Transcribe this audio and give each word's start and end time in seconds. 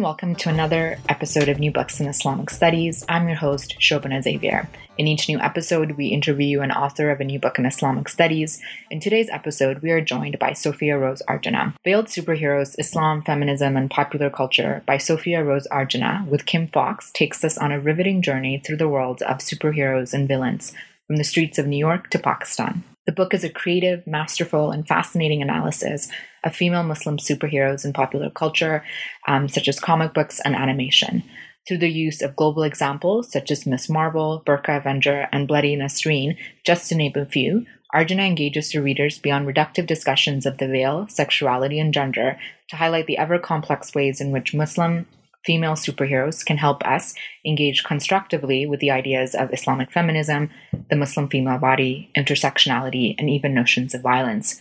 And 0.00 0.04
welcome 0.06 0.34
to 0.36 0.48
another 0.48 0.98
episode 1.10 1.50
of 1.50 1.58
New 1.58 1.70
Books 1.70 2.00
in 2.00 2.06
Islamic 2.06 2.48
Studies. 2.48 3.04
I'm 3.06 3.28
your 3.28 3.36
host, 3.36 3.76
Shobhana 3.78 4.22
Xavier. 4.22 4.66
In 4.96 5.06
each 5.06 5.28
new 5.28 5.38
episode, 5.38 5.90
we 5.98 6.06
interview 6.06 6.62
an 6.62 6.72
author 6.72 7.10
of 7.10 7.20
a 7.20 7.24
new 7.24 7.38
book 7.38 7.58
in 7.58 7.66
Islamic 7.66 8.08
Studies. 8.08 8.62
In 8.90 8.98
today's 8.98 9.28
episode, 9.28 9.80
we 9.80 9.90
are 9.90 10.00
joined 10.00 10.38
by 10.38 10.54
Sophia 10.54 10.96
Rose 10.96 11.20
Arjana. 11.28 11.74
Veiled 11.84 12.06
Superheroes, 12.06 12.76
Islam, 12.78 13.20
Feminism, 13.20 13.76
and 13.76 13.90
Popular 13.90 14.30
Culture 14.30 14.82
by 14.86 14.96
Sophia 14.96 15.44
Rose 15.44 15.68
Arjana 15.70 16.26
with 16.26 16.46
Kim 16.46 16.66
Fox 16.68 17.10
takes 17.12 17.44
us 17.44 17.58
on 17.58 17.70
a 17.70 17.78
riveting 17.78 18.22
journey 18.22 18.58
through 18.58 18.78
the 18.78 18.88
world 18.88 19.20
of 19.20 19.40
superheroes 19.40 20.14
and 20.14 20.26
villains, 20.26 20.72
from 21.08 21.16
the 21.16 21.24
streets 21.24 21.58
of 21.58 21.66
New 21.66 21.76
York 21.76 22.08
to 22.08 22.18
Pakistan. 22.18 22.84
The 23.06 23.12
book 23.12 23.32
is 23.32 23.44
a 23.44 23.48
creative, 23.48 24.06
masterful, 24.06 24.70
and 24.70 24.86
fascinating 24.86 25.40
analysis 25.40 26.08
of 26.44 26.54
female 26.54 26.82
Muslim 26.82 27.16
superheroes 27.16 27.84
in 27.84 27.92
popular 27.92 28.30
culture, 28.30 28.84
um, 29.26 29.48
such 29.48 29.68
as 29.68 29.80
comic 29.80 30.12
books 30.12 30.40
and 30.44 30.54
animation. 30.54 31.22
Through 31.66 31.78
the 31.78 31.90
use 31.90 32.22
of 32.22 32.36
global 32.36 32.62
examples 32.62 33.30
such 33.30 33.50
as 33.50 33.66
Miss 33.66 33.88
Marvel, 33.88 34.42
Burqa 34.44 34.78
Avenger, 34.78 35.28
and 35.32 35.48
Bloody 35.48 35.76
Nasreen, 35.76 36.36
just 36.64 36.88
to 36.88 36.94
name 36.94 37.12
a 37.16 37.24
few, 37.24 37.64
Arjana 37.94 38.26
engages 38.26 38.72
her 38.72 38.82
readers 38.82 39.18
beyond 39.18 39.46
reductive 39.46 39.86
discussions 39.86 40.46
of 40.46 40.58
the 40.58 40.68
veil, 40.68 41.06
sexuality, 41.08 41.80
and 41.80 41.92
gender 41.92 42.38
to 42.68 42.76
highlight 42.76 43.06
the 43.06 43.18
ever 43.18 43.38
complex 43.38 43.94
ways 43.94 44.20
in 44.20 44.30
which 44.30 44.54
Muslim 44.54 45.06
female 45.44 45.72
superheroes 45.72 46.44
can 46.44 46.58
help 46.58 46.84
us 46.84 47.14
engage 47.44 47.84
constructively 47.84 48.66
with 48.66 48.80
the 48.80 48.90
ideas 48.90 49.34
of 49.34 49.52
Islamic 49.52 49.90
feminism, 49.90 50.50
the 50.90 50.96
Muslim 50.96 51.28
female 51.28 51.58
body, 51.58 52.10
intersectionality, 52.16 53.14
and 53.18 53.30
even 53.30 53.54
notions 53.54 53.94
of 53.94 54.02
violence. 54.02 54.60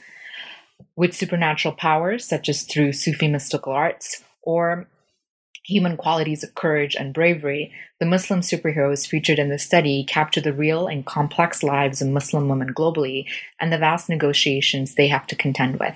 With 0.95 1.15
supernatural 1.15 1.75
powers, 1.75 2.25
such 2.25 2.49
as 2.49 2.63
through 2.63 2.93
Sufi 2.93 3.27
mystical 3.27 3.73
arts 3.73 4.23
or 4.41 4.87
human 5.65 5.97
qualities 5.97 6.43
of 6.43 6.55
courage 6.55 6.95
and 6.95 7.13
bravery, 7.13 7.71
the 7.99 8.05
Muslim 8.05 8.41
superheroes 8.41 9.07
featured 9.07 9.37
in 9.37 9.49
the 9.49 9.59
study 9.59 10.03
capture 10.03 10.41
the 10.41 10.53
real 10.53 10.87
and 10.87 11.05
complex 11.05 11.61
lives 11.61 12.01
of 12.01 12.07
Muslim 12.07 12.49
women 12.49 12.73
globally 12.73 13.25
and 13.59 13.71
the 13.71 13.77
vast 13.77 14.09
negotiations 14.09 14.95
they 14.95 15.07
have 15.07 15.27
to 15.27 15.35
contend 15.35 15.79
with. 15.79 15.95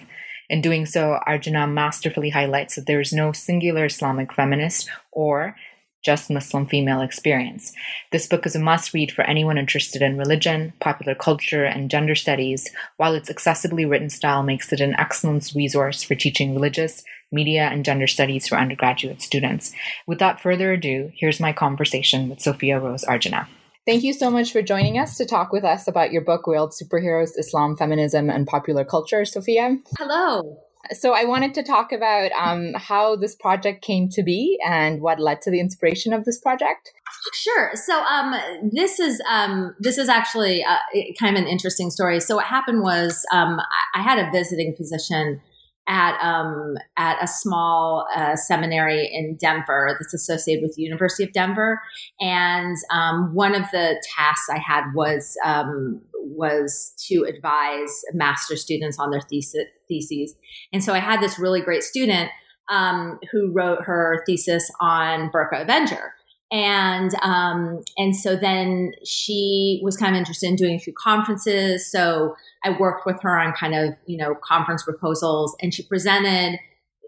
In 0.50 0.62
doing 0.62 0.86
so, 0.86 1.20
Arjana 1.28 1.68
masterfully 1.68 2.30
highlights 2.30 2.76
that 2.76 2.86
there 2.86 3.02
is 3.02 3.14
no 3.14 3.32
singular 3.32 3.86
Islamic 3.86 4.34
feminist 4.34 4.90
or 5.12 5.56
just 6.04 6.30
Muslim 6.30 6.66
female 6.66 7.02
experience. 7.02 7.72
This 8.12 8.28
book 8.28 8.46
is 8.46 8.56
a 8.56 8.60
must 8.60 8.94
read 8.94 9.12
for 9.12 9.24
anyone 9.24 9.58
interested 9.58 10.02
in 10.02 10.18
religion, 10.18 10.74
popular 10.82 11.16
culture, 11.16 11.64
and 11.64 11.90
gender 11.90 12.14
studies, 12.14 12.70
while 12.98 13.16
its 13.16 13.30
accessibly 13.30 13.90
written 13.90 14.10
style 14.10 14.44
makes 14.44 14.72
it 14.74 14.82
an 14.82 14.96
excellent 15.00 15.54
resource 15.56 16.04
for 16.04 16.16
teaching 16.16 16.54
religious, 16.54 17.04
media, 17.32 17.70
and 17.72 17.86
gender 17.86 18.08
studies 18.08 18.48
for 18.48 18.58
undergraduate 18.58 19.22
students. 19.22 19.74
Without 20.06 20.42
further 20.42 20.74
ado, 20.74 21.12
here's 21.16 21.40
my 21.40 21.54
conversation 21.54 22.30
with 22.30 22.42
Sophia 22.42 22.80
Rose 22.80 23.06
Arjana. 23.06 23.48
Thank 23.86 24.04
you 24.04 24.14
so 24.14 24.30
much 24.30 24.54
for 24.54 24.62
joining 24.62 24.98
us 24.98 25.18
to 25.18 25.26
talk 25.26 25.52
with 25.52 25.66
us 25.66 25.90
about 25.90 26.14
your 26.14 26.22
book, 26.22 26.44
Veiled 26.48 26.72
Superheroes 26.72 27.32
Islam, 27.38 27.76
Feminism, 27.76 28.30
and 28.30 28.48
Popular 28.48 28.86
Culture, 28.86 29.26
Sophia. 29.26 29.78
Hello. 30.00 30.58
So, 30.92 31.14
I 31.14 31.26
wanted 31.26 31.54
to 31.56 31.64
talk 31.64 31.92
about 31.92 32.32
um, 32.32 32.74
how 32.76 33.18
this 33.18 33.36
project 33.36 33.84
came 33.84 34.08
to 34.10 34.24
be 34.24 34.58
and 34.66 35.02
what 35.02 35.20
led 35.20 35.42
to 35.42 35.52
the 35.52 35.60
inspiration 35.60 36.14
of 36.14 36.24
this 36.24 36.40
project. 36.40 36.94
Sure. 37.34 37.72
So, 37.76 38.02
um, 38.04 38.36
this 38.72 39.00
is 39.00 39.22
um, 39.30 39.76
this 39.80 39.98
is 39.98 40.08
actually 40.08 40.64
uh, 40.64 40.78
kind 41.20 41.36
of 41.36 41.44
an 41.44 41.50
interesting 41.50 41.90
story. 41.90 42.22
So, 42.22 42.36
what 42.36 42.46
happened 42.46 42.84
was 42.84 43.26
um, 43.34 43.60
I, 43.60 44.00
I 44.00 44.02
had 44.02 44.20
a 44.20 44.32
visiting 44.32 44.76
position 44.76 45.42
at 45.88 46.18
um, 46.22 46.76
at 46.98 47.22
a 47.22 47.28
small 47.28 48.08
uh, 48.16 48.36
seminary 48.36 49.10
in 49.12 49.36
Denver 49.36 49.96
that's 50.00 50.14
associated 50.14 50.64
with 50.64 50.76
the 50.76 50.82
University 50.82 51.24
of 51.24 51.34
Denver, 51.34 51.82
and 52.20 52.78
um, 52.92 53.34
one 53.34 53.56
of 53.56 53.64
the 53.72 54.02
tasks 54.16 54.48
I 54.50 54.60
had 54.60 54.94
was 54.94 55.36
um, 55.46 56.02
was 56.14 56.94
to 57.10 57.26
advise 57.28 58.02
master 58.14 58.56
students 58.56 58.98
on 58.98 59.12
their 59.12 59.22
thesis, 59.22 59.66
theses, 59.88 60.36
and 60.72 60.84
so 60.84 60.94
I 60.94 61.00
had 61.00 61.22
this 61.22 61.38
really 61.38 61.62
great 61.62 61.84
student 61.84 62.30
um, 62.70 63.20
who 63.32 63.52
wrote 63.52 63.84
her 63.84 64.24
thesis 64.26 64.70
on 64.80 65.30
Burqa 65.32 65.62
Avenger 65.62 66.14
and 66.54 67.16
um, 67.24 67.82
and 67.98 68.16
so 68.16 68.36
then 68.36 68.92
she 69.04 69.82
was 69.84 69.98
kind 69.98 70.16
of 70.16 70.20
interested 70.20 70.48
in 70.48 70.56
doing 70.56 70.76
a 70.76 70.80
few 70.80 70.94
conferences. 70.94 71.92
So 71.92 72.36
I 72.64 72.78
worked 72.78 73.08
with 73.08 73.20
her 73.24 73.40
on 73.40 73.54
kind 73.54 73.74
of 73.74 73.96
you 74.06 74.18
know 74.18 74.36
conference 74.36 74.84
proposals, 74.84 75.56
and 75.62 75.74
she 75.74 75.82
presented, 75.82 76.60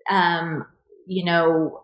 um, 0.10 0.66
you 1.06 1.24
know, 1.24 1.84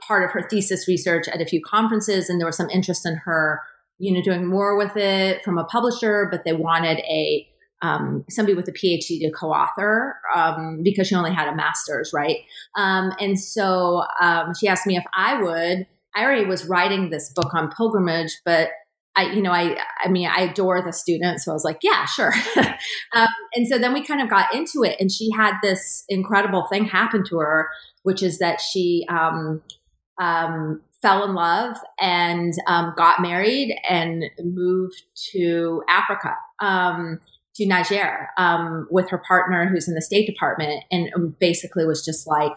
part 0.00 0.24
of 0.24 0.32
her 0.32 0.48
thesis 0.50 0.88
research 0.88 1.28
at 1.28 1.40
a 1.40 1.46
few 1.46 1.62
conferences, 1.64 2.28
and 2.28 2.40
there 2.40 2.46
was 2.46 2.56
some 2.56 2.70
interest 2.70 3.06
in 3.06 3.14
her, 3.24 3.62
you 3.98 4.12
know, 4.12 4.20
doing 4.20 4.44
more 4.44 4.76
with 4.76 4.96
it 4.96 5.44
from 5.44 5.58
a 5.58 5.64
publisher, 5.64 6.26
but 6.28 6.42
they 6.44 6.54
wanted 6.54 6.98
a 7.08 7.46
um, 7.82 8.24
somebody 8.28 8.56
with 8.56 8.66
a 8.66 8.72
PhD 8.72 9.20
to 9.20 9.30
co-author 9.30 10.16
um, 10.34 10.80
because 10.82 11.06
she 11.06 11.14
only 11.14 11.32
had 11.32 11.46
a 11.46 11.54
master's, 11.54 12.10
right? 12.12 12.38
Um, 12.76 13.12
and 13.20 13.38
so 13.38 14.02
um, 14.20 14.54
she 14.58 14.66
asked 14.66 14.86
me 14.86 14.96
if 14.96 15.04
I 15.14 15.40
would 15.40 15.86
I 16.16 16.24
already 16.24 16.46
was 16.46 16.64
writing 16.64 17.10
this 17.10 17.30
book 17.34 17.54
on 17.54 17.70
pilgrimage, 17.70 18.40
but 18.44 18.70
I, 19.16 19.32
you 19.32 19.42
know, 19.42 19.52
I, 19.52 19.76
I 20.02 20.08
mean, 20.08 20.28
I 20.28 20.42
adore 20.42 20.82
the 20.82 20.92
student, 20.92 21.40
so 21.40 21.50
I 21.50 21.54
was 21.54 21.64
like, 21.64 21.78
yeah, 21.82 22.04
sure. 22.04 22.32
um, 23.14 23.28
and 23.54 23.66
so 23.66 23.78
then 23.78 23.92
we 23.92 24.04
kind 24.04 24.20
of 24.20 24.28
got 24.28 24.54
into 24.54 24.82
it, 24.82 24.96
and 24.98 25.10
she 25.10 25.30
had 25.30 25.54
this 25.62 26.04
incredible 26.08 26.66
thing 26.70 26.84
happen 26.86 27.24
to 27.28 27.38
her, 27.38 27.70
which 28.02 28.22
is 28.22 28.38
that 28.38 28.60
she 28.60 29.06
um, 29.08 29.62
um, 30.20 30.82
fell 31.00 31.24
in 31.24 31.34
love 31.34 31.76
and 32.00 32.52
um, 32.66 32.94
got 32.96 33.22
married 33.22 33.74
and 33.88 34.24
moved 34.42 35.02
to 35.32 35.82
Africa, 35.88 36.34
um, 36.60 37.20
to 37.54 37.66
Niger, 37.66 38.28
um, 38.36 38.86
with 38.90 39.08
her 39.10 39.22
partner, 39.26 39.66
who's 39.66 39.88
in 39.88 39.94
the 39.94 40.02
State 40.02 40.26
Department, 40.26 40.84
and 40.90 41.38
basically 41.38 41.86
was 41.86 42.04
just 42.04 42.26
like 42.26 42.56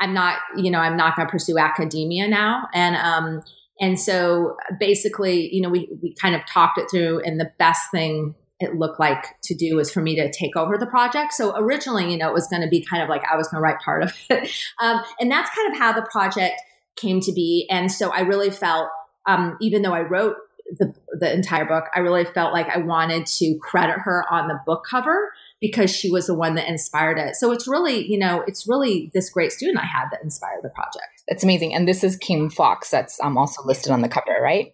I'm 0.00 0.14
not, 0.14 0.38
you 0.56 0.70
know, 0.70 0.78
I'm 0.78 0.96
not 0.96 1.16
going 1.16 1.26
to 1.26 1.30
pursue 1.30 1.58
academia 1.58 2.26
now. 2.28 2.68
And, 2.72 2.96
um, 2.96 3.42
and 3.80 3.98
so 3.98 4.56
basically, 4.78 5.54
you 5.54 5.62
know, 5.62 5.68
we, 5.68 5.88
we 6.02 6.14
kind 6.14 6.34
of 6.34 6.44
talked 6.46 6.78
it 6.78 6.86
through 6.90 7.22
and 7.24 7.38
the 7.38 7.50
best 7.58 7.90
thing 7.90 8.34
it 8.60 8.74
looked 8.74 9.00
like 9.00 9.40
to 9.42 9.54
do 9.54 9.76
was 9.76 9.90
for 9.90 10.02
me 10.02 10.14
to 10.16 10.30
take 10.30 10.54
over 10.54 10.76
the 10.76 10.86
project. 10.86 11.32
So 11.32 11.56
originally, 11.56 12.10
you 12.12 12.18
know, 12.18 12.28
it 12.28 12.34
was 12.34 12.46
going 12.48 12.62
to 12.62 12.68
be 12.68 12.84
kind 12.84 13.02
of 13.02 13.08
like 13.08 13.22
I 13.30 13.36
was 13.36 13.48
going 13.48 13.58
to 13.58 13.62
write 13.62 13.80
part 13.80 14.02
of 14.02 14.12
it. 14.28 14.50
Um, 14.82 15.02
and 15.18 15.30
that's 15.30 15.50
kind 15.54 15.72
of 15.72 15.78
how 15.78 15.92
the 15.92 16.06
project 16.10 16.60
came 16.96 17.20
to 17.20 17.32
be. 17.32 17.66
And 17.70 17.90
so 17.90 18.10
I 18.10 18.20
really 18.20 18.50
felt, 18.50 18.88
um, 19.26 19.56
even 19.60 19.82
though 19.82 19.92
I 19.92 20.00
wrote 20.00 20.36
the, 20.78 20.94
the 21.18 21.32
entire 21.32 21.64
book, 21.64 21.84
I 21.94 22.00
really 22.00 22.24
felt 22.24 22.52
like 22.52 22.68
I 22.68 22.78
wanted 22.78 23.26
to 23.26 23.58
credit 23.60 23.98
her 24.04 24.24
on 24.30 24.48
the 24.48 24.58
book 24.64 24.84
cover 24.88 25.32
because 25.60 25.94
she 25.94 26.10
was 26.10 26.26
the 26.26 26.34
one 26.34 26.54
that 26.54 26.68
inspired 26.68 27.18
it. 27.18 27.36
So 27.36 27.52
it's 27.52 27.68
really, 27.68 28.06
you 28.10 28.18
know, 28.18 28.42
it's 28.46 28.66
really 28.66 29.10
this 29.12 29.30
great 29.30 29.52
student 29.52 29.78
I 29.78 29.86
had 29.86 30.06
that 30.10 30.22
inspired 30.22 30.60
the 30.62 30.70
project. 30.70 31.22
That's 31.28 31.44
amazing. 31.44 31.74
And 31.74 31.86
this 31.86 32.02
is 32.02 32.16
Kim 32.16 32.48
Fox 32.48 32.90
that's 32.90 33.20
um, 33.20 33.36
also 33.36 33.62
listed 33.64 33.92
on 33.92 34.00
the 34.00 34.08
cover, 34.08 34.38
right? 34.42 34.72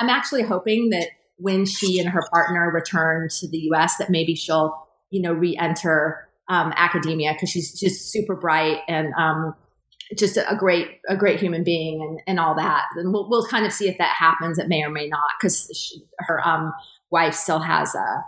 I'm 0.00 0.08
actually 0.08 0.42
hoping 0.42 0.90
that 0.90 1.08
when 1.36 1.66
she 1.66 2.00
and 2.00 2.08
her 2.08 2.22
partner 2.32 2.70
return 2.72 3.28
to 3.28 3.48
the 3.48 3.58
US, 3.72 3.96
that 3.98 4.08
maybe 4.08 4.34
she'll, 4.34 4.88
you 5.10 5.20
know, 5.20 5.32
re-enter 5.32 6.28
um, 6.48 6.72
academia 6.76 7.32
because 7.34 7.50
she's 7.50 7.78
just 7.78 8.10
super 8.10 8.34
bright 8.34 8.78
and 8.88 9.12
um, 9.18 9.54
just 10.16 10.36
a 10.36 10.56
great, 10.58 11.00
a 11.08 11.16
great 11.16 11.38
human 11.38 11.64
being 11.64 12.00
and, 12.00 12.20
and 12.26 12.40
all 12.40 12.54
that. 12.54 12.84
And 12.96 13.12
we'll, 13.12 13.28
we'll 13.28 13.46
kind 13.46 13.66
of 13.66 13.72
see 13.72 13.88
if 13.88 13.98
that 13.98 14.14
happens. 14.18 14.58
It 14.58 14.68
may 14.68 14.82
or 14.82 14.90
may 14.90 15.06
not 15.06 15.28
because 15.38 16.00
her 16.20 16.46
um, 16.46 16.72
wife 17.10 17.34
still 17.34 17.60
has 17.60 17.94
a, 17.94 18.24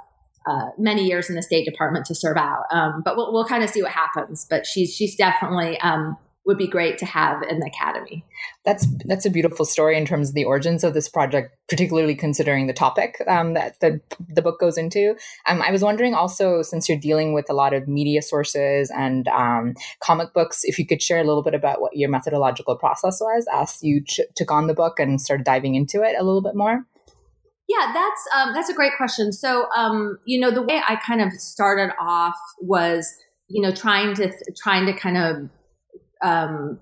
uh, 0.46 0.66
many 0.78 1.04
years 1.04 1.28
in 1.28 1.36
the 1.36 1.42
State 1.42 1.64
Department 1.64 2.06
to 2.06 2.14
serve 2.14 2.36
out. 2.36 2.64
Um, 2.70 3.02
but 3.04 3.16
we'll, 3.16 3.32
we'll 3.32 3.46
kind 3.46 3.64
of 3.64 3.70
see 3.70 3.82
what 3.82 3.92
happens. 3.92 4.46
But 4.48 4.66
she's 4.66 4.94
she's 4.94 5.16
definitely 5.16 5.78
um, 5.80 6.16
would 6.46 6.56
be 6.56 6.68
great 6.68 6.96
to 6.98 7.04
have 7.04 7.42
in 7.42 7.58
the 7.58 7.66
academy. 7.66 8.24
That's 8.64 8.86
that's 9.04 9.26
a 9.26 9.30
beautiful 9.30 9.64
story 9.64 9.96
in 9.96 10.06
terms 10.06 10.28
of 10.28 10.34
the 10.34 10.44
origins 10.44 10.84
of 10.84 10.94
this 10.94 11.08
project, 11.08 11.56
particularly 11.68 12.14
considering 12.14 12.66
the 12.68 12.72
topic 12.72 13.16
um, 13.26 13.54
that 13.54 13.80
the 13.80 14.00
the 14.28 14.42
book 14.42 14.60
goes 14.60 14.78
into. 14.78 15.16
Um, 15.46 15.60
I 15.60 15.72
was 15.72 15.82
wondering 15.82 16.14
also, 16.14 16.62
since 16.62 16.88
you're 16.88 16.98
dealing 16.98 17.32
with 17.32 17.50
a 17.50 17.54
lot 17.54 17.74
of 17.74 17.88
media 17.88 18.22
sources 18.22 18.90
and 18.96 19.26
um, 19.28 19.74
comic 20.00 20.32
books, 20.32 20.62
if 20.64 20.78
you 20.78 20.86
could 20.86 21.02
share 21.02 21.18
a 21.18 21.24
little 21.24 21.42
bit 21.42 21.54
about 21.54 21.80
what 21.80 21.96
your 21.96 22.08
methodological 22.08 22.76
process 22.76 23.20
was 23.20 23.46
as 23.52 23.82
you 23.82 24.02
ch- 24.04 24.20
took 24.36 24.50
on 24.52 24.68
the 24.68 24.74
book 24.74 25.00
and 25.00 25.20
started 25.20 25.44
diving 25.44 25.74
into 25.74 26.02
it 26.02 26.14
a 26.18 26.22
little 26.22 26.42
bit 26.42 26.54
more. 26.54 26.86
Yeah, 27.68 27.92
that's 27.92 28.28
um, 28.34 28.54
that's 28.54 28.68
a 28.68 28.74
great 28.74 28.92
question. 28.96 29.32
So, 29.32 29.66
um, 29.76 30.18
you 30.24 30.38
know, 30.38 30.50
the 30.50 30.62
way 30.62 30.80
I 30.88 30.96
kind 30.96 31.20
of 31.20 31.32
started 31.32 31.92
off 32.00 32.36
was, 32.60 33.12
you 33.48 33.60
know, 33.60 33.72
trying 33.72 34.14
to 34.14 34.32
trying 34.56 34.86
to 34.86 34.92
kind 34.92 35.16
of 35.16 35.50
um, 36.22 36.78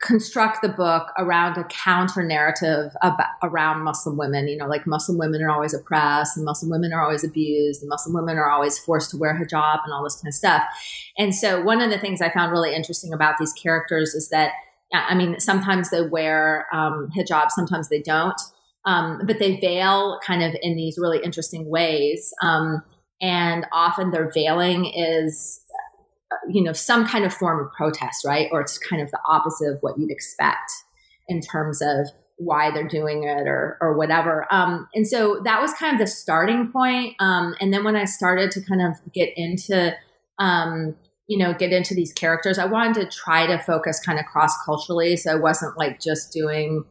construct 0.00 0.62
the 0.62 0.68
book 0.68 1.08
around 1.18 1.58
a 1.58 1.64
counter 1.64 2.22
narrative 2.22 2.92
about, 3.02 3.26
around 3.42 3.82
Muslim 3.82 4.16
women. 4.16 4.46
You 4.46 4.56
know, 4.56 4.68
like 4.68 4.86
Muslim 4.86 5.18
women 5.18 5.42
are 5.42 5.50
always 5.50 5.74
oppressed, 5.74 6.36
and 6.36 6.46
Muslim 6.46 6.70
women 6.70 6.92
are 6.92 7.02
always 7.02 7.24
abused, 7.24 7.82
and 7.82 7.88
Muslim 7.88 8.14
women 8.14 8.36
are 8.36 8.48
always 8.48 8.78
forced 8.78 9.10
to 9.10 9.16
wear 9.16 9.34
hijab 9.34 9.80
and 9.84 9.92
all 9.92 10.04
this 10.04 10.16
kind 10.16 10.28
of 10.28 10.34
stuff. 10.34 10.62
And 11.18 11.34
so, 11.34 11.62
one 11.62 11.80
of 11.80 11.90
the 11.90 11.98
things 11.98 12.20
I 12.20 12.30
found 12.30 12.52
really 12.52 12.76
interesting 12.76 13.12
about 13.12 13.38
these 13.40 13.52
characters 13.54 14.14
is 14.14 14.28
that, 14.28 14.52
I 14.94 15.16
mean, 15.16 15.40
sometimes 15.40 15.90
they 15.90 16.02
wear 16.02 16.68
um, 16.72 17.10
hijab, 17.16 17.50
sometimes 17.50 17.88
they 17.88 18.02
don't, 18.02 18.40
um, 18.86 19.20
but 19.26 19.38
they 19.38 19.60
veil 19.60 20.18
kind 20.24 20.42
of 20.42 20.54
in 20.62 20.76
these 20.76 20.96
really 20.98 21.20
interesting 21.22 21.68
ways. 21.68 22.32
Um, 22.42 22.82
and 23.20 23.66
often 23.72 24.10
their 24.10 24.30
veiling 24.32 24.86
is 24.94 25.60
you 26.48 26.62
know 26.62 26.72
some 26.72 27.06
kind 27.06 27.24
of 27.24 27.32
form 27.32 27.64
of 27.64 27.72
protest 27.72 28.24
right? 28.24 28.48
Or 28.52 28.60
it's 28.60 28.78
kind 28.78 29.02
of 29.02 29.10
the 29.10 29.20
opposite 29.28 29.72
of 29.72 29.78
what 29.80 29.98
you'd 29.98 30.10
expect 30.10 30.70
in 31.28 31.40
terms 31.40 31.82
of 31.82 32.08
why 32.38 32.70
they're 32.70 32.86
doing 32.86 33.24
it 33.24 33.48
or 33.48 33.78
or 33.80 33.96
whatever. 33.96 34.46
Um, 34.50 34.88
and 34.94 35.06
so 35.06 35.40
that 35.44 35.60
was 35.60 35.72
kind 35.74 35.94
of 35.94 36.00
the 36.00 36.06
starting 36.06 36.70
point. 36.70 37.16
Um, 37.20 37.54
and 37.60 37.72
then 37.72 37.84
when 37.84 37.96
i 37.96 38.04
started 38.04 38.50
to 38.52 38.60
kind 38.60 38.82
of 38.82 38.94
get 39.12 39.30
into 39.36 39.94
um, 40.38 40.94
you 41.26 41.38
know 41.38 41.54
get 41.54 41.72
into 41.72 41.94
these 41.94 42.12
characters 42.12 42.58
i 42.58 42.64
wanted 42.64 42.94
to 42.94 43.16
try 43.16 43.46
to 43.46 43.58
focus 43.58 44.00
kind 44.04 44.18
of 44.18 44.26
cross 44.26 44.52
culturally 44.64 45.16
so 45.16 45.32
i 45.32 45.34
wasn't 45.34 45.76
like 45.76 46.00
just 46.00 46.32
doing 46.32 46.84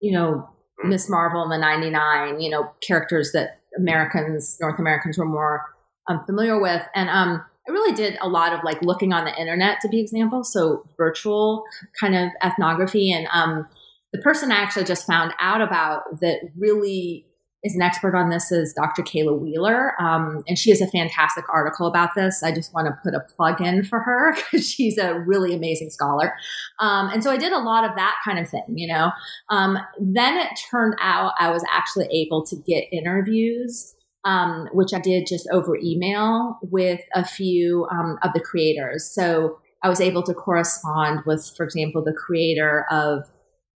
you 0.00 0.12
know 0.12 0.48
miss 0.84 1.08
marvel 1.08 1.42
and 1.42 1.52
the 1.52 1.58
99 1.58 2.40
you 2.40 2.50
know 2.50 2.70
characters 2.80 3.32
that 3.32 3.60
americans 3.76 4.58
north 4.60 4.78
americans 4.78 5.18
were 5.18 5.24
more 5.24 5.64
unfamiliar 6.08 6.60
with 6.60 6.82
and 6.94 7.08
um 7.08 7.42
I 7.68 7.70
really 7.70 7.94
did 7.94 8.18
a 8.20 8.28
lot 8.28 8.52
of 8.52 8.64
like 8.64 8.82
looking 8.82 9.12
on 9.12 9.24
the 9.24 9.40
internet 9.40 9.80
to 9.82 9.88
be 9.88 10.00
example, 10.00 10.42
so 10.42 10.84
virtual 10.96 11.64
kind 11.98 12.16
of 12.16 12.30
ethnography. 12.42 13.12
And 13.12 13.28
um, 13.32 13.68
the 14.12 14.20
person 14.20 14.50
I 14.50 14.56
actually 14.56 14.84
just 14.84 15.06
found 15.06 15.32
out 15.38 15.60
about 15.60 16.20
that 16.20 16.40
really 16.56 17.26
is 17.64 17.74
an 17.74 17.82
expert 17.82 18.16
on 18.16 18.30
this 18.30 18.50
is 18.50 18.72
Dr. 18.72 19.02
Kayla 19.02 19.38
Wheeler, 19.38 19.92
um, 20.00 20.42
and 20.48 20.58
she 20.58 20.70
has 20.70 20.80
a 20.80 20.88
fantastic 20.88 21.44
article 21.48 21.86
about 21.86 22.14
this. 22.16 22.42
I 22.42 22.52
just 22.52 22.74
want 22.74 22.88
to 22.88 22.98
put 23.02 23.14
a 23.14 23.20
plug 23.20 23.60
in 23.60 23.84
for 23.84 24.00
her 24.00 24.34
because 24.36 24.68
she's 24.68 24.98
a 24.98 25.20
really 25.20 25.54
amazing 25.54 25.90
scholar. 25.90 26.34
Um, 26.80 27.08
and 27.08 27.22
so 27.22 27.30
I 27.30 27.36
did 27.36 27.52
a 27.52 27.58
lot 27.58 27.84
of 27.88 27.94
that 27.96 28.16
kind 28.24 28.38
of 28.38 28.48
thing, 28.48 28.66
you 28.74 28.92
know. 28.92 29.10
Um, 29.48 29.78
then 30.00 30.38
it 30.38 30.50
turned 30.70 30.94
out 31.00 31.34
I 31.38 31.50
was 31.50 31.64
actually 31.70 32.06
able 32.12 32.44
to 32.46 32.56
get 32.56 32.84
interviews 32.92 33.94
um, 34.24 34.68
which 34.72 34.92
I 34.94 35.00
did 35.00 35.26
just 35.26 35.48
over 35.52 35.76
email 35.76 36.58
with 36.62 37.00
a 37.14 37.24
few 37.24 37.86
um, 37.90 38.18
of 38.22 38.32
the 38.34 38.40
creators. 38.40 39.04
So 39.12 39.58
I 39.82 39.88
was 39.88 40.00
able 40.00 40.22
to 40.24 40.34
correspond 40.34 41.20
with, 41.26 41.52
for 41.56 41.64
example, 41.64 42.04
the 42.04 42.12
creator 42.12 42.86
of 42.90 43.28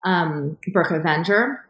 um, 0.03 0.57
Avenger 0.75 1.61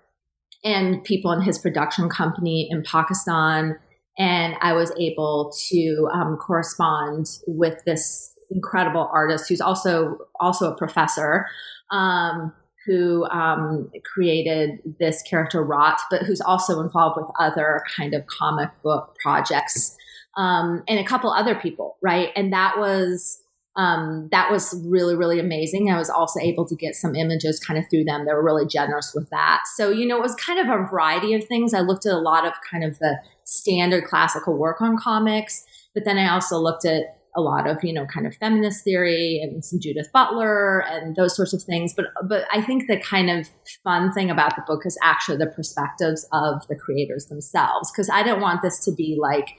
and 0.66 1.04
people 1.04 1.32
in 1.32 1.42
his 1.42 1.58
production 1.58 2.10
company 2.10 2.68
in 2.70 2.84
Pakistan. 2.84 3.78
And 4.18 4.56
I 4.62 4.74
was 4.74 4.92
able 5.00 5.54
to 5.70 6.10
um, 6.12 6.38
correspond 6.38 7.28
with 7.48 7.82
this 7.86 8.34
incredible 8.52 9.10
artist 9.14 9.48
who's 9.48 9.62
also 9.62 10.18
also 10.40 10.72
a 10.72 10.78
professor 10.78 11.46
um, 11.92 12.54
who 12.86 13.26
um, 13.26 13.90
created 14.14 14.80
this 15.00 15.22
character 15.24 15.64
Rot, 15.64 16.00
but 16.12 16.24
who's 16.24 16.42
also 16.42 16.82
involved 16.82 17.18
with 17.18 17.28
other 17.40 17.82
kind 17.96 18.14
of 18.14 18.26
comic 18.28 18.70
book 18.84 19.16
projects 19.22 19.96
um, 20.38 20.84
and 20.88 21.00
a 21.00 21.04
couple 21.04 21.32
other 21.32 21.56
people, 21.56 21.98
right? 22.02 22.30
And 22.36 22.54
that 22.54 22.78
was 22.78 23.42
um, 23.76 24.30
that 24.32 24.52
was 24.52 24.82
really 24.88 25.16
really 25.16 25.40
amazing. 25.40 25.90
I 25.90 25.98
was 25.98 26.10
also 26.10 26.40
able 26.40 26.66
to 26.68 26.76
get 26.76 26.96
some 26.96 27.16
images 27.16 27.60
kind 27.60 27.78
of 27.78 27.86
through 27.90 28.06
them. 28.06 28.26
They 28.26 28.34
were 28.34 28.44
really 28.44 28.66
generous 28.66 29.14
with 29.14 29.30
that. 29.30 29.62
So 29.76 29.90
you 29.90 30.08
know, 30.08 30.18
it 30.18 30.22
was 30.22 30.36
kind 30.36 30.60
of 30.60 30.68
a 30.68 30.88
variety 30.88 31.34
of 31.34 31.44
things. 31.46 31.74
I 31.74 31.82
looked 31.82 32.06
at 32.06 32.14
a 32.14 32.20
lot 32.20 32.46
of 32.46 32.54
kind 32.70 32.84
of 32.84 33.00
the 33.00 33.18
standard 33.44 34.06
classical 34.06 34.58
work 34.58 34.82
on 34.82 34.98
comics, 34.98 35.66
but 35.94 36.06
then 36.06 36.18
I 36.18 36.32
also 36.32 36.58
looked 36.58 36.86
at 36.86 37.16
a 37.36 37.42
lot 37.42 37.68
of 37.68 37.84
you 37.84 37.94
know 37.94 38.06
kind 38.06 38.26
of 38.26 38.34
feminist 38.36 38.84
theory 38.84 39.40
and 39.44 39.64
some 39.64 39.80
Judith 39.80 40.08
Butler 40.14 40.80
and 40.80 41.16
those 41.16 41.36
sorts 41.36 41.54
of 41.54 41.62
things. 41.64 41.94
But 41.94 42.06
but 42.28 42.46
I 42.52 42.62
think 42.62 42.88
the 42.88 43.00
kind 43.00 43.30
of 43.30 43.50
fun 43.84 44.12
thing 44.14 44.30
about 44.32 44.56
the 44.56 44.64
book 44.66 44.86
is 44.86 44.98
actually 45.04 45.38
the 45.38 45.48
perspectives 45.48 46.26
of 46.32 46.66
the 46.68 46.76
creators 46.76 47.26
themselves 47.26 47.92
because 47.92 48.10
I 48.10 48.24
don't 48.24 48.42
want 48.42 48.62
this 48.62 48.80
to 48.86 48.92
be 48.92 49.18
like 49.20 49.50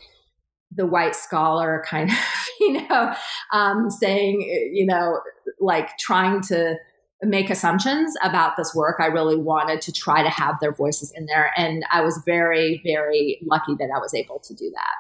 the 0.75 0.87
white 0.87 1.15
scholar 1.15 1.85
kind 1.87 2.11
of 2.11 2.17
you 2.61 2.89
know 2.89 3.15
um, 3.53 3.91
saying 3.91 4.41
you 4.73 4.87
know 4.87 5.21
like 5.61 5.97
trying 5.99 6.41
to 6.43 6.77
make 7.23 7.51
assumptions 7.51 8.15
about 8.23 8.57
this 8.57 8.75
work. 8.75 8.97
I 9.01 9.07
really 9.07 9.37
wanted 9.37 9.81
to 9.83 9.93
try 9.93 10.23
to 10.23 10.29
have 10.29 10.61
their 10.61 10.73
voices 10.73 11.13
in 11.15 11.27
there. 11.27 11.51
And 11.57 11.85
I 11.91 12.03
was 12.03 12.21
very, 12.27 12.81
very 12.85 13.39
lucky 13.47 13.75
that 13.79 13.89
I 13.95 13.99
was 13.99 14.15
able 14.15 14.39
to 14.41 14.55
do 14.55 14.71
that. 14.71 14.95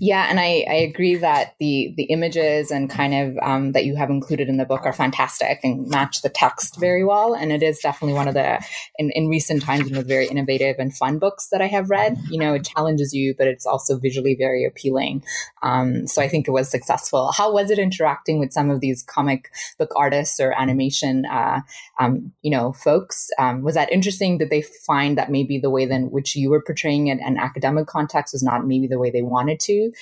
Yeah, 0.00 0.26
and 0.28 0.38
I, 0.38 0.64
I 0.68 0.74
agree 0.74 1.16
that 1.16 1.54
the 1.58 1.92
the 1.96 2.04
images 2.04 2.70
and 2.70 2.90
kind 2.90 3.14
of 3.14 3.38
um, 3.42 3.72
that 3.72 3.84
you 3.84 3.96
have 3.96 4.10
included 4.10 4.48
in 4.48 4.56
the 4.56 4.64
book 4.64 4.82
are 4.84 4.92
fantastic 4.92 5.60
and 5.64 5.88
match 5.88 6.22
the 6.22 6.28
text 6.28 6.78
very 6.78 7.04
well. 7.04 7.34
And 7.34 7.50
it 7.52 7.62
is 7.62 7.78
definitely 7.80 8.14
one 8.14 8.28
of 8.28 8.34
the 8.34 8.64
in, 8.98 9.10
in 9.10 9.28
recent 9.28 9.62
times 9.62 9.84
one 9.84 9.98
of 9.98 10.06
the 10.06 10.14
very 10.14 10.26
innovative 10.26 10.76
and 10.78 10.96
fun 10.96 11.18
books 11.18 11.48
that 11.48 11.60
I 11.60 11.66
have 11.66 11.90
read. 11.90 12.18
You 12.30 12.38
know, 12.38 12.54
it 12.54 12.64
challenges 12.64 13.12
you, 13.12 13.34
but 13.36 13.46
it's 13.46 13.66
also 13.66 13.98
visually 13.98 14.34
very 14.34 14.64
appealing. 14.64 15.24
Um, 15.62 16.06
so 16.06 16.22
I 16.22 16.28
think 16.28 16.46
it 16.46 16.52
was 16.52 16.70
successful. 16.70 17.32
How 17.32 17.52
was 17.52 17.70
it 17.70 17.78
interacting 17.78 18.38
with 18.38 18.52
some 18.52 18.70
of 18.70 18.80
these 18.80 19.02
comic 19.02 19.50
book 19.78 19.90
artists 19.96 20.38
or 20.40 20.52
animation, 20.52 21.24
uh, 21.26 21.60
um, 21.98 22.32
you 22.42 22.50
know, 22.50 22.72
folks? 22.72 23.30
Um, 23.38 23.62
was 23.62 23.74
that 23.74 23.90
interesting? 23.90 24.38
Did 24.38 24.50
they 24.50 24.62
find 24.62 25.16
that 25.18 25.30
maybe 25.30 25.58
the 25.58 25.70
way 25.70 25.86
then 25.86 26.10
which 26.10 26.36
you 26.36 26.50
were 26.50 26.62
portraying 26.62 27.08
it 27.08 27.18
an 27.20 27.38
academic 27.38 27.86
context 27.86 28.34
was 28.34 28.42
not 28.42 28.66
maybe 28.66 28.86
the 28.86 28.98
way 28.98 29.10
they 29.10 29.22
wanted? 29.22 29.55
Wanted 29.56 29.60
to, 29.60 29.92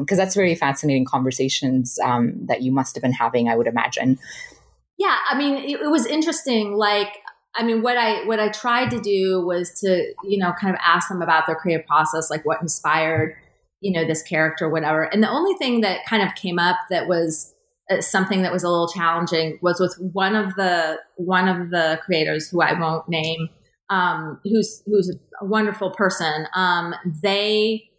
because 0.00 0.18
um, 0.18 0.24
that's 0.24 0.34
very 0.34 0.54
fascinating 0.54 1.04
conversations 1.04 1.98
um, 2.04 2.46
that 2.46 2.62
you 2.62 2.72
must 2.72 2.94
have 2.94 3.02
been 3.02 3.12
having, 3.12 3.48
I 3.48 3.56
would 3.56 3.66
imagine. 3.66 4.18
Yeah, 4.98 5.16
I 5.28 5.36
mean, 5.36 5.56
it, 5.56 5.80
it 5.80 5.90
was 5.90 6.06
interesting. 6.06 6.76
Like, 6.76 7.18
I 7.56 7.64
mean, 7.64 7.82
what 7.82 7.96
I 7.96 8.24
what 8.26 8.40
I 8.40 8.48
tried 8.48 8.90
to 8.90 9.00
do 9.00 9.44
was 9.44 9.78
to 9.80 10.12
you 10.24 10.38
know 10.38 10.52
kind 10.60 10.74
of 10.74 10.80
ask 10.84 11.08
them 11.08 11.22
about 11.22 11.46
their 11.46 11.56
creative 11.56 11.86
process, 11.86 12.30
like 12.30 12.44
what 12.44 12.60
inspired 12.60 13.36
you 13.80 13.92
know 13.92 14.06
this 14.06 14.22
character, 14.22 14.68
whatever. 14.68 15.04
And 15.04 15.22
the 15.22 15.30
only 15.30 15.56
thing 15.56 15.80
that 15.82 16.04
kind 16.06 16.22
of 16.22 16.34
came 16.34 16.58
up 16.58 16.76
that 16.90 17.06
was 17.08 17.54
uh, 17.90 18.00
something 18.00 18.42
that 18.42 18.52
was 18.52 18.64
a 18.64 18.68
little 18.68 18.88
challenging 18.88 19.58
was 19.62 19.78
with 19.78 19.94
one 20.12 20.34
of 20.34 20.54
the 20.54 20.98
one 21.16 21.48
of 21.48 21.70
the 21.70 22.00
creators 22.04 22.48
who 22.48 22.62
I 22.62 22.78
won't 22.78 23.08
name, 23.08 23.48
um, 23.90 24.40
who's 24.44 24.82
who's 24.86 25.14
a 25.40 25.44
wonderful 25.44 25.90
person. 25.90 26.46
Um, 26.54 26.94
they 27.22 27.90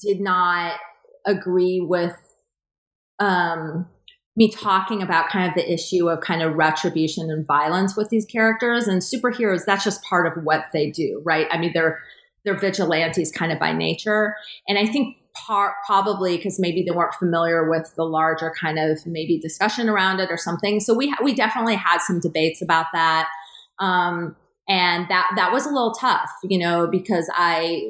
did 0.00 0.20
not 0.20 0.78
agree 1.26 1.80
with 1.80 2.16
um, 3.18 3.86
me 4.36 4.50
talking 4.50 5.02
about 5.02 5.28
kind 5.28 5.48
of 5.48 5.54
the 5.54 5.72
issue 5.72 6.08
of 6.08 6.20
kind 6.20 6.42
of 6.42 6.54
retribution 6.54 7.30
and 7.30 7.46
violence 7.46 7.96
with 7.96 8.10
these 8.10 8.26
characters. 8.26 8.86
And 8.86 9.00
superheroes 9.00 9.64
that's 9.64 9.84
just 9.84 10.02
part 10.02 10.26
of 10.26 10.44
what 10.44 10.66
they 10.72 10.90
do 10.90 11.22
right? 11.24 11.46
I 11.50 11.58
mean 11.58 11.72
they're 11.72 12.00
they're 12.44 12.58
vigilantes 12.58 13.32
kind 13.32 13.50
of 13.52 13.58
by 13.58 13.72
nature. 13.72 14.36
And 14.68 14.78
i 14.78 14.86
think 14.86 15.16
part 15.46 15.74
probably 15.84 16.36
because 16.36 16.58
maybe 16.58 16.82
they 16.82 16.96
weren't 16.96 17.14
familiar 17.14 17.68
with 17.68 17.92
the 17.96 18.04
larger 18.04 18.54
kind 18.58 18.78
of 18.78 19.04
maybe 19.06 19.38
discussion 19.38 19.88
around 19.88 20.20
it 20.20 20.30
or 20.30 20.38
something. 20.38 20.80
So 20.80 20.94
we 20.94 21.14
we 21.22 21.34
definitely 21.34 21.76
had 21.76 21.98
some 21.98 22.20
debates 22.20 22.62
about 22.62 22.86
that. 22.92 23.28
Um, 23.78 24.36
and 24.68 25.06
that 25.08 25.30
that 25.36 25.52
was 25.52 25.66
a 25.66 25.68
little 25.68 25.92
tough 25.92 26.30
you 26.42 26.58
know 26.58 26.88
because 26.90 27.30
i 27.34 27.88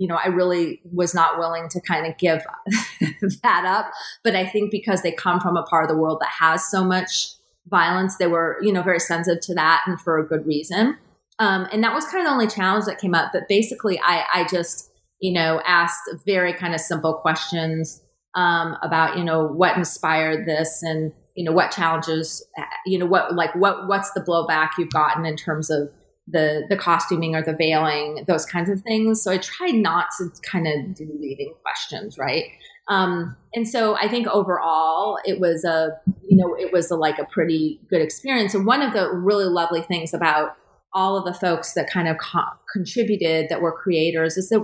you 0.00 0.08
know, 0.08 0.16
I 0.16 0.28
really 0.28 0.80
was 0.90 1.14
not 1.14 1.38
willing 1.38 1.68
to 1.68 1.80
kind 1.82 2.06
of 2.06 2.16
give 2.16 2.42
that 3.42 3.64
up. 3.66 3.92
But 4.24 4.34
I 4.34 4.46
think 4.46 4.70
because 4.70 5.02
they 5.02 5.12
come 5.12 5.40
from 5.40 5.58
a 5.58 5.62
part 5.62 5.84
of 5.84 5.90
the 5.90 5.96
world 5.96 6.20
that 6.22 6.30
has 6.30 6.64
so 6.64 6.82
much 6.82 7.32
violence, 7.68 8.16
they 8.16 8.26
were, 8.26 8.56
you 8.62 8.72
know, 8.72 8.82
very 8.82 8.98
sensitive 8.98 9.42
to 9.42 9.54
that 9.56 9.82
and 9.86 10.00
for 10.00 10.18
a 10.18 10.26
good 10.26 10.46
reason. 10.46 10.96
Um, 11.38 11.68
and 11.70 11.84
that 11.84 11.92
was 11.92 12.06
kind 12.06 12.20
of 12.20 12.24
the 12.24 12.32
only 12.32 12.46
challenge 12.46 12.86
that 12.86 12.98
came 12.98 13.14
up. 13.14 13.30
But 13.34 13.46
basically, 13.46 14.00
I, 14.02 14.24
I 14.32 14.46
just, 14.50 14.90
you 15.20 15.34
know, 15.34 15.60
asked 15.66 16.08
very 16.24 16.54
kind 16.54 16.74
of 16.74 16.80
simple 16.80 17.12
questions 17.12 18.00
um, 18.34 18.78
about, 18.82 19.18
you 19.18 19.24
know, 19.24 19.46
what 19.46 19.76
inspired 19.76 20.46
this 20.46 20.82
and, 20.82 21.12
you 21.36 21.44
know 21.44 21.52
what 21.52 21.70
challenges 21.70 22.44
you 22.84 22.98
know 22.98 23.06
what 23.06 23.34
like 23.34 23.54
what 23.54 23.86
what's 23.86 24.10
the 24.10 24.20
blowback 24.20 24.70
you've 24.76 24.90
gotten 24.90 25.24
in 25.24 25.36
terms 25.36 25.70
of 25.70 25.88
the 26.30 26.64
the 26.68 26.76
costuming 26.76 27.34
or 27.34 27.42
the 27.42 27.54
veiling 27.54 28.24
those 28.26 28.46
kinds 28.46 28.70
of 28.70 28.80
things. 28.82 29.22
So 29.22 29.32
i 29.32 29.38
try 29.38 29.68
not 29.68 30.06
to 30.18 30.30
kind 30.50 30.66
of 30.66 30.94
do 30.94 31.08
leading 31.20 31.54
questions 31.62 32.18
right? 32.18 32.44
Um, 32.88 33.36
and 33.54 33.68
so 33.68 33.96
i 33.96 34.08
think 34.08 34.26
overall 34.28 35.18
it 35.24 35.38
was 35.38 35.64
a 35.64 35.90
you 36.26 36.36
know 36.36 36.56
it 36.58 36.72
was 36.72 36.90
a, 36.90 36.96
like 36.96 37.18
a 37.18 37.26
pretty 37.26 37.80
good 37.88 38.02
experience. 38.02 38.54
And 38.54 38.66
one 38.66 38.82
of 38.82 38.92
the 38.92 39.10
really 39.12 39.44
lovely 39.44 39.82
things 39.82 40.14
about 40.14 40.56
all 40.92 41.16
of 41.16 41.24
the 41.24 41.34
folks 41.34 41.74
that 41.74 41.88
kind 41.88 42.08
of 42.08 42.16
co- 42.18 42.40
contributed 42.72 43.48
that 43.48 43.60
were 43.60 43.72
creators 43.72 44.36
is 44.36 44.48
that 44.48 44.58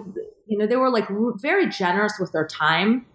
you 0.46 0.58
know 0.58 0.66
they 0.66 0.76
were 0.76 0.90
like 0.90 1.08
very 1.40 1.68
generous 1.68 2.14
with 2.18 2.32
their 2.32 2.46
time 2.46 3.06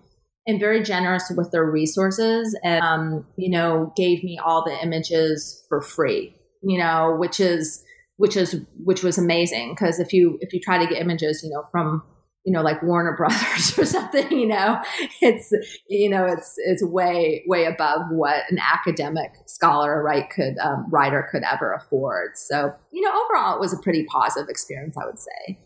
and 0.48 0.60
very 0.60 0.82
generous 0.82 1.32
with 1.36 1.52
their 1.52 1.66
resources 1.66 2.58
and 2.64 2.84
um, 2.84 3.26
you 3.38 3.50
know 3.50 3.94
gave 3.96 4.24
me 4.24 4.40
all 4.44 4.64
the 4.64 4.84
images 4.84 5.66
for 5.68 5.82
free 5.82 6.36
you 6.64 6.80
know 6.80 7.16
which 7.20 7.40
is 7.40 7.84
which 8.22 8.38
is 8.38 8.56
which 8.84 9.02
was 9.02 9.18
amazing 9.18 9.72
because 9.72 10.00
if 10.00 10.14
you 10.14 10.38
if 10.42 10.54
you 10.54 10.60
try 10.60 10.78
to 10.78 10.86
get 10.86 11.02
images 11.02 11.42
you 11.44 11.50
know 11.50 11.64
from 11.72 12.04
you 12.46 12.54
know 12.54 12.62
like 12.62 12.80
warner 12.84 13.16
brothers 13.18 13.78
or 13.80 13.84
something 13.84 14.32
you 14.32 14.46
know 14.46 14.80
it's 15.22 15.52
you 15.90 16.08
know 16.08 16.26
it's 16.26 16.54
it's 16.58 16.84
way 16.84 17.44
way 17.48 17.66
above 17.66 18.02
what 18.12 18.44
an 18.52 18.60
academic 18.60 19.32
scholar 19.48 20.04
right 20.04 20.30
could 20.30 20.56
um, 20.60 20.86
writer 20.92 21.28
could 21.32 21.42
ever 21.52 21.74
afford 21.74 22.38
so 22.38 22.72
you 22.92 23.02
know 23.02 23.12
overall 23.26 23.56
it 23.56 23.60
was 23.60 23.74
a 23.74 23.82
pretty 23.82 24.06
positive 24.06 24.50
experience 24.50 24.96
i 25.02 25.06
would 25.06 25.20
say 25.20 25.58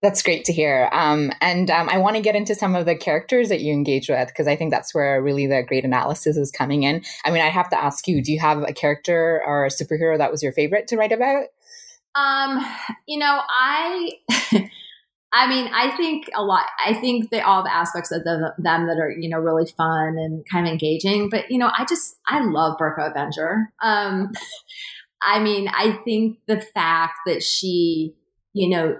that's 0.00 0.22
great 0.22 0.44
to 0.44 0.52
hear. 0.52 0.88
Um, 0.92 1.32
and 1.40 1.68
um, 1.72 1.88
I 1.88 1.98
want 1.98 2.14
to 2.14 2.22
get 2.22 2.36
into 2.36 2.54
some 2.54 2.76
of 2.76 2.86
the 2.86 2.94
characters 2.94 3.48
that 3.48 3.62
you 3.62 3.72
engage 3.72 4.08
with 4.08 4.28
because 4.28 4.46
I 4.46 4.54
think 4.54 4.70
that's 4.70 4.94
where 4.94 5.20
really 5.20 5.48
the 5.48 5.64
great 5.66 5.84
analysis 5.84 6.36
is 6.36 6.52
coming 6.52 6.84
in. 6.84 7.02
I 7.24 7.32
mean, 7.32 7.42
I 7.42 7.48
have 7.48 7.68
to 7.70 7.76
ask 7.76 8.06
you: 8.06 8.22
Do 8.22 8.32
you 8.32 8.38
have 8.38 8.62
a 8.62 8.72
character 8.72 9.42
or 9.44 9.66
a 9.66 9.70
superhero 9.70 10.16
that 10.16 10.30
was 10.30 10.40
your 10.40 10.52
favorite 10.52 10.86
to 10.88 10.96
write 10.96 11.10
about? 11.10 11.46
Um, 12.18 12.64
you 13.06 13.18
know, 13.18 13.40
I. 13.48 14.10
I 15.30 15.46
mean, 15.46 15.70
I 15.74 15.94
think 15.94 16.30
a 16.34 16.42
lot. 16.42 16.64
I 16.84 16.94
think 16.94 17.30
that 17.30 17.44
all 17.44 17.62
the 17.62 17.72
aspects 17.72 18.10
of 18.10 18.24
the, 18.24 18.54
them 18.56 18.86
that 18.86 18.96
are, 18.98 19.10
you 19.10 19.28
know, 19.28 19.36
really 19.36 19.70
fun 19.76 20.16
and 20.16 20.42
kind 20.50 20.66
of 20.66 20.72
engaging. 20.72 21.28
But 21.28 21.50
you 21.50 21.58
know, 21.58 21.70
I 21.76 21.84
just 21.84 22.16
I 22.26 22.42
love 22.42 22.78
Burqa 22.78 23.10
Avenger. 23.10 23.70
Um, 23.82 24.32
I 25.22 25.38
mean, 25.38 25.68
I 25.68 25.98
think 26.04 26.38
the 26.46 26.60
fact 26.60 27.18
that 27.26 27.42
she, 27.42 28.14
you 28.54 28.70
know, 28.70 28.96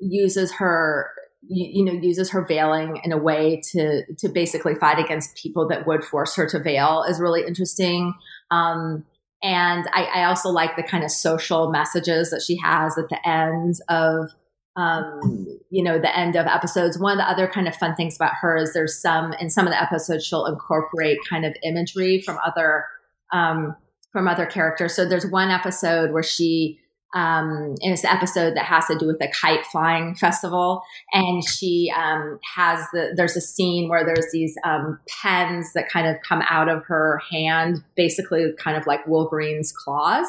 uses 0.00 0.52
her 0.52 1.10
you, 1.46 1.82
you, 1.82 1.84
know 1.84 1.92
uses 2.00 2.30
her 2.30 2.44
veiling 2.46 3.00
in 3.02 3.12
a 3.12 3.18
way 3.18 3.60
to 3.72 4.02
to 4.18 4.28
basically 4.28 4.74
fight 4.74 4.98
against 4.98 5.36
people 5.36 5.68
that 5.68 5.86
would 5.86 6.04
force 6.04 6.34
her 6.36 6.48
to 6.48 6.58
veil 6.58 7.04
is 7.08 7.20
really 7.20 7.42
interesting 7.46 8.14
um, 8.50 9.04
and 9.44 9.86
I, 9.92 10.04
I, 10.04 10.24
also 10.24 10.48
like 10.48 10.74
the 10.74 10.82
kind 10.82 11.04
of 11.04 11.10
social 11.10 11.70
messages 11.70 12.30
that 12.30 12.40
she 12.40 12.56
has 12.64 12.96
at 12.96 13.10
the 13.10 13.28
end 13.28 13.74
of 13.90 14.30
um, 14.74 15.46
you 15.70 15.84
know 15.84 15.98
the 15.98 16.16
end 16.16 16.34
of 16.34 16.46
episodes. 16.46 16.98
One 16.98 17.12
of 17.12 17.18
the 17.18 17.30
other 17.30 17.46
kind 17.46 17.68
of 17.68 17.76
fun 17.76 17.94
things 17.94 18.16
about 18.16 18.32
her 18.40 18.56
is 18.56 18.72
there's 18.72 18.98
some 18.98 19.34
in 19.34 19.50
some 19.50 19.66
of 19.66 19.72
the 19.72 19.80
episodes 19.80 20.24
she'll 20.26 20.46
incorporate 20.46 21.18
kind 21.28 21.44
of 21.44 21.54
imagery 21.62 22.22
from 22.22 22.38
other 22.44 22.86
um, 23.32 23.76
from 24.12 24.26
other 24.26 24.46
characters. 24.46 24.94
So 24.94 25.06
there's 25.06 25.26
one 25.26 25.50
episode 25.50 26.10
where 26.12 26.22
she 26.22 26.80
um, 27.14 27.76
and 27.80 27.92
it's 27.92 28.02
the 28.02 28.12
episode 28.12 28.56
that 28.56 28.64
has 28.64 28.86
to 28.86 28.98
do 28.98 29.06
with 29.06 29.20
the 29.20 29.32
kite 29.40 29.64
flying 29.66 30.16
festival. 30.16 30.82
And 31.12 31.46
she 31.48 31.92
um, 31.96 32.40
has 32.56 32.84
the, 32.92 33.12
there's 33.16 33.36
a 33.36 33.40
scene 33.40 33.88
where 33.88 34.04
there's 34.04 34.26
these 34.32 34.56
um, 34.64 34.98
pens 35.08 35.72
that 35.74 35.88
kind 35.88 36.08
of 36.08 36.16
come 36.28 36.42
out 36.50 36.68
of 36.68 36.84
her 36.86 37.20
hand, 37.30 37.84
basically 37.96 38.46
kind 38.58 38.76
of 38.76 38.86
like 38.88 39.06
Wolverine's 39.06 39.72
claws. 39.72 40.26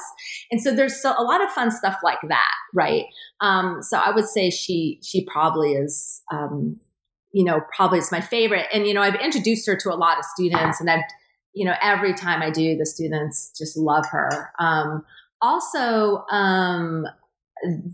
And 0.52 0.62
so 0.62 0.76
there's 0.76 1.04
a 1.04 1.24
lot 1.24 1.44
of 1.44 1.50
fun 1.50 1.72
stuff 1.72 1.98
like 2.04 2.20
that, 2.30 2.52
right? 2.72 3.06
Um, 3.42 3.82
so 3.82 3.98
I 3.98 4.12
would 4.12 4.26
say 4.26 4.52
she, 4.52 5.00
she 5.02 5.26
probably 5.26 5.74
is, 5.74 6.22
um, 6.32 6.80
you 7.34 7.44
know, 7.44 7.62
probably 7.76 7.98
is 7.98 8.12
my 8.12 8.22
favorite. 8.22 8.68
And, 8.72 8.86
you 8.86 8.94
know, 8.94 9.02
I've 9.02 9.16
introduced 9.16 9.66
her 9.66 9.76
to 9.76 9.92
a 9.92 9.98
lot 9.98 10.20
of 10.20 10.26
students 10.26 10.80
and 10.80 10.90
I've, 10.90 11.04
you 11.54 11.66
know, 11.66 11.74
every 11.82 12.14
time 12.14 12.44
I 12.44 12.52
do, 12.52 12.78
the 12.78 12.86
students 12.86 13.52
just 13.58 13.76
love 13.76 14.06
her. 14.12 14.52
Um, 14.60 15.04
also, 15.42 16.26
um, 16.32 17.06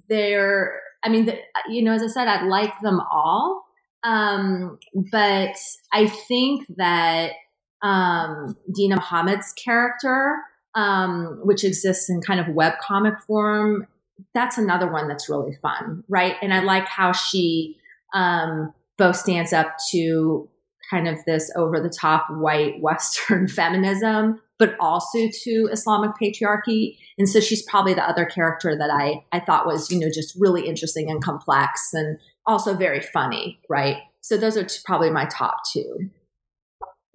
they're, 0.10 0.79
I 1.03 1.10
mean, 1.10 1.25
the, 1.25 1.38
you 1.69 1.83
know, 1.83 1.93
as 1.93 2.03
I 2.03 2.07
said, 2.07 2.27
I 2.27 2.43
like 2.45 2.79
them 2.81 3.01
all. 3.12 3.65
Um, 4.03 4.79
but 5.12 5.57
I 5.93 6.07
think 6.07 6.65
that 6.77 7.33
um, 7.81 8.55
Deena 8.74 8.95
Mohamed's 8.95 9.53
character, 9.53 10.38
um, 10.75 11.41
which 11.43 11.63
exists 11.63 12.10
in 12.10 12.21
kind 12.21 12.39
of 12.39 12.48
web 12.53 12.74
comic 12.81 13.19
form, 13.27 13.88
that's 14.33 14.57
another 14.57 14.91
one 14.91 15.07
that's 15.07 15.29
really 15.29 15.57
fun, 15.62 16.03
right? 16.07 16.36
And 16.41 16.53
I 16.53 16.62
like 16.62 16.88
how 16.88 17.12
she 17.12 17.77
um, 18.13 18.74
both 18.98 19.15
stands 19.15 19.53
up 19.53 19.75
to 19.91 20.48
kind 20.91 21.07
of 21.07 21.17
this 21.25 21.50
over 21.55 21.79
the 21.79 21.89
top 21.89 22.27
white 22.29 22.81
Western 22.81 23.48
feminism, 23.48 24.39
but 24.60 24.75
also 24.79 25.29
to 25.43 25.69
Islamic 25.71 26.12
patriarchy. 26.21 26.98
And 27.17 27.27
so 27.27 27.39
she's 27.39 27.63
probably 27.63 27.93
the 27.93 28.07
other 28.07 28.25
character 28.25 28.77
that 28.77 28.91
I, 28.91 29.25
I 29.31 29.39
thought 29.39 29.65
was, 29.65 29.89
you 29.89 30.00
know, 30.00 30.10
just 30.13 30.36
really 30.38 30.67
interesting 30.67 31.10
and 31.10 31.24
complex 31.24 31.93
and 31.93 32.19
also 32.45 32.75
very 32.75 33.01
funny, 33.01 33.60
right? 33.69 33.98
So 34.19 34.38
those 34.38 34.57
are 34.57 34.67
probably 34.86 35.10
my 35.10 35.25
top 35.25 35.62
two. 35.71 36.10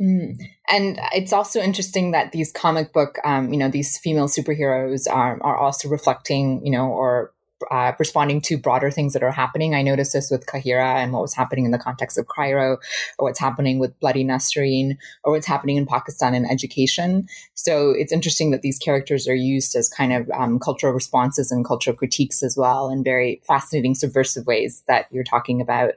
Mm. 0.01 0.37
And 0.69 0.99
it's 1.13 1.33
also 1.33 1.61
interesting 1.61 2.11
that 2.11 2.33
these 2.33 2.53
comic 2.53 2.93
book, 2.93 3.19
um, 3.25 3.53
you 3.53 3.59
know, 3.59 3.69
these 3.69 3.97
female 3.99 4.29
superheroes 4.29 5.11
are, 5.11 5.39
are 5.43 5.57
also 5.57 5.89
reflecting, 5.89 6.65
you 6.65 6.73
know, 6.73 6.89
or 6.89 7.33
uh, 7.71 7.93
responding 7.99 8.41
to 8.43 8.59
broader 8.59 8.91
things 8.91 9.13
that 9.13 9.23
are 9.23 9.31
happening. 9.31 9.75
I 9.75 9.83
noticed 9.83 10.13
this 10.13 10.31
with 10.31 10.47
Qahera 10.47 10.97
and 10.97 11.13
what 11.13 11.23
was 11.23 11.35
happening 11.35 11.65
in 11.65 11.71
the 11.71 11.79
context 11.79 12.19
of 12.19 12.29
Cairo, 12.29 12.79
or 13.19 13.29
what's 13.29 13.41
happening 13.41 13.79
with 13.79 13.99
Bloody 14.01 14.25
Nasreen, 14.25 14.97
or 15.25 15.33
what's 15.33 15.47
happening 15.47 15.77
in 15.77 15.87
Pakistan 15.87 16.35
in 16.35 16.45
education. 16.45 17.29
So 17.55 17.91
it's 17.91 18.13
interesting 18.13 18.51
that 18.51 18.63
these 18.63 18.79
characters 18.79 19.27
are 19.27 19.35
used 19.35 19.75
as 19.75 19.89
kind 19.89 20.13
of 20.13 20.31
um, 20.31 20.59
cultural 20.59 20.93
responses 20.93 21.51
and 21.51 21.65
cultural 21.65 21.97
critiques 21.97 22.43
as 22.43 22.57
well, 22.57 22.91
in 22.91 23.03
very 23.03 23.41
fascinating, 23.47 23.95
subversive 23.95 24.47
ways 24.47 24.83
that 24.89 25.07
you're 25.11 25.25
talking 25.25 25.61
about. 25.61 25.95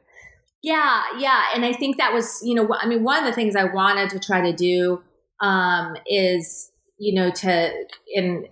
Yeah, 0.61 1.03
yeah, 1.17 1.43
and 1.55 1.63
I 1.63 1.73
think 1.73 1.97
that 1.97 2.13
was, 2.13 2.41
you 2.43 2.53
know, 2.53 2.67
I 2.73 2.85
mean, 2.85 3.03
one 3.03 3.19
of 3.19 3.25
the 3.25 3.33
things 3.33 3.55
I 3.55 3.63
wanted 3.63 4.09
to 4.09 4.19
try 4.19 4.41
to 4.41 4.53
do 4.53 5.01
um, 5.39 5.95
is, 6.05 6.71
you 6.97 7.13
know, 7.13 7.31
to 7.31 7.71
in 8.07 8.45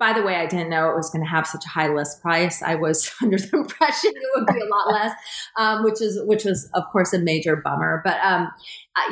by 0.00 0.14
the 0.14 0.22
way, 0.22 0.36
I 0.36 0.46
didn't 0.46 0.70
know 0.70 0.90
it 0.90 0.96
was 0.96 1.10
going 1.10 1.22
to 1.22 1.30
have 1.30 1.46
such 1.46 1.64
a 1.66 1.68
high 1.68 1.88
list 1.88 2.22
price. 2.22 2.62
I 2.62 2.74
was 2.74 3.12
under 3.22 3.36
the 3.36 3.58
impression 3.58 4.10
it 4.14 4.28
would 4.34 4.46
be 4.46 4.60
a 4.60 4.64
lot 4.64 4.90
less, 4.90 5.12
um, 5.58 5.84
which 5.84 6.00
is 6.00 6.18
which 6.24 6.44
was 6.44 6.68
of 6.74 6.84
course 6.90 7.12
a 7.12 7.18
major 7.18 7.54
bummer. 7.56 8.00
But 8.02 8.18
um, 8.24 8.50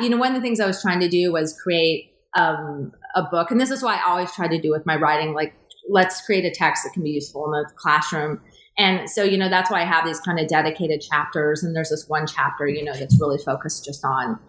you 0.01 0.09
know, 0.09 0.17
one 0.17 0.35
of 0.35 0.35
the 0.35 0.41
things 0.41 0.59
I 0.59 0.65
was 0.65 0.81
trying 0.81 0.99
to 0.99 1.07
do 1.07 1.31
was 1.31 1.57
create 1.61 2.11
um, 2.35 2.91
a 3.15 3.23
book, 3.23 3.51
and 3.51 3.61
this 3.61 3.71
is 3.71 3.83
why 3.83 3.97
I 3.97 4.09
always 4.09 4.33
try 4.33 4.47
to 4.47 4.59
do 4.59 4.71
with 4.71 4.85
my 4.85 4.95
writing. 4.95 5.33
Like, 5.33 5.53
let's 5.87 6.25
create 6.25 6.43
a 6.43 6.51
text 6.51 6.83
that 6.83 6.93
can 6.93 7.03
be 7.03 7.11
useful 7.11 7.45
in 7.45 7.51
the 7.51 7.69
classroom. 7.75 8.41
And 8.77 9.09
so, 9.09 9.23
you 9.23 9.37
know, 9.37 9.49
that's 9.49 9.69
why 9.69 9.81
I 9.81 9.85
have 9.85 10.05
these 10.05 10.21
kind 10.21 10.39
of 10.39 10.47
dedicated 10.47 11.01
chapters. 11.01 11.63
And 11.63 11.75
there's 11.75 11.89
this 11.89 12.05
one 12.07 12.25
chapter, 12.25 12.65
you 12.65 12.83
know, 12.83 12.93
that's 12.93 13.19
really 13.19 13.37
focused 13.37 13.83
just 13.83 14.05
on 14.05 14.39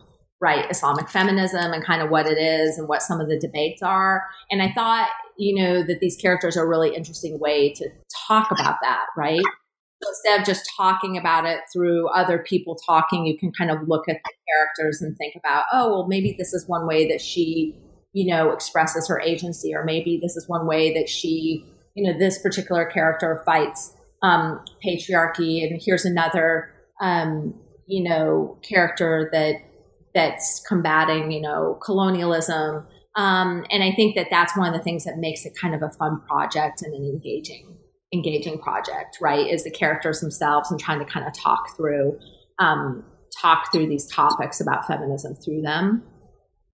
right 0.41 0.71
Islamic 0.71 1.09
feminism 1.09 1.73
and 1.73 1.85
kind 1.85 2.01
of 2.01 2.11
what 2.11 2.27
it 2.27 2.39
is 2.39 2.79
and 2.79 2.89
what 2.89 3.03
some 3.03 3.21
of 3.21 3.29
the 3.29 3.39
debates 3.39 3.83
are. 3.83 4.23
And 4.51 4.63
I 4.63 4.73
thought 4.73 5.09
you 5.41 5.55
know, 5.55 5.83
that 5.83 6.01
these 6.01 6.17
characters 6.17 6.55
are 6.55 6.65
a 6.65 6.69
really 6.69 6.95
interesting 6.95 7.39
way 7.39 7.73
to 7.73 7.89
talk 8.29 8.51
about 8.51 8.77
that, 8.83 9.07
right? 9.17 9.41
So 10.03 10.09
instead 10.11 10.41
of 10.41 10.47
just 10.47 10.71
talking 10.77 11.17
about 11.17 11.47
it 11.47 11.61
through 11.73 12.09
other 12.09 12.39
people 12.39 12.77
talking, 12.87 13.25
you 13.25 13.39
can 13.39 13.51
kind 13.51 13.71
of 13.71 13.89
look 13.89 14.07
at 14.07 14.19
the 14.23 14.33
characters 14.49 15.01
and 15.01 15.17
think 15.17 15.35
about, 15.37 15.65
oh, 15.73 15.89
well, 15.89 16.07
maybe 16.07 16.35
this 16.39 16.53
is 16.53 16.69
one 16.69 16.87
way 16.87 17.09
that 17.09 17.23
she, 17.23 17.75
you 18.13 18.31
know, 18.31 18.51
expresses 18.51 19.09
her 19.09 19.19
agency, 19.19 19.75
or 19.75 19.83
maybe 19.83 20.19
this 20.21 20.37
is 20.37 20.47
one 20.47 20.67
way 20.67 20.93
that 20.93 21.09
she, 21.09 21.65
you 21.95 22.05
know, 22.05 22.19
this 22.19 22.39
particular 22.39 22.85
character 22.85 23.43
fights 23.47 23.95
um, 24.23 24.63
patriarchy, 24.85 25.67
and 25.67 25.81
here's 25.83 26.05
another, 26.05 26.71
um, 27.01 27.55
you 27.87 28.07
know, 28.07 28.59
character 28.63 29.31
that 29.33 29.55
that's 30.15 30.63
combating, 30.69 31.31
you 31.31 31.41
know, 31.41 31.79
colonialism 31.83 32.87
um, 33.17 33.65
and 33.71 33.83
I 33.83 33.93
think 33.93 34.15
that 34.15 34.29
that's 34.31 34.57
one 34.57 34.69
of 34.69 34.75
the 34.75 34.83
things 34.83 35.05
that 35.05 35.19
makes 35.19 35.45
it 35.45 35.53
kind 35.61 35.75
of 35.75 35.83
a 35.83 35.91
fun 35.91 36.21
project 36.29 36.83
and 36.83 36.95
an 36.95 37.05
engaging, 37.05 37.77
engaging 38.13 38.59
project, 38.61 39.19
right? 39.21 39.47
Is 39.47 39.65
the 39.65 39.71
characters 39.71 40.21
themselves 40.21 40.71
and 40.71 40.79
trying 40.79 41.01
to 41.01 41.05
kind 41.05 41.27
of 41.27 41.33
talk 41.33 41.77
through, 41.77 42.19
um, 42.59 43.05
talk 43.41 43.73
through 43.73 43.89
these 43.89 44.07
topics 44.07 44.61
about 44.61 44.87
feminism 44.87 45.35
through 45.35 45.63
them. 45.63 46.03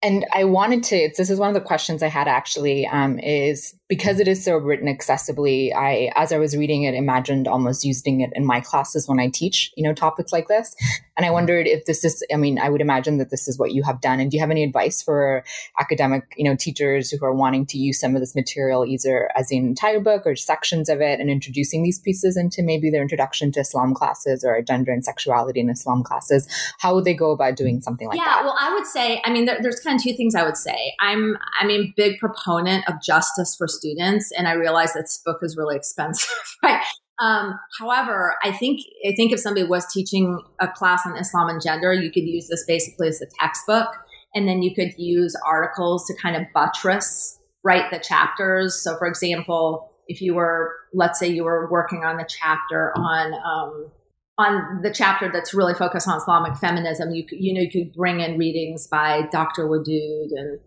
And 0.03 0.25
I 0.33 0.45
wanted 0.45 0.83
to, 0.85 1.11
this 1.15 1.29
is 1.29 1.37
one 1.37 1.49
of 1.49 1.53
the 1.53 1.61
questions 1.61 2.01
I 2.01 2.07
had 2.07 2.27
actually, 2.27 2.87
um, 2.87 3.19
is 3.19 3.75
because 3.91 4.21
it 4.21 4.27
is 4.29 4.41
so 4.41 4.55
written 4.55 4.87
accessibly, 4.87 5.75
I, 5.75 6.13
as 6.15 6.31
I 6.31 6.37
was 6.37 6.55
reading 6.55 6.83
it, 6.83 6.93
imagined 6.93 7.45
almost 7.45 7.83
using 7.83 8.21
it 8.21 8.29
in 8.35 8.45
my 8.45 8.61
classes 8.61 9.05
when 9.05 9.19
I 9.19 9.27
teach, 9.27 9.69
you 9.75 9.83
know, 9.83 9.93
topics 9.93 10.31
like 10.31 10.47
this. 10.47 10.73
And 11.17 11.25
I 11.25 11.29
wondered 11.29 11.67
if 11.67 11.83
this 11.83 12.05
is, 12.05 12.25
I 12.33 12.37
mean, 12.37 12.57
I 12.57 12.69
would 12.69 12.79
imagine 12.79 13.17
that 13.17 13.31
this 13.31 13.49
is 13.49 13.59
what 13.59 13.73
you 13.73 13.83
have 13.83 13.99
done. 13.99 14.21
And 14.21 14.31
do 14.31 14.37
you 14.37 14.41
have 14.41 14.49
any 14.49 14.63
advice 14.63 15.01
for 15.01 15.43
academic, 15.77 16.23
you 16.37 16.45
know, 16.45 16.55
teachers 16.55 17.11
who 17.11 17.23
are 17.25 17.33
wanting 17.33 17.65
to 17.65 17.77
use 17.77 17.99
some 17.99 18.15
of 18.15 18.21
this 18.21 18.33
material 18.33 18.85
either 18.85 19.29
as 19.35 19.51
an 19.51 19.57
entire 19.57 19.99
book 19.99 20.25
or 20.25 20.37
sections 20.37 20.87
of 20.87 21.01
it 21.01 21.19
and 21.19 21.29
introducing 21.29 21.83
these 21.83 21.99
pieces 21.99 22.37
into 22.37 22.63
maybe 22.63 22.89
their 22.89 23.01
introduction 23.01 23.51
to 23.51 23.59
Islam 23.59 23.93
classes 23.93 24.45
or 24.45 24.61
gender 24.61 24.93
and 24.93 25.03
sexuality 25.03 25.59
in 25.59 25.69
Islam 25.69 26.01
classes? 26.01 26.47
How 26.79 26.95
would 26.95 27.03
they 27.03 27.13
go 27.13 27.31
about 27.31 27.57
doing 27.57 27.81
something 27.81 28.07
like 28.07 28.17
yeah, 28.17 28.23
that? 28.23 28.37
Yeah, 28.37 28.45
well, 28.45 28.55
I 28.57 28.73
would 28.73 28.87
say, 28.87 29.21
I 29.25 29.33
mean, 29.33 29.43
there, 29.43 29.59
there's 29.61 29.81
kind 29.81 29.99
of 29.99 30.03
two 30.03 30.13
things 30.13 30.33
I 30.33 30.43
would 30.43 30.55
say. 30.55 30.93
I'm, 31.01 31.37
I'm 31.59 31.69
a 31.69 31.93
big 31.97 32.19
proponent 32.19 32.87
of 32.87 33.01
justice 33.01 33.53
for 33.53 33.67
students, 33.67 33.80
and 33.83 34.47
I 34.47 34.53
realize 34.53 34.93
that 34.93 35.01
this 35.01 35.21
book 35.25 35.39
is 35.41 35.57
really 35.57 35.75
expensive, 35.81 36.29
right? 36.63 36.81
Um, 37.19 37.59
however, 37.79 38.35
I 38.43 38.51
think 38.51 38.81
I 39.07 39.13
think 39.15 39.31
if 39.31 39.39
somebody 39.39 39.65
was 39.67 39.85
teaching 39.91 40.41
a 40.59 40.67
class 40.67 41.05
on 41.05 41.17
Islam 41.17 41.49
and 41.49 41.61
gender, 41.61 41.93
you 41.93 42.11
could 42.11 42.23
use 42.23 42.47
this 42.47 42.63
basically 42.67 43.09
as 43.09 43.21
a 43.21 43.27
textbook, 43.39 43.89
and 44.33 44.47
then 44.47 44.61
you 44.63 44.73
could 44.73 44.93
use 44.97 45.35
articles 45.45 46.07
to 46.07 46.15
kind 46.15 46.35
of 46.35 46.43
buttress 46.53 47.37
write 47.63 47.91
the 47.91 47.99
chapters. 47.99 48.81
So, 48.81 48.97
for 48.97 49.07
example, 49.07 49.91
if 50.07 50.21
you 50.21 50.33
were, 50.33 50.75
let's 50.93 51.19
say, 51.19 51.27
you 51.27 51.43
were 51.43 51.69
working 51.69 52.03
on 52.03 52.17
the 52.17 52.25
chapter 52.27 52.91
on 52.97 53.33
um, 53.33 53.91
on 54.37 54.81
the 54.81 54.91
chapter 54.91 55.29
that's 55.31 55.53
really 55.53 55.73
focused 55.73 56.07
on 56.07 56.17
Islamic 56.17 56.57
feminism, 56.57 57.11
you 57.11 57.25
you 57.31 57.53
know 57.53 57.61
you 57.61 57.71
could 57.71 57.93
bring 57.93 58.19
in 58.19 58.37
readings 58.37 58.87
by 58.87 59.27
Dr. 59.31 59.67
Wadud 59.67 60.29
and 60.35 60.59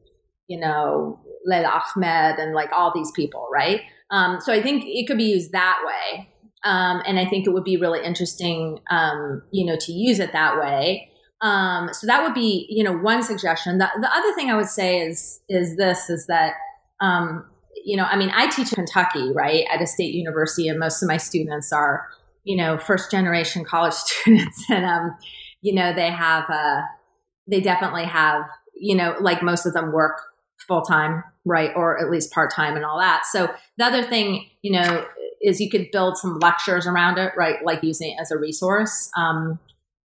you 0.49 0.59
know 0.59 1.21
Leila 1.45 1.83
Ahmed 1.97 2.39
and 2.39 2.55
like 2.55 2.71
all 2.73 2.93
these 2.95 3.11
people, 3.13 3.49
right? 3.53 3.83
Um, 4.11 4.41
so 4.41 4.53
I 4.53 4.63
think 4.63 4.85
it 4.87 5.07
could 5.07 5.19
be 5.19 5.25
used 5.25 5.53
that 5.53 5.79
way. 5.85 6.29
Um, 6.65 7.03
and 7.07 7.19
I 7.19 7.27
think 7.27 7.47
it 7.47 7.51
would 7.51 7.65
be 7.65 7.77
really 7.77 8.03
interesting, 8.03 8.79
um, 8.91 9.43
you 9.51 9.67
know, 9.67 9.77
to 9.79 9.93
use 9.93 10.19
it 10.19 10.33
that 10.33 10.59
way. 10.59 11.11
Um, 11.43 11.91
so 11.93 12.07
that 12.07 12.23
would 12.23 12.33
be, 12.33 12.67
you 12.71 12.83
know, 12.83 12.97
one 12.97 13.23
suggestion. 13.23 13.77
The, 13.79 13.89
the 14.01 14.11
other 14.11 14.35
thing 14.35 14.51
I 14.51 14.57
would 14.57 14.69
say 14.69 15.01
is 15.01 15.41
is 15.49 15.77
this: 15.77 16.09
is 16.09 16.27
that, 16.27 16.55
um, 17.01 17.45
you 17.85 17.99
know, 17.99 18.05
I 18.05 18.17
mean, 18.17 18.31
I 18.35 18.49
teach 18.49 18.73
in 18.73 18.77
Kentucky, 18.77 19.31
right, 19.35 19.67
at 19.71 19.83
a 19.83 19.87
state 19.87 20.15
university, 20.15 20.69
and 20.69 20.79
most 20.79 21.03
of 21.03 21.09
my 21.09 21.19
students 21.19 21.71
are, 21.71 22.09
you 22.45 22.57
know, 22.57 22.79
first 22.79 23.11
generation 23.11 23.63
college 23.65 23.93
students, 23.95 24.65
and 24.71 24.87
um, 24.87 25.17
you 25.61 25.75
know, 25.75 25.93
they 25.95 26.11
have, 26.11 26.45
uh, 26.49 26.81
they 27.47 27.61
definitely 27.61 28.05
have, 28.05 28.45
you 28.75 28.97
know, 28.97 29.17
like 29.21 29.43
most 29.43 29.67
of 29.67 29.75
them 29.75 29.93
work 29.93 30.21
full 30.67 30.83
time, 30.83 31.23
right, 31.45 31.71
or 31.77 32.01
at 32.01 32.11
least 32.11 32.33
part 32.33 32.53
time, 32.53 32.77
and 32.77 32.85
all 32.85 32.99
that. 32.99 33.25
So 33.31 33.53
the 33.79 33.85
other 33.85 34.03
thing, 34.03 34.47
you 34.63 34.73
know 34.73 35.07
is 35.45 35.61
you 35.61 35.71
could 35.71 35.91
build 35.93 36.17
some 36.17 36.39
lectures 36.39 36.87
around 36.87 37.19
it, 37.19 37.33
right? 37.37 37.63
Like 37.65 37.83
using 37.83 38.13
it 38.13 38.21
as 38.21 38.31
a 38.31 38.39
resource. 38.39 39.11
Um, 39.17 39.59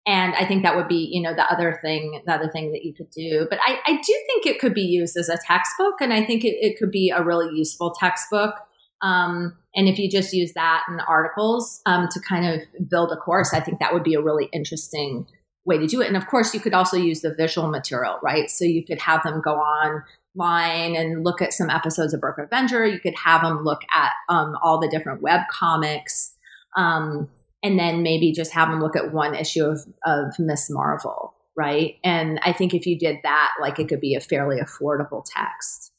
and 0.07 0.35
I 0.35 0.45
think 0.47 0.63
that 0.63 0.75
would 0.75 0.89
be, 0.89 1.09
you 1.13 1.23
know, 1.23 1.35
the 1.35 1.51
other 1.51 1.79
thing, 1.83 2.23
the 2.27 2.33
other 2.33 2.51
thing 2.51 2.73
that 2.73 2.83
you 2.83 2.93
could 2.95 3.11
do. 3.11 3.47
But 3.49 3.61
I, 3.63 3.79
I 3.87 3.93
do 3.93 4.25
think 4.27 4.47
it 4.47 4.59
could 4.59 4.75
be 4.75 4.83
used 4.83 5.17
as 5.17 5.29
a 5.29 5.39
textbook, 5.47 6.01
and 6.01 6.13
I 6.13 6.25
think 6.25 6.45
it, 6.45 6.57
it 6.61 6.79
could 6.79 6.91
be 6.91 7.11
a 7.15 7.23
really 7.23 7.55
useful 7.55 7.95
textbook. 7.99 8.55
Um, 9.01 9.57
and 9.75 9.87
if 9.87 9.99
you 9.99 10.11
just 10.11 10.33
use 10.33 10.55
that 10.55 10.83
in 10.89 10.99
articles 11.01 11.83
um, 11.87 12.09
to 12.11 12.21
kind 12.21 12.47
of 12.47 12.89
build 12.89 13.13
a 13.13 13.17
course, 13.17 13.55
I 13.55 13.61
think 13.61 13.79
that 13.79 13.93
would 13.93 14.03
be 14.03 14.15
a 14.15 14.23
really 14.23 14.49
interesting 14.53 15.27
way 15.65 15.79
to 15.79 15.87
do 15.87 16.01
it. 16.01 16.09
And 16.09 16.17
of 16.17 16.27
course, 16.27 16.55
you 16.55 16.61
could 16.61 16.75
also 16.75 16.97
use 16.97 17.21
the 17.21 17.35
visual 17.35 17.69
material, 17.69 18.19
right? 18.23 18.51
So 18.51 18.65
you 18.65 18.85
could 18.85 19.01
have 19.01 19.23
them 19.23 19.43
go 19.45 19.55
on 19.57 20.03
line 20.39 20.97
and 20.97 21.25
look 21.25 21.43
at 21.43 21.53
some 21.53 21.69
episodes 21.69 22.15
of 22.15 22.21
Burqa 22.21 22.45
Avenger. 22.45 22.87
You 22.87 23.01
could 23.01 23.17
have 23.23 23.43
them 23.43 23.65
look 23.65 23.83
at 23.95 24.13
um, 24.29 24.57
all 24.63 24.81
the 24.81 24.89
different 24.89 25.21
web 25.21 25.43
comics, 25.51 26.35
um, 26.77 27.29
and 27.63 27.79
then 27.79 28.03
maybe 28.03 28.33
just 28.33 28.53
have 28.53 28.69
them 28.69 28.81
look 28.81 28.97
at 28.97 29.13
one 29.13 29.35
issue 29.35 29.65
of, 29.65 29.81
of 30.07 30.39
Miss 30.39 30.71
Marvel, 30.71 31.35
right? 31.57 31.97
And 32.05 32.41
I 32.43 32.53
think 32.53 32.73
if 32.73 32.87
you 32.87 32.99
did 32.99 33.19
that, 33.25 33.51
like 33.61 33.79
it 33.79 33.89
could 33.89 34.01
be 34.01 34.15
a 34.15 34.21
fairly 34.21 34.61
affordable 34.61 35.25
text. 35.27 35.93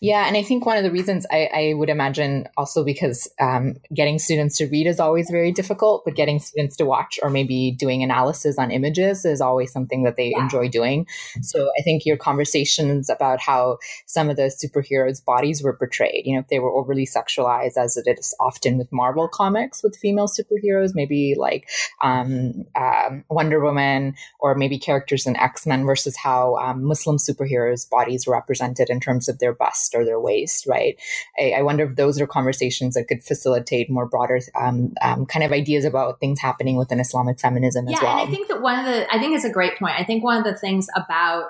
Yeah, 0.00 0.26
and 0.26 0.36
I 0.36 0.42
think 0.42 0.66
one 0.66 0.76
of 0.76 0.84
the 0.84 0.90
reasons 0.90 1.26
I, 1.30 1.48
I 1.52 1.74
would 1.74 1.88
imagine 1.88 2.48
also 2.56 2.84
because 2.84 3.28
um, 3.40 3.76
getting 3.94 4.18
students 4.18 4.56
to 4.58 4.66
read 4.66 4.86
is 4.86 5.00
always 5.00 5.30
very 5.30 5.52
difficult, 5.52 6.04
but 6.04 6.14
getting 6.14 6.38
students 6.38 6.76
to 6.76 6.84
watch 6.84 7.18
or 7.22 7.30
maybe 7.30 7.70
doing 7.72 8.02
analysis 8.02 8.58
on 8.58 8.70
images 8.70 9.24
is 9.24 9.40
always 9.40 9.72
something 9.72 10.04
that 10.04 10.16
they 10.16 10.30
yeah. 10.30 10.42
enjoy 10.42 10.68
doing. 10.68 11.06
So 11.42 11.70
I 11.78 11.82
think 11.82 12.06
your 12.06 12.16
conversations 12.16 13.08
about 13.08 13.40
how 13.40 13.78
some 14.06 14.30
of 14.30 14.36
the 14.36 14.50
superheroes' 14.50 15.24
bodies 15.24 15.62
were 15.62 15.76
portrayed, 15.76 16.26
you 16.26 16.34
know, 16.34 16.40
if 16.40 16.48
they 16.48 16.58
were 16.58 16.72
overly 16.72 17.06
sexualized, 17.06 17.76
as 17.76 17.96
it 17.96 18.18
is 18.18 18.34
often 18.40 18.78
with 18.78 18.90
Marvel 18.92 19.28
comics 19.28 19.82
with 19.82 19.96
female 19.96 20.28
superheroes, 20.28 20.90
maybe 20.94 21.34
like 21.36 21.68
um, 22.02 22.64
um, 22.76 23.24
Wonder 23.28 23.60
Woman 23.60 24.14
or 24.40 24.54
maybe 24.54 24.78
characters 24.78 25.26
in 25.26 25.36
X 25.36 25.66
Men 25.66 25.84
versus 25.84 26.16
how 26.16 26.56
um, 26.56 26.84
Muslim 26.84 27.16
superheroes' 27.16 27.88
bodies 27.88 28.26
were 28.26 28.34
represented 28.34 28.90
in 28.90 29.00
terms 29.00 29.28
of 29.28 29.38
their 29.38 29.52
bust 29.60 29.94
or 29.94 30.04
their 30.04 30.18
waist, 30.18 30.66
right? 30.66 30.98
I, 31.38 31.52
I 31.58 31.62
wonder 31.62 31.84
if 31.84 31.94
those 31.94 32.20
are 32.20 32.26
conversations 32.26 32.94
that 32.94 33.06
could 33.06 33.22
facilitate 33.22 33.88
more 33.88 34.06
broader 34.06 34.40
um, 34.60 34.94
um, 35.02 35.26
kind 35.26 35.44
of 35.44 35.52
ideas 35.52 35.84
about 35.84 36.18
things 36.18 36.40
happening 36.40 36.76
within 36.76 36.98
Islamic 36.98 37.38
feminism 37.38 37.86
yeah, 37.86 37.96
as 37.96 38.02
well. 38.02 38.18
and 38.18 38.28
I 38.28 38.30
think 38.32 38.48
that 38.48 38.62
one 38.62 38.78
of 38.80 38.86
the, 38.86 39.06
I 39.14 39.20
think 39.20 39.36
it's 39.36 39.44
a 39.44 39.52
great 39.52 39.78
point. 39.78 39.94
I 39.96 40.04
think 40.04 40.24
one 40.24 40.38
of 40.38 40.44
the 40.44 40.56
things 40.56 40.88
about 40.96 41.44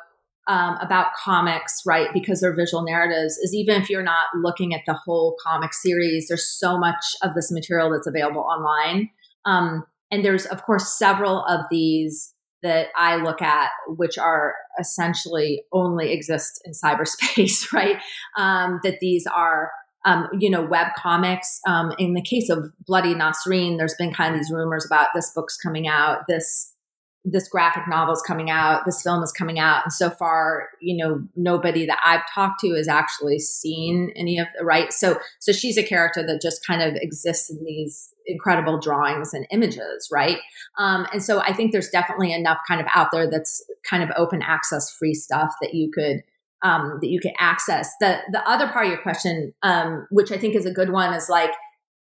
um, 0.48 0.78
about 0.80 1.14
comics, 1.14 1.82
right? 1.86 2.08
Because 2.12 2.40
they're 2.40 2.54
visual 2.54 2.82
narratives, 2.82 3.38
is 3.38 3.54
even 3.54 3.80
if 3.80 3.88
you're 3.88 4.02
not 4.02 4.26
looking 4.34 4.74
at 4.74 4.80
the 4.84 4.94
whole 4.94 5.36
comic 5.46 5.72
series, 5.72 6.26
there's 6.26 6.48
so 6.48 6.76
much 6.76 7.14
of 7.22 7.34
this 7.34 7.52
material 7.52 7.92
that's 7.92 8.08
available 8.08 8.40
online. 8.40 9.10
Um, 9.44 9.84
and 10.10 10.24
there's, 10.24 10.46
of 10.46 10.64
course, 10.64 10.98
several 10.98 11.44
of 11.44 11.60
these 11.70 12.34
that 12.62 12.88
I 12.96 13.16
look 13.16 13.42
at, 13.42 13.70
which 13.86 14.18
are 14.18 14.54
essentially 14.78 15.64
only 15.72 16.12
exist 16.12 16.60
in 16.64 16.72
cyberspace, 16.84 17.72
right? 17.72 17.96
Um, 18.36 18.80
that 18.82 19.00
these 19.00 19.26
are, 19.26 19.70
um, 20.04 20.28
you 20.38 20.50
know, 20.50 20.62
web 20.62 20.88
comics. 20.96 21.60
Um, 21.66 21.92
in 21.98 22.14
the 22.14 22.22
case 22.22 22.48
of 22.50 22.72
Bloody 22.86 23.14
Nasreen, 23.14 23.78
there's 23.78 23.94
been 23.98 24.12
kind 24.12 24.34
of 24.34 24.40
these 24.40 24.50
rumors 24.50 24.86
about 24.86 25.08
this 25.14 25.30
book's 25.34 25.56
coming 25.56 25.86
out, 25.88 26.20
this 26.28 26.74
this 27.24 27.48
graphic 27.48 27.82
novel 27.86 28.14
is 28.14 28.22
coming 28.22 28.50
out, 28.50 28.84
this 28.86 29.02
film 29.02 29.22
is 29.22 29.32
coming 29.32 29.58
out, 29.58 29.84
and 29.84 29.92
so 29.92 30.08
far, 30.08 30.68
you 30.80 30.96
know, 30.96 31.22
nobody 31.36 31.84
that 31.86 31.98
I've 32.04 32.22
talked 32.32 32.60
to 32.60 32.74
has 32.74 32.88
actually 32.88 33.38
seen 33.38 34.12
any 34.16 34.38
of 34.38 34.46
the 34.58 34.64
right. 34.64 34.92
So, 34.92 35.18
so 35.38 35.52
she's 35.52 35.76
a 35.76 35.82
character 35.82 36.22
that 36.26 36.40
just 36.40 36.66
kind 36.66 36.82
of 36.82 36.94
exists 36.96 37.50
in 37.50 37.62
these 37.64 38.14
incredible 38.26 38.80
drawings 38.80 39.34
and 39.34 39.46
images, 39.50 40.08
right? 40.10 40.38
Um, 40.78 41.06
and 41.12 41.22
so, 41.22 41.40
I 41.40 41.52
think 41.52 41.72
there's 41.72 41.90
definitely 41.90 42.32
enough 42.32 42.58
kind 42.66 42.80
of 42.80 42.86
out 42.94 43.08
there 43.12 43.30
that's 43.30 43.62
kind 43.88 44.02
of 44.02 44.10
open 44.16 44.40
access, 44.42 44.90
free 44.90 45.14
stuff 45.14 45.52
that 45.60 45.74
you 45.74 45.90
could 45.92 46.22
um, 46.62 46.98
that 47.00 47.08
you 47.08 47.20
could 47.20 47.32
access. 47.38 47.90
The 48.00 48.18
the 48.32 48.46
other 48.48 48.68
part 48.68 48.86
of 48.86 48.92
your 48.92 49.02
question, 49.02 49.52
um, 49.62 50.06
which 50.10 50.32
I 50.32 50.38
think 50.38 50.54
is 50.54 50.66
a 50.66 50.72
good 50.72 50.90
one, 50.90 51.12
is 51.14 51.28
like 51.28 51.52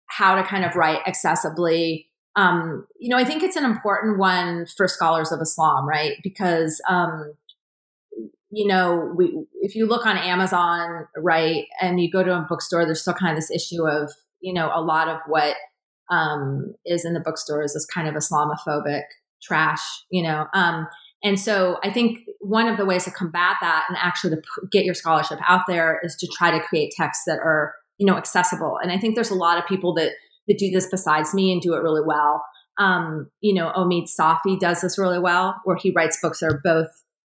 how 0.08 0.36
to 0.36 0.44
kind 0.44 0.66
of 0.66 0.76
write 0.76 1.04
accessibly 1.06 2.06
um, 2.40 2.88
you 2.98 3.10
know, 3.10 3.18
I 3.18 3.26
think 3.26 3.44
it's 3.44 3.58
an 3.58 3.66
important 3.66 4.18
one 4.18 4.66
for 4.78 4.88
scholars 4.88 5.32
of 5.34 5.42
Islam, 5.42 5.86
right? 5.86 6.14
Because, 6.24 6.82
um, 6.88 7.34
you 8.50 8.66
know, 8.66 9.14
we, 9.14 9.46
if 9.56 9.76
you 9.76 9.86
look 9.86 10.06
on 10.06 10.18
Amazon, 10.18 11.08
right, 11.18 11.66
and 11.82 12.00
you 12.00 12.10
go 12.10 12.24
to 12.24 12.34
a 12.34 12.46
bookstore, 12.48 12.86
there's 12.86 13.02
still 13.02 13.14
kind 13.14 13.32
of 13.32 13.38
this 13.38 13.52
issue 13.52 13.86
of, 13.86 14.14
you 14.40 14.54
know, 14.54 14.72
a 14.74 14.82
lot 14.82 15.10
of 15.10 15.18
what 15.28 15.58
um, 16.10 16.74
is 16.86 17.04
in 17.04 17.14
the 17.14 17.20
bookstores 17.20 17.76
is 17.76 17.86
kind 17.86 18.08
of 18.08 18.16
Islamophobic 18.16 19.04
trash, 19.44 19.82
you 20.10 20.24
know. 20.24 20.46
Um, 20.54 20.88
and 21.22 21.38
so 21.38 21.78
I 21.84 21.92
think 21.92 22.20
one 22.40 22.70
of 22.70 22.78
the 22.78 22.86
ways 22.86 23.04
to 23.04 23.12
combat 23.12 23.58
that 23.60 23.84
and 23.90 23.98
actually 24.00 24.38
to 24.38 24.42
get 24.72 24.86
your 24.86 24.96
scholarship 24.96 25.40
out 25.46 25.64
there 25.68 26.00
is 26.04 26.16
to 26.16 26.28
try 26.38 26.52
to 26.52 26.66
create 26.66 26.94
texts 26.96 27.26
that 27.28 27.40
are, 27.40 27.74
you 27.98 28.06
know, 28.06 28.16
accessible. 28.16 28.80
And 28.82 28.94
I 28.94 28.98
think 28.98 29.16
there's 29.16 29.30
a 29.30 29.36
lot 29.36 29.58
of 29.58 29.68
people 29.68 29.94
that 29.96 30.14
that 30.50 30.58
do 30.58 30.70
this 30.70 30.90
besides 30.92 31.34
me 31.34 31.54
and 31.54 31.62
do 31.62 31.74
it 31.76 31.82
really 31.82 32.02
well. 32.06 32.44
Um, 32.78 33.30
you 33.40 33.54
know, 33.54 33.72
Omid 33.76 34.10
Safi 34.10 34.60
does 34.60 34.82
this 34.82 34.98
really 34.98 35.20
well, 35.20 35.56
where 35.64 35.78
he 35.78 35.92
writes 35.96 36.20
books 36.22 36.40
that 36.40 36.48
are 36.48 36.62
both, 36.64 36.90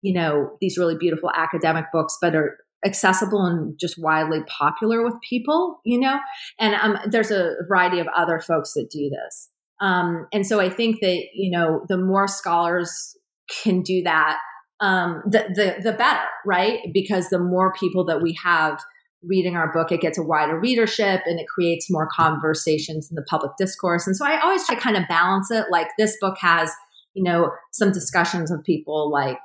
you 0.01 0.15
know, 0.15 0.57
these 0.61 0.79
really 0.79 0.97
beautiful 0.99 1.31
academic 1.35 1.87
books, 1.93 2.17
but 2.23 2.35
are 2.35 2.57
accessible 2.85 3.45
and 3.45 3.79
just 3.79 3.97
widely 3.99 4.41
popular 4.49 5.05
with 5.05 5.15
people, 5.29 5.81
you 5.85 5.99
know? 5.99 6.19
And 6.59 6.75
um, 6.75 6.99
there's 7.11 7.31
a 7.31 7.57
variety 7.69 7.99
of 7.99 8.07
other 8.17 8.39
folks 8.39 8.73
that 8.75 8.89
do 8.91 9.11
this. 9.11 9.51
Um, 9.81 10.27
and 10.33 10.47
so 10.47 10.61
I 10.61 10.71
think 10.71 11.01
that, 11.01 11.23
you 11.35 11.51
know, 11.51 11.85
the 11.89 11.97
more 11.97 12.29
scholars 12.29 13.17
can 13.63 13.83
do 13.83 14.03
that, 14.03 14.39
um, 14.81 15.23
the, 15.27 15.45
the, 15.55 15.91
the 15.91 15.93
better, 15.93 16.25
right? 16.47 16.81
Because 16.93 17.29
the 17.29 17.39
more 17.39 17.73
people 17.73 18.05
that 18.07 18.23
we 18.23 18.37
have 18.43 18.81
reading 19.23 19.57
our 19.57 19.73
book, 19.73 19.93
it 19.93 20.01
gets 20.01 20.19
a 20.19 20.23
wider 20.23 20.59
readership 20.59 21.23
and 21.27 21.39
it 21.39 21.47
creates 21.49 21.91
more 21.91 22.09
conversations 22.11 23.11
in 23.11 23.17
the 23.17 23.23
public 23.23 23.53
discourse. 23.59 24.07
And 24.07 24.17
so 24.17 24.27
I 24.27 24.41
always 24.41 24.65
try 24.67 24.75
to 24.75 24.81
kind 24.81 24.97
of 24.97 25.09
balance 25.09 25.51
it. 25.51 25.67
Like 25.71 25.89
this 25.99 26.17
book 26.21 26.37
has, 26.41 26.71
you 27.15 27.23
know, 27.23 27.51
some 27.73 27.93
discussions 27.93 28.51
of 28.51 28.65
people 28.65 29.11
like, 29.11 29.39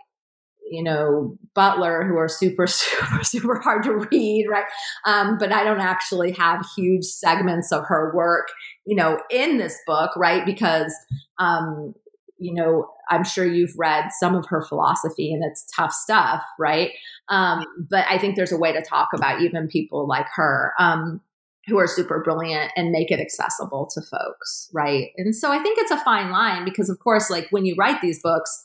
you 0.69 0.81
know, 0.81 1.37
Butler 1.53 2.05
who 2.05 2.17
are 2.17 2.27
super, 2.27 2.67
super, 2.67 3.23
super 3.23 3.59
hard 3.59 3.83
to 3.83 4.07
read, 4.11 4.47
right? 4.49 4.65
Um, 5.05 5.37
but 5.37 5.51
I 5.51 5.63
don't 5.63 5.81
actually 5.81 6.31
have 6.33 6.65
huge 6.75 7.03
segments 7.03 7.71
of 7.71 7.85
her 7.87 8.13
work, 8.15 8.47
you 8.85 8.95
know, 8.95 9.19
in 9.29 9.57
this 9.57 9.77
book, 9.85 10.11
right? 10.15 10.45
Because, 10.45 10.93
um, 11.37 11.93
you 12.37 12.53
know, 12.53 12.87
I'm 13.09 13.23
sure 13.23 13.45
you've 13.45 13.73
read 13.77 14.09
some 14.19 14.35
of 14.35 14.45
her 14.47 14.61
philosophy 14.61 15.33
and 15.33 15.43
it's 15.43 15.65
tough 15.75 15.93
stuff, 15.93 16.41
right? 16.59 16.91
Um, 17.29 17.65
but 17.89 18.05
I 18.09 18.17
think 18.17 18.35
there's 18.35 18.51
a 18.51 18.57
way 18.57 18.71
to 18.73 18.81
talk 18.81 19.09
about 19.15 19.41
even 19.41 19.67
people 19.67 20.07
like 20.07 20.27
her. 20.35 20.73
Um, 20.79 21.21
who 21.67 21.79
are 21.79 21.87
super 21.87 22.21
brilliant 22.21 22.71
and 22.75 22.91
make 22.91 23.09
it 23.09 23.19
accessible 23.19 23.89
to 23.91 24.01
folks, 24.01 24.69
right? 24.71 25.07
And 25.17 25.35
so 25.35 25.51
I 25.51 25.61
think 25.61 25.79
it's 25.79 25.91
a 25.91 26.03
fine 26.03 26.29
line 26.29 26.63
because, 26.63 26.89
of 26.89 26.99
course, 26.99 27.29
like 27.29 27.47
when 27.49 27.65
you 27.65 27.75
write 27.77 28.01
these 28.01 28.21
books, 28.21 28.63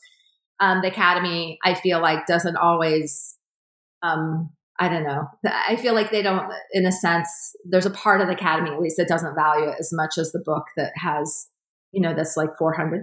um, 0.59 0.81
the 0.81 0.89
Academy, 0.89 1.57
I 1.65 1.73
feel 1.73 1.99
like, 1.99 2.27
doesn't 2.27 2.57
always, 2.57 3.37
um, 4.03 4.51
I 4.79 4.87
don't 4.87 5.03
know. 5.03 5.27
I 5.45 5.75
feel 5.75 5.95
like 5.95 6.11
they 6.11 6.21
don't, 6.21 6.51
in 6.73 6.85
a 6.85 6.91
sense, 6.91 7.27
there's 7.65 7.87
a 7.87 7.91
part 7.91 8.21
of 8.21 8.27
the 8.27 8.33
Academy, 8.33 8.69
at 8.69 8.79
least, 8.79 8.97
that 8.97 9.07
doesn't 9.07 9.35
value 9.35 9.69
it 9.69 9.77
as 9.79 9.89
much 9.91 10.19
as 10.19 10.31
the 10.31 10.43
book 10.45 10.65
that 10.77 10.91
has, 10.95 11.47
you 11.91 12.01
know, 12.01 12.13
that's 12.15 12.37
like 12.37 12.49
$400 12.59 13.01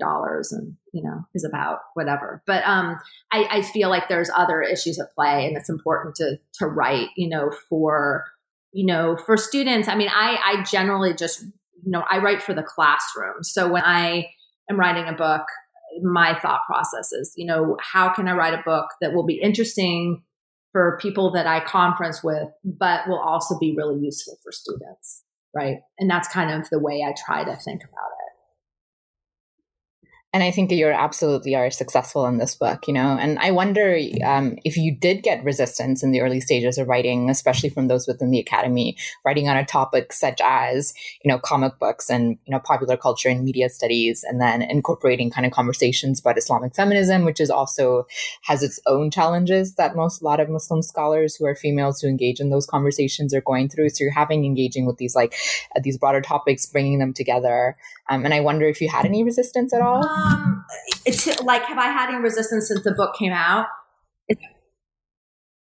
and, 0.53 0.77
you 0.92 1.03
know, 1.03 1.24
is 1.35 1.44
about 1.44 1.81
whatever. 1.94 2.42
But 2.46 2.64
um, 2.66 2.96
I, 3.31 3.46
I 3.51 3.62
feel 3.62 3.90
like 3.90 4.09
there's 4.09 4.31
other 4.35 4.62
issues 4.62 4.98
at 4.98 5.14
play 5.14 5.46
and 5.46 5.57
it's 5.57 5.68
important 5.68 6.14
to, 6.16 6.38
to 6.55 6.66
write, 6.66 7.09
you 7.16 7.29
know, 7.29 7.51
for, 7.68 8.24
you 8.72 8.87
know, 8.87 9.16
for 9.16 9.37
students. 9.37 9.88
I 9.88 9.94
mean, 9.94 10.09
I, 10.09 10.38
I 10.44 10.62
generally 10.62 11.14
just, 11.14 11.42
you 11.42 11.90
know, 11.90 12.03
I 12.11 12.18
write 12.18 12.42
for 12.42 12.55
the 12.55 12.62
classroom. 12.62 13.42
So 13.42 13.70
when 13.70 13.83
I 13.85 14.29
am 14.70 14.81
writing 14.81 15.07
a 15.07 15.12
book, 15.12 15.42
my 16.03 16.38
thought 16.38 16.61
process 16.66 17.12
is, 17.12 17.33
you 17.37 17.46
know, 17.46 17.77
how 17.81 18.12
can 18.12 18.27
I 18.27 18.33
write 18.33 18.55
a 18.55 18.62
book 18.64 18.87
that 19.01 19.12
will 19.12 19.27
be 19.27 19.40
interesting 19.40 20.22
for 20.72 20.98
people 21.01 21.33
that 21.33 21.46
I 21.46 21.61
conference 21.61 22.22
with, 22.22 22.48
but 22.64 23.09
will 23.09 23.18
also 23.18 23.59
be 23.59 23.74
really 23.77 24.01
useful 24.01 24.38
for 24.42 24.53
students, 24.53 25.24
right? 25.55 25.79
And 25.98 26.09
that's 26.09 26.29
kind 26.29 26.51
of 26.51 26.68
the 26.70 26.79
way 26.79 27.03
I 27.03 27.14
try 27.27 27.44
to 27.44 27.57
think 27.57 27.83
about 27.83 28.12
it. 28.12 28.17
And 30.35 30.43
I 30.43 30.51
think 30.51 30.71
you're 30.71 30.93
absolutely 30.93 31.55
are 31.55 31.71
successful 31.71 32.27
in 32.27 32.37
this 32.37 32.55
book, 32.55 32.87
you 32.87 32.93
know. 32.93 33.17
And 33.19 33.38
I 33.38 33.51
wonder 33.51 33.99
um, 34.23 34.59
if 34.62 34.77
you 34.77 34.95
did 34.95 35.23
get 35.23 35.43
resistance 35.43 36.03
in 36.03 36.11
the 36.11 36.21
early 36.21 36.38
stages 36.38 36.77
of 36.77 36.87
writing, 36.87 37.31
especially 37.31 37.71
from 37.71 37.88
those 37.88 38.07
within 38.07 38.31
the 38.31 38.38
academy, 38.38 38.99
writing 39.25 39.49
on 39.49 39.57
a 39.57 39.64
topic 39.64 40.12
such 40.12 40.38
as, 40.45 40.93
you 41.25 41.31
know, 41.31 41.38
comic 41.38 41.79
books 41.79 42.11
and 42.11 42.37
you 42.45 42.53
know 42.53 42.59
popular 42.59 42.95
culture 42.99 43.31
and 43.31 43.43
media 43.43 43.71
studies, 43.71 44.23
and 44.23 44.38
then 44.38 44.61
incorporating 44.61 45.31
kind 45.31 45.47
of 45.47 45.53
conversations 45.53 46.21
about 46.21 46.37
Islamic 46.37 46.75
feminism, 46.75 47.25
which 47.25 47.41
is 47.41 47.49
also 47.49 48.07
has 48.43 48.62
its 48.62 48.79
own 48.87 49.11
challenges 49.11 49.77
that 49.77 49.97
most 49.97 50.21
a 50.21 50.25
lot 50.27 50.41
of 50.41 50.51
Muslim 50.51 50.83
scholars 50.83 51.37
who 51.37 51.47
are 51.47 51.55
females 51.55 52.03
who 52.03 52.09
engage 52.09 52.38
in 52.38 52.51
those 52.51 52.67
conversations 52.67 53.33
are 53.33 53.41
going 53.41 53.71
through. 53.71 53.88
So 53.88 54.05
you're 54.05 54.12
having 54.12 54.45
engaging 54.45 54.85
with 54.85 54.99
these 54.99 55.17
like 55.17 55.35
uh, 55.75 55.81
these 55.83 55.97
broader 55.97 56.21
topics, 56.21 56.67
bringing 56.67 56.99
them 56.99 57.14
together. 57.14 57.79
Um, 58.11 58.27
and 58.27 58.35
I 58.35 58.41
wonder 58.41 58.67
if 58.67 58.83
you 58.83 58.88
had 58.88 59.07
any 59.07 59.25
resistance 59.25 59.73
at 59.73 59.81
all. 59.81 60.17
Um, 60.18 60.64
it's 61.04 61.40
like, 61.42 61.62
have 61.64 61.78
I 61.78 61.87
had 61.87 62.11
any 62.11 62.22
resistance 62.22 62.68
since 62.68 62.83
the 62.85 62.92
book 62.92 63.14
came 63.16 63.33
out? 63.33 63.66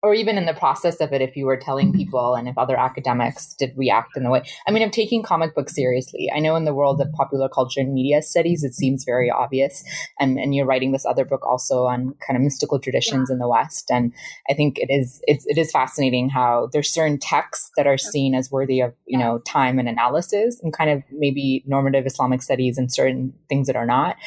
Or 0.04 0.14
even 0.14 0.38
in 0.38 0.46
the 0.46 0.54
process 0.54 1.00
of 1.00 1.14
it, 1.14 1.22
if 1.22 1.38
you 1.38 1.46
were 1.46 1.56
telling 1.56 1.88
mm-hmm. 1.88 1.98
people 1.98 2.36
and 2.36 2.50
if 2.50 2.58
other 2.58 2.78
academics 2.78 3.56
did 3.56 3.72
react 3.78 4.18
in 4.18 4.24
the 4.24 4.30
way. 4.30 4.44
I 4.68 4.72
mean, 4.72 4.84
I'm 4.84 4.92
taking 4.92 5.24
comic 5.24 5.56
books 5.56 5.74
seriously. 5.74 6.30
I 6.36 6.40
know 6.40 6.58
in 6.58 6.66
the 6.66 6.74
world 6.74 7.00
of 7.00 7.10
popular 7.14 7.48
culture 7.48 7.80
and 7.80 7.94
media 7.94 8.22
studies, 8.22 8.66
it 8.66 8.74
seems 8.74 9.06
very 9.06 9.32
obvious. 9.32 9.82
And, 10.20 10.38
and 10.38 10.54
you're 10.54 10.66
writing 10.66 10.92
this 10.92 11.06
other 11.06 11.24
book 11.24 11.46
also 11.48 11.86
on 11.86 12.16
kind 12.28 12.36
of 12.36 12.44
mystical 12.44 12.80
traditions 12.80 13.30
yeah. 13.30 13.36
in 13.36 13.40
the 13.40 13.48
West. 13.48 13.90
And 13.90 14.12
I 14.50 14.54
think 14.54 14.78
it 14.78 14.90
is, 14.90 15.22
it's, 15.24 15.46
it 15.48 15.58
is 15.58 15.72
fascinating 15.72 16.30
how 16.30 16.68
there's 16.74 16.92
certain 16.92 17.18
texts 17.18 17.72
that 17.78 17.88
are 17.88 17.98
seen 17.98 18.36
as 18.36 18.52
worthy 18.52 18.82
of, 18.82 18.94
you 19.08 19.18
know, 19.18 19.40
time 19.40 19.80
and 19.80 19.88
analysis 19.88 20.60
and 20.62 20.74
kind 20.74 20.90
of 20.90 21.02
maybe 21.12 21.64
normative 21.66 22.06
Islamic 22.06 22.42
studies 22.42 22.78
and 22.78 22.92
certain 22.92 23.34
things 23.48 23.68
that 23.68 23.78
are 23.78 23.86
not. 23.86 24.18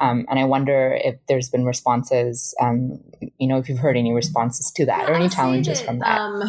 Um, 0.00 0.26
and 0.28 0.40
I 0.40 0.44
wonder 0.44 0.98
if 1.04 1.14
there's 1.28 1.48
been 1.48 1.64
responses, 1.64 2.52
um, 2.60 2.98
you 3.38 3.46
know, 3.46 3.58
if 3.58 3.68
you've 3.68 3.78
heard 3.78 3.96
any 3.96 4.12
responses 4.12 4.72
to 4.72 4.86
that 4.86 5.08
or 5.08 5.19
any 5.20 5.28
challenges 5.28 5.80
that, 5.80 5.86
from 5.86 5.98
that? 6.00 6.20
Um, 6.20 6.42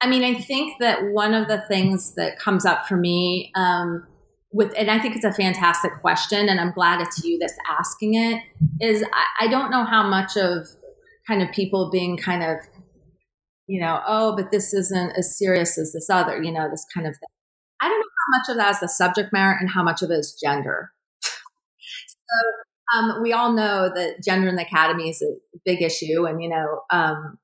I 0.00 0.08
mean, 0.08 0.22
I 0.24 0.34
think 0.34 0.74
that 0.80 1.04
one 1.12 1.34
of 1.34 1.48
the 1.48 1.62
things 1.68 2.14
that 2.14 2.38
comes 2.38 2.66
up 2.66 2.86
for 2.86 2.96
me 2.96 3.52
um, 3.54 4.06
with, 4.52 4.72
and 4.76 4.90
I 4.90 4.98
think 4.98 5.16
it's 5.16 5.24
a 5.24 5.32
fantastic 5.32 5.92
question, 6.00 6.48
and 6.48 6.60
I'm 6.60 6.72
glad 6.72 7.00
it's 7.00 7.24
you 7.24 7.38
that's 7.38 7.56
asking 7.68 8.14
it, 8.14 8.42
is 8.80 9.02
I, 9.02 9.46
I 9.46 9.48
don't 9.48 9.70
know 9.70 9.84
how 9.84 10.06
much 10.08 10.36
of 10.36 10.66
kind 11.26 11.42
of 11.42 11.50
people 11.52 11.90
being 11.90 12.16
kind 12.16 12.42
of, 12.42 12.58
you 13.66 13.80
know, 13.80 14.00
oh, 14.06 14.36
but 14.36 14.50
this 14.50 14.72
isn't 14.72 15.12
as 15.16 15.36
serious 15.36 15.78
as 15.78 15.92
this 15.92 16.08
other, 16.10 16.42
you 16.42 16.52
know, 16.52 16.68
this 16.70 16.86
kind 16.94 17.06
of 17.06 17.14
thing. 17.14 17.28
I 17.80 17.88
don't 17.88 17.98
know 17.98 18.04
how 18.04 18.38
much 18.38 18.48
of 18.50 18.56
that 18.62 18.74
is 18.74 18.80
the 18.80 18.88
subject 18.88 19.32
matter 19.32 19.56
and 19.58 19.70
how 19.70 19.82
much 19.82 20.02
of 20.02 20.10
it 20.10 20.14
is 20.14 20.38
gender. 20.42 20.92
so 21.22 22.96
um, 22.96 23.22
we 23.22 23.32
all 23.32 23.52
know 23.52 23.90
that 23.94 24.22
gender 24.22 24.48
in 24.48 24.56
the 24.56 24.66
academy 24.66 25.10
is 25.10 25.22
a 25.22 25.34
big 25.64 25.82
issue, 25.82 26.26
and 26.26 26.42
you 26.42 26.48
know, 26.48 26.82
um, 26.90 27.38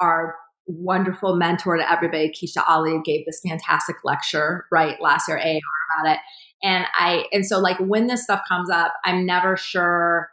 our 0.00 0.36
wonderful 0.68 1.34
mentor 1.36 1.78
to 1.78 1.90
everybody, 1.90 2.30
Kecia 2.30 2.62
Ali, 2.68 3.00
gave 3.04 3.24
this 3.24 3.40
fantastic 3.46 3.96
lecture 4.04 4.66
right 4.70 5.00
last 5.00 5.28
year, 5.28 5.38
AR 5.38 5.60
about 6.00 6.12
it. 6.12 6.18
And 6.62 6.84
I 6.98 7.24
and 7.32 7.46
so 7.46 7.58
like 7.58 7.78
when 7.78 8.06
this 8.06 8.24
stuff 8.24 8.42
comes 8.48 8.70
up, 8.70 8.94
I'm 9.04 9.24
never 9.24 9.56
sure 9.56 10.28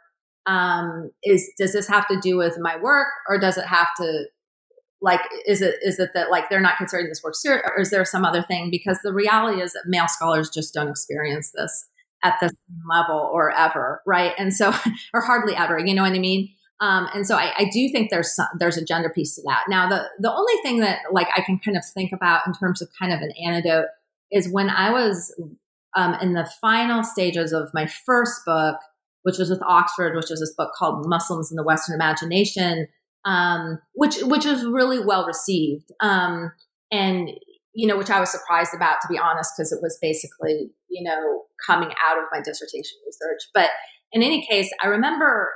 um 0.46 1.10
is 1.24 1.50
does 1.58 1.72
this 1.72 1.88
have 1.88 2.06
to 2.08 2.20
do 2.20 2.36
with 2.36 2.56
my 2.60 2.76
work 2.76 3.08
or 3.28 3.38
does 3.38 3.58
it 3.58 3.64
have 3.64 3.88
to 3.96 4.26
like 5.00 5.20
is 5.46 5.60
it 5.60 5.76
is 5.82 5.98
it 5.98 6.10
that 6.14 6.30
like 6.30 6.48
they're 6.48 6.60
not 6.60 6.76
considering 6.78 7.08
this 7.08 7.22
work 7.22 7.34
serious 7.34 7.64
or 7.74 7.80
is 7.80 7.90
there 7.90 8.04
some 8.04 8.24
other 8.24 8.42
thing? 8.42 8.70
Because 8.70 8.98
the 9.02 9.12
reality 9.12 9.62
is 9.62 9.72
that 9.72 9.84
male 9.86 10.08
scholars 10.08 10.50
just 10.50 10.74
don't 10.74 10.88
experience 10.88 11.52
this 11.56 11.86
at 12.24 12.34
this 12.40 12.52
level 12.90 13.30
or 13.32 13.52
ever 13.52 14.02
right? 14.06 14.32
And 14.38 14.54
so 14.54 14.72
or 15.14 15.22
hardly 15.22 15.54
ever 15.54 15.78
you 15.78 15.94
know 15.94 16.02
what 16.02 16.12
i 16.12 16.18
mean 16.18 16.48
um, 16.80 17.08
and 17.14 17.26
so 17.26 17.36
I, 17.36 17.52
I, 17.56 17.64
do 17.72 17.88
think 17.90 18.10
there's 18.10 18.34
some, 18.34 18.48
there's 18.58 18.76
a 18.76 18.84
gender 18.84 19.08
piece 19.08 19.34
to 19.36 19.42
that. 19.46 19.62
Now, 19.68 19.88
the 19.88 20.04
the 20.18 20.32
only 20.32 20.52
thing 20.62 20.80
that 20.80 20.98
like 21.10 21.28
I 21.34 21.40
can 21.40 21.58
kind 21.58 21.76
of 21.76 21.82
think 21.94 22.12
about 22.12 22.46
in 22.46 22.52
terms 22.52 22.82
of 22.82 22.88
kind 22.98 23.14
of 23.14 23.20
an 23.20 23.32
antidote 23.46 23.86
is 24.30 24.52
when 24.52 24.68
I 24.68 24.90
was 24.90 25.34
um, 25.96 26.14
in 26.20 26.34
the 26.34 26.48
final 26.60 27.02
stages 27.02 27.52
of 27.52 27.70
my 27.72 27.86
first 27.86 28.42
book, 28.44 28.76
which 29.22 29.38
was 29.38 29.48
with 29.48 29.62
Oxford, 29.62 30.14
which 30.14 30.28
was 30.28 30.40
this 30.40 30.54
book 30.54 30.72
called 30.76 31.08
Muslims 31.08 31.50
in 31.50 31.56
the 31.56 31.62
Western 31.62 31.94
Imagination, 31.94 32.88
um, 33.24 33.78
which 33.94 34.18
which 34.22 34.44
was 34.44 34.64
really 34.64 35.02
well 35.02 35.26
received, 35.26 35.90
um, 36.00 36.52
and 36.92 37.30
you 37.72 37.86
know, 37.86 37.96
which 37.96 38.10
I 38.10 38.20
was 38.20 38.30
surprised 38.30 38.74
about 38.74 39.00
to 39.00 39.08
be 39.08 39.18
honest, 39.18 39.52
because 39.56 39.72
it 39.72 39.80
was 39.80 39.98
basically 40.02 40.72
you 40.90 41.02
know 41.02 41.44
coming 41.66 41.88
out 42.06 42.18
of 42.18 42.24
my 42.30 42.40
dissertation 42.42 42.98
research. 43.06 43.48
But 43.54 43.70
in 44.12 44.22
any 44.22 44.46
case, 44.46 44.70
I 44.82 44.88
remember 44.88 45.50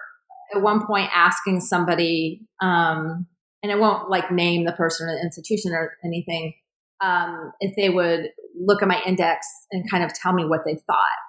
at 0.55 0.63
one 0.63 0.87
point 0.87 1.11
asking 1.15 1.61
somebody, 1.61 2.43
um, 2.61 3.27
and 3.63 3.71
I 3.71 3.77
won't 3.77 4.11
like 4.11 4.31
name 4.31 4.65
the 4.65 4.73
person 4.73 5.09
or 5.09 5.15
the 5.15 5.23
institution 5.23 5.73
or 5.73 5.93
anything, 6.05 6.55
um, 7.01 7.53
if 7.61 7.75
they 7.77 7.91
would 7.91 8.31
look 8.59 8.83
at 8.83 8.89
my 8.89 9.01
index 9.07 9.47
and 9.71 9.91
kind 9.91 10.05
of 10.05 10.13
tell 10.13 10.33
me 10.33 10.45
what 10.45 10.61
they 10.65 10.75
thought. 10.75 11.21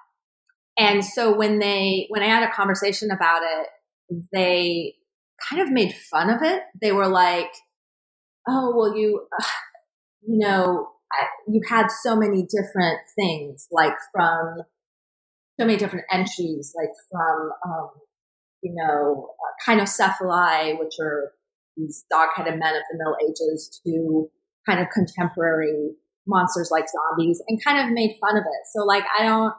And 0.78 1.04
so 1.04 1.36
when 1.36 1.58
they, 1.58 2.06
when 2.08 2.22
I 2.22 2.26
had 2.26 2.42
a 2.42 2.52
conversation 2.52 3.10
about 3.10 3.42
it, 3.42 3.66
they 4.32 4.94
kind 5.48 5.62
of 5.62 5.70
made 5.70 5.94
fun 5.94 6.30
of 6.30 6.42
it. 6.42 6.62
They 6.80 6.92
were 6.92 7.08
like, 7.08 7.52
"Oh, 8.48 8.74
well, 8.76 8.96
you, 8.96 9.26
uh, 9.38 9.44
you 10.26 10.38
know, 10.38 10.88
you 11.48 11.60
had 11.68 11.88
so 11.88 12.16
many 12.16 12.42
different 12.42 13.00
things, 13.14 13.66
like 13.70 13.94
from 14.12 14.58
so 15.58 15.66
many 15.66 15.76
different 15.76 16.06
entries, 16.10 16.74
like 16.76 16.90
from 17.10 17.50
um, 17.66 17.90
you 18.62 18.72
know, 18.74 19.28
uh, 19.28 20.76
which 20.78 20.94
are 21.00 21.32
these 21.76 22.04
dog-headed 22.10 22.58
men 22.58 22.76
of 22.76 22.82
the 22.90 22.98
Middle 22.98 23.16
Ages, 23.28 23.80
to 23.84 24.30
kind 24.66 24.80
of 24.80 24.86
contemporary 24.92 25.90
monsters 26.26 26.70
like 26.70 26.86
zombies, 26.88 27.42
and 27.48 27.62
kind 27.64 27.78
of 27.78 27.92
made 27.92 28.16
fun 28.20 28.36
of 28.36 28.44
it. 28.44 28.66
So, 28.72 28.84
like, 28.84 29.04
I 29.18 29.24
don't, 29.24 29.54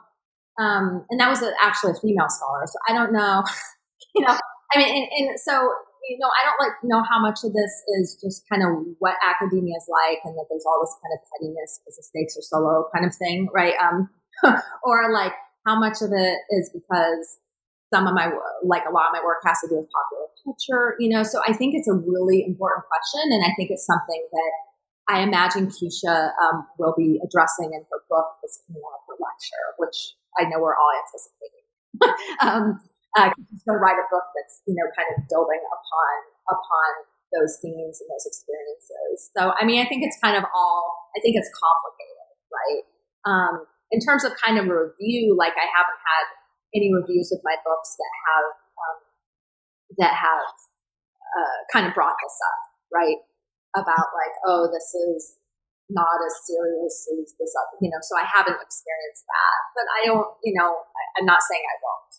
um, 0.58 1.04
and 1.10 1.20
that 1.20 1.28
was 1.28 1.42
actually 1.62 1.92
a 1.92 2.00
female 2.00 2.28
scholar, 2.28 2.66
so 2.66 2.78
I 2.88 2.92
don't 2.92 3.12
know, 3.12 3.42
you 4.14 4.24
know, 4.26 4.36
I 4.74 4.78
mean, 4.78 4.88
and, 4.88 5.28
and 5.28 5.40
so 5.40 5.70
you 6.08 6.18
know, 6.20 6.28
I 6.28 6.44
don't 6.44 6.60
like 6.60 6.76
know 6.84 7.02
how 7.02 7.20
much 7.20 7.40
of 7.44 7.52
this 7.52 7.72
is 8.00 8.18
just 8.20 8.44
kind 8.48 8.62
of 8.62 8.84
what 8.98 9.16
academia 9.24 9.76
is 9.76 9.88
like, 9.88 10.20
and 10.24 10.36
that 10.36 10.46
there's 10.50 10.64
all 10.66 10.80
this 10.82 10.94
kind 11.00 11.16
of 11.16 11.20
pettiness 11.32 11.80
because 11.80 11.96
the 11.96 12.04
stakes 12.04 12.36
are 12.36 12.44
so 12.44 12.58
low, 12.60 12.84
kind 12.92 13.06
of 13.06 13.14
thing, 13.16 13.48
right? 13.54 13.74
Um, 13.80 14.10
or 14.84 15.12
like 15.12 15.32
how 15.66 15.78
much 15.78 16.02
of 16.02 16.12
it 16.12 16.38
is 16.50 16.70
because 16.72 17.38
some 17.92 18.06
of 18.06 18.14
my 18.14 18.30
like 18.62 18.84
a 18.88 18.92
lot 18.92 19.08
of 19.08 19.12
my 19.12 19.22
work 19.24 19.42
has 19.44 19.60
to 19.60 19.68
do 19.68 19.76
with 19.80 19.88
popular 19.92 20.28
culture, 20.42 20.96
you 20.98 21.08
know. 21.08 21.22
So 21.22 21.40
I 21.46 21.52
think 21.52 21.74
it's 21.74 21.88
a 21.88 21.94
really 21.94 22.44
important 22.46 22.84
question, 22.88 23.32
and 23.32 23.44
I 23.44 23.52
think 23.56 23.70
it's 23.70 23.86
something 23.86 24.22
that 24.32 24.52
I 25.08 25.20
imagine 25.20 25.68
Kecia 25.68 26.32
um, 26.40 26.66
will 26.78 26.94
be 26.96 27.20
addressing 27.20 27.72
in 27.74 27.84
her 27.84 28.00
book 28.08 28.40
that's 28.40 28.62
coming 28.66 28.80
out 28.80 29.00
of 29.00 29.04
her 29.12 29.18
lecture, 29.20 29.66
which 29.76 30.16
I 30.40 30.48
know 30.48 30.60
we're 30.60 30.76
all 30.76 30.92
anticipating. 30.96 31.64
um, 32.46 32.64
uh, 33.14 33.30
she's 33.36 33.62
going 33.62 33.78
to 33.78 33.82
write 33.82 34.00
a 34.00 34.08
book 34.10 34.26
that's 34.34 34.64
you 34.66 34.74
know 34.74 34.88
kind 34.96 35.06
of 35.14 35.28
building 35.28 35.60
upon 35.60 36.14
upon 36.48 36.90
those 37.34 37.58
themes 37.58 37.98
and 37.98 38.08
those 38.08 38.26
experiences. 38.30 39.34
So, 39.34 39.52
I 39.58 39.66
mean, 39.66 39.82
I 39.82 39.86
think 39.90 40.06
it's 40.06 40.16
kind 40.22 40.38
of 40.38 40.46
all, 40.54 41.10
I 41.16 41.20
think 41.20 41.34
it's 41.34 41.50
complicated, 41.50 42.30
right? 42.54 42.82
Um, 43.26 43.54
in 43.90 43.98
terms 43.98 44.22
of 44.22 44.32
kind 44.38 44.56
of 44.56 44.70
review, 44.70 45.34
like 45.34 45.58
I 45.58 45.66
haven't 45.66 46.00
had 46.00 46.24
any 46.74 46.90
reviews 46.90 47.30
of 47.30 47.40
my 47.46 47.56
books 47.62 47.94
that 47.96 48.12
have, 48.28 48.48
um, 48.76 48.98
that 50.02 50.14
have 50.14 50.46
uh, 51.34 51.58
kind 51.70 51.86
of 51.86 51.94
brought 51.94 52.18
this 52.18 52.38
up, 52.42 52.60
right? 52.90 53.18
About 53.74 54.10
like, 54.14 54.34
oh, 54.46 54.70
this 54.70 54.94
is 54.94 55.38
not 55.90 56.18
as 56.22 56.34
serious 56.46 57.06
as 57.14 57.34
this 57.38 57.52
other, 57.54 57.76
you 57.82 57.90
know, 57.92 58.00
so 58.00 58.16
I 58.16 58.24
haven't 58.24 58.58
experienced 58.58 59.26
that, 59.28 59.60
but 59.76 59.86
I 59.92 60.00
don't, 60.08 60.30
you 60.40 60.56
know, 60.56 60.72
I, 60.72 61.02
I'm 61.20 61.28
not 61.28 61.44
saying 61.44 61.60
I 61.60 61.76
won't, 61.84 62.12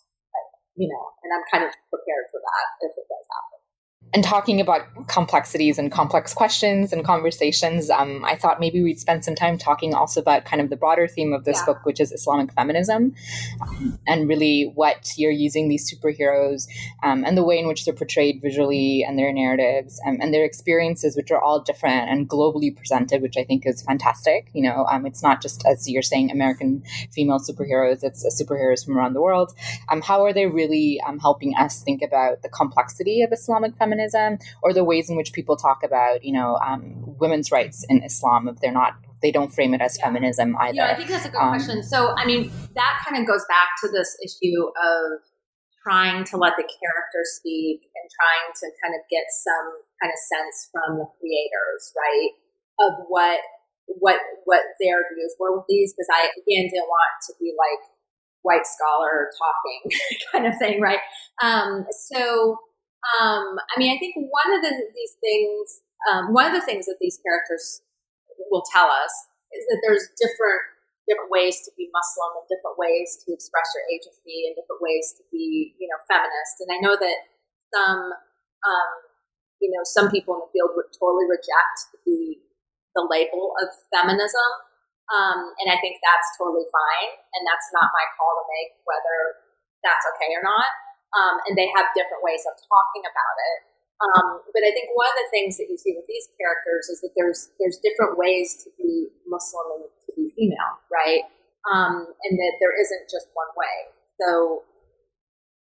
you 0.78 0.86
know, 0.86 1.04
and 1.26 1.34
I'm 1.34 1.44
kind 1.50 1.64
of 1.66 1.74
prepared 1.90 2.30
for 2.30 2.38
that 2.38 2.66
if 2.86 2.94
it 2.94 3.06
does 3.10 3.26
happen 3.26 3.65
and 4.14 4.24
talking 4.24 4.60
about 4.60 4.82
complexities 5.08 5.78
and 5.78 5.90
complex 5.90 6.32
questions 6.32 6.92
and 6.92 7.04
conversations, 7.04 7.90
um, 7.90 8.24
I 8.24 8.36
thought 8.36 8.60
maybe 8.60 8.82
we'd 8.82 9.00
spend 9.00 9.24
some 9.24 9.34
time 9.34 9.58
talking 9.58 9.94
also 9.94 10.20
about 10.20 10.44
kind 10.44 10.62
of 10.62 10.70
the 10.70 10.76
broader 10.76 11.06
theme 11.08 11.32
of 11.32 11.44
this 11.44 11.58
yeah. 11.58 11.66
book, 11.66 11.84
which 11.84 12.00
is 12.00 12.12
Islamic 12.12 12.52
feminism, 12.52 13.14
um, 13.60 13.98
and 14.06 14.28
really 14.28 14.72
what 14.74 15.12
you're 15.16 15.32
using 15.32 15.68
these 15.68 15.92
superheroes 15.92 16.66
um, 17.02 17.24
and 17.24 17.36
the 17.36 17.44
way 17.44 17.58
in 17.58 17.66
which 17.66 17.84
they're 17.84 17.94
portrayed 17.94 18.40
visually 18.40 19.04
and 19.06 19.18
their 19.18 19.32
narratives 19.32 20.00
um, 20.06 20.18
and 20.20 20.32
their 20.32 20.44
experiences, 20.44 21.16
which 21.16 21.30
are 21.30 21.40
all 21.40 21.60
different 21.60 22.08
and 22.08 22.28
globally 22.28 22.74
presented, 22.74 23.22
which 23.22 23.36
I 23.36 23.44
think 23.44 23.66
is 23.66 23.82
fantastic. 23.82 24.48
You 24.54 24.62
know, 24.62 24.86
um, 24.90 25.04
it's 25.04 25.22
not 25.22 25.42
just 25.42 25.66
as 25.66 25.90
you're 25.90 26.02
saying 26.02 26.30
American 26.30 26.82
female 27.12 27.40
superheroes; 27.40 28.04
it's 28.04 28.24
uh, 28.24 28.30
superheroes 28.30 28.84
from 28.84 28.96
around 28.96 29.14
the 29.14 29.20
world. 29.20 29.52
Um, 29.90 30.00
how 30.00 30.24
are 30.24 30.32
they 30.32 30.46
really 30.46 31.00
helping 31.20 31.54
us 31.56 31.82
think 31.82 32.02
about 32.02 32.42
the 32.42 32.48
complexity 32.48 33.22
of 33.22 33.32
Islamic 33.32 33.76
feminism? 33.76 33.95
Feminism 33.96 34.38
or 34.62 34.72
the 34.72 34.84
ways 34.84 35.10
in 35.10 35.16
which 35.16 35.32
people 35.32 35.56
talk 35.56 35.82
about, 35.82 36.24
you 36.24 36.32
know, 36.32 36.58
um, 36.66 37.16
women's 37.18 37.50
rights 37.50 37.84
in 37.88 38.02
Islam 38.02 38.48
if 38.48 38.60
they're 38.60 38.72
not 38.72 38.94
they 39.22 39.32
don't 39.32 39.52
frame 39.52 39.72
it 39.72 39.80
as 39.80 39.96
yeah. 39.96 40.04
feminism 40.04 40.56
either. 40.60 40.76
Yeah, 40.76 40.92
I 40.92 40.94
think 40.94 41.08
that's 41.08 41.24
a 41.24 41.30
good 41.30 41.40
um, 41.40 41.48
question. 41.48 41.82
So, 41.82 42.14
I 42.16 42.26
mean, 42.26 42.52
that 42.74 43.02
kind 43.04 43.16
of 43.16 43.26
goes 43.26 43.44
back 43.48 43.72
to 43.82 43.88
this 43.88 44.12
issue 44.22 44.68
of 44.76 45.24
trying 45.82 46.22
to 46.24 46.36
let 46.36 46.52
the 46.60 46.68
character 46.68 47.22
speak 47.24 47.88
and 47.96 48.06
trying 48.12 48.52
to 48.60 48.66
kind 48.84 48.92
of 48.92 49.00
get 49.08 49.24
some 49.32 49.80
kind 50.02 50.12
of 50.12 50.20
sense 50.20 50.68
from 50.68 50.98
the 51.00 51.08
creators, 51.16 51.96
right, 51.96 52.30
of 52.84 53.08
what 53.08 53.40
what 53.86 54.20
what 54.44 54.62
their 54.84 55.00
views 55.14 55.34
were 55.40 55.56
with 55.56 55.64
these. 55.68 55.94
Because 55.96 56.12
I 56.12 56.28
again 56.36 56.68
didn't 56.68 56.86
want 56.92 57.16
to 57.26 57.34
be 57.40 57.56
like 57.56 57.88
white 58.42 58.66
scholar 58.66 59.30
talking 59.32 59.98
kind 60.32 60.46
of 60.46 60.58
thing, 60.58 60.80
right? 60.80 61.00
Um, 61.42 61.86
so 61.90 62.58
um, 63.14 63.54
I 63.54 63.74
mean, 63.78 63.94
I 63.94 63.98
think 63.98 64.18
one 64.18 64.50
of 64.50 64.60
the, 64.66 64.74
these 64.74 65.14
things, 65.22 65.82
um, 66.10 66.34
one 66.34 66.46
of 66.50 66.54
the 66.54 66.64
things 66.64 66.86
that 66.86 66.98
these 67.00 67.18
characters 67.22 67.82
will 68.50 68.66
tell 68.66 68.90
us 68.90 69.12
is 69.54 69.62
that 69.70 69.80
there's 69.86 70.10
different 70.18 70.62
different 71.06 71.30
ways 71.30 71.62
to 71.62 71.70
be 71.78 71.86
Muslim 71.94 72.42
and 72.42 72.46
different 72.50 72.74
ways 72.74 73.22
to 73.22 73.30
express 73.30 73.70
your 73.78 73.86
agency 73.94 74.50
and 74.50 74.58
different 74.58 74.82
ways 74.82 75.14
to 75.14 75.22
be, 75.30 75.70
you 75.78 75.86
know, 75.86 75.94
feminist. 76.10 76.58
And 76.66 76.74
I 76.74 76.82
know 76.82 76.98
that 76.98 77.18
some, 77.70 78.10
um, 78.66 78.90
you 79.62 79.70
know, 79.70 79.86
some 79.86 80.10
people 80.10 80.34
in 80.34 80.42
the 80.42 80.50
field 80.50 80.74
would 80.74 80.90
totally 80.90 81.30
reject 81.30 81.94
the 82.04 82.42
the 82.98 83.06
label 83.06 83.52
of 83.60 83.68
feminism, 83.92 84.50
um, 85.12 85.52
and 85.60 85.68
I 85.68 85.76
think 85.78 86.00
that's 86.00 86.32
totally 86.40 86.64
fine. 86.72 87.12
And 87.36 87.44
that's 87.44 87.68
not 87.70 87.92
my 87.92 88.06
call 88.16 88.40
to 88.40 88.44
make 88.48 88.80
whether 88.88 89.44
that's 89.84 90.02
okay 90.16 90.32
or 90.32 90.42
not 90.42 90.66
um, 91.14 91.38
and 91.46 91.54
they 91.54 91.70
have 91.76 91.94
different 91.94 92.24
ways 92.24 92.42
of 92.48 92.54
talking 92.58 93.04
about 93.06 93.36
it. 93.38 93.58
Um, 93.96 94.44
but 94.52 94.60
I 94.60 94.76
think 94.76 94.92
one 94.92 95.08
of 95.08 95.16
the 95.16 95.30
things 95.32 95.56
that 95.56 95.72
you 95.72 95.80
see 95.80 95.96
with 95.96 96.04
these 96.04 96.28
characters 96.36 96.92
is 96.92 97.00
that 97.00 97.16
there's 97.16 97.48
there's 97.56 97.80
different 97.80 98.20
ways 98.20 98.60
to 98.64 98.68
be 98.76 99.08
Muslim 99.24 99.80
and 99.80 99.88
to 99.88 100.10
be 100.12 100.28
female, 100.36 100.76
right? 100.92 101.24
Um, 101.64 102.04
and 102.28 102.34
that 102.36 102.54
there 102.60 102.76
isn't 102.76 103.08
just 103.08 103.32
one 103.32 103.48
way. 103.56 103.88
So 104.20 104.68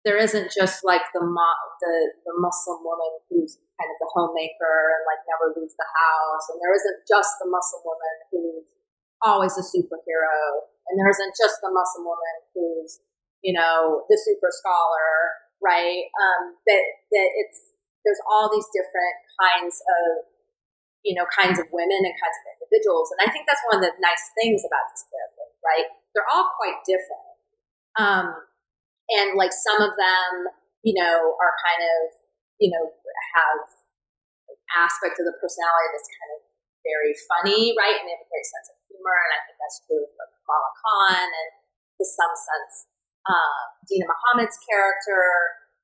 there 0.03 0.19
isn't 0.19 0.51
just 0.51 0.83
like 0.83 1.07
the 1.15 1.23
mo- 1.23 1.69
the 1.79 1.95
the 2.27 2.35
Muslim 2.43 2.83
woman 2.83 3.23
who's 3.31 3.63
kind 3.79 3.87
of 3.87 3.99
the 4.03 4.11
homemaker 4.11 4.99
and 4.99 5.03
like 5.07 5.23
never 5.31 5.55
leaves 5.55 5.79
the 5.79 5.87
house, 5.87 6.51
and 6.51 6.59
there 6.59 6.75
isn't 6.75 7.07
just 7.07 7.39
the 7.39 7.47
Muslim 7.47 7.87
woman 7.87 8.15
who's 8.35 8.67
always 9.23 9.55
a 9.55 9.63
superhero, 9.63 10.67
and 10.91 10.99
there 10.99 11.11
isn't 11.11 11.35
just 11.39 11.63
the 11.63 11.71
Muslim 11.71 12.03
woman 12.03 12.35
who's 12.51 12.99
you 13.43 13.55
know, 13.55 14.05
the 14.11 14.19
super 14.19 14.51
scholar, 14.51 15.39
right? 15.63 16.07
Um, 16.19 16.59
that 16.67 16.83
that 17.13 17.29
it's 17.39 17.75
there's 18.03 18.23
all 18.27 18.51
these 18.51 18.67
different 18.75 19.17
kinds 19.39 19.79
of 19.79 20.27
you 21.07 21.15
know 21.15 21.27
kinds 21.31 21.59
of 21.59 21.67
women 21.71 22.01
and 22.03 22.15
kinds 22.19 22.37
of 22.43 22.45
individuals, 22.59 23.15
and 23.15 23.21
I 23.23 23.29
think 23.31 23.47
that's 23.47 23.63
one 23.71 23.79
of 23.79 23.85
the 23.87 23.95
nice 24.03 24.25
things 24.39 24.63
about 24.67 24.91
this 24.91 25.07
book, 25.11 25.55
right? 25.63 25.87
They're 26.15 26.29
all 26.31 26.51
quite 26.59 26.83
different, 26.83 27.35
um, 27.99 28.27
and 29.15 29.39
like 29.39 29.55
some 29.55 29.79
of 29.83 29.95
them, 29.95 30.51
you 30.83 30.99
know, 30.99 31.39
are 31.39 31.55
kind 31.63 31.83
of 31.87 31.99
you 32.59 32.75
know 32.75 32.91
have 33.39 33.59
aspect 34.77 35.17
of 35.17 35.25
the 35.25 35.37
personality 35.41 35.89
that's 35.95 36.11
kind 36.13 36.33
of 36.37 36.41
very 36.85 37.15
funny, 37.29 37.73
right? 37.77 37.97
And 37.99 38.07
they 38.09 38.15
have 38.17 38.25
a 38.25 38.31
great 38.31 38.47
sense 38.47 38.69
of 38.73 38.77
humor, 38.89 39.17
and 39.17 39.33
I 39.37 39.41
think 39.47 39.57
that's 39.61 39.79
true 39.87 40.05
for 40.17 40.25
Kamala 40.43 40.71
Khan, 40.77 41.29
and 41.29 41.51
to 41.99 42.05
some 42.05 42.35
sense, 42.35 42.89
um, 43.29 43.61
Deena 43.85 44.09
Mohamed's 44.09 44.57
character, 44.65 45.23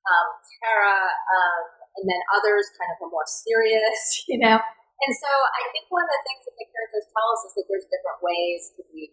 um, 0.09 0.29
Tara, 0.61 0.99
um, 1.09 1.63
and 2.01 2.05
then 2.09 2.21
others 2.33 2.73
kind 2.75 2.91
of 2.97 3.05
are 3.05 3.13
more 3.13 3.29
serious, 3.29 4.01
you 4.31 4.41
know. 4.41 4.59
And 4.59 5.13
so 5.13 5.29
I 5.29 5.69
think 5.75 5.91
one 5.93 6.07
of 6.07 6.13
the 6.13 6.23
things 6.25 6.43
that 6.49 6.57
the 6.57 6.67
characters 6.71 7.07
tell 7.13 7.29
us 7.35 7.41
is 7.51 7.53
that 7.61 7.67
there's 7.69 7.87
different 7.93 8.21
ways 8.25 8.73
to 8.79 8.83
be 8.89 9.13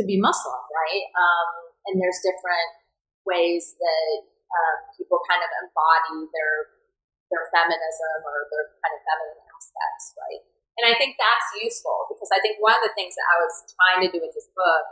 to 0.00 0.04
be 0.04 0.20
Muslim, 0.20 0.60
right? 0.72 1.04
Um, 1.16 1.48
and 1.88 1.94
there's 1.96 2.20
different 2.20 2.68
ways 3.24 3.76
that 3.80 4.28
um, 4.28 4.76
people 4.96 5.18
kind 5.24 5.40
of 5.40 5.50
embody 5.64 6.28
their 6.30 6.54
their 7.32 7.50
feminism 7.50 8.18
or 8.22 8.46
their 8.54 8.70
kind 8.78 8.92
of 8.94 9.00
feminine 9.02 9.40
aspects, 9.50 10.14
right? 10.14 10.42
And 10.78 10.84
I 10.86 10.94
think 10.94 11.16
that's 11.18 11.48
useful 11.58 12.06
because 12.12 12.30
I 12.30 12.38
think 12.38 12.60
one 12.60 12.76
of 12.76 12.84
the 12.84 12.94
things 12.94 13.16
that 13.16 13.26
I 13.26 13.36
was 13.40 13.54
trying 13.72 14.00
to 14.06 14.08
do 14.12 14.20
with 14.22 14.36
this 14.36 14.46
book 14.52 14.84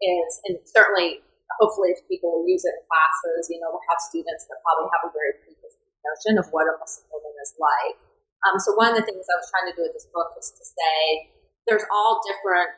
is, 0.00 0.30
and 0.48 0.56
certainly 0.64 1.26
hopefully 1.60 1.94
if 1.94 2.00
people 2.10 2.34
will 2.34 2.46
use 2.48 2.64
it 2.64 2.74
in 2.74 2.82
classes, 2.88 3.48
you 3.52 3.58
know, 3.60 3.70
we'll 3.70 3.88
have 3.90 4.00
students 4.00 4.48
that 4.50 4.58
probably 4.64 4.88
have 4.90 5.04
a 5.08 5.12
very 5.14 5.38
preconceived 5.44 6.00
notion 6.02 6.34
of 6.40 6.46
what 6.50 6.68
a 6.68 6.74
Muslim 6.76 7.06
woman 7.12 7.34
is 7.40 7.52
like. 7.60 7.98
Um, 8.44 8.60
so 8.60 8.76
one 8.76 8.92
of 8.92 8.96
the 9.00 9.06
things 9.06 9.24
I 9.24 9.36
was 9.40 9.48
trying 9.48 9.68
to 9.72 9.74
do 9.76 9.82
with 9.88 9.96
this 9.96 10.08
book 10.12 10.36
is 10.36 10.52
to 10.52 10.64
say 10.64 11.32
there's 11.64 11.86
all 11.88 12.20
different 12.28 12.76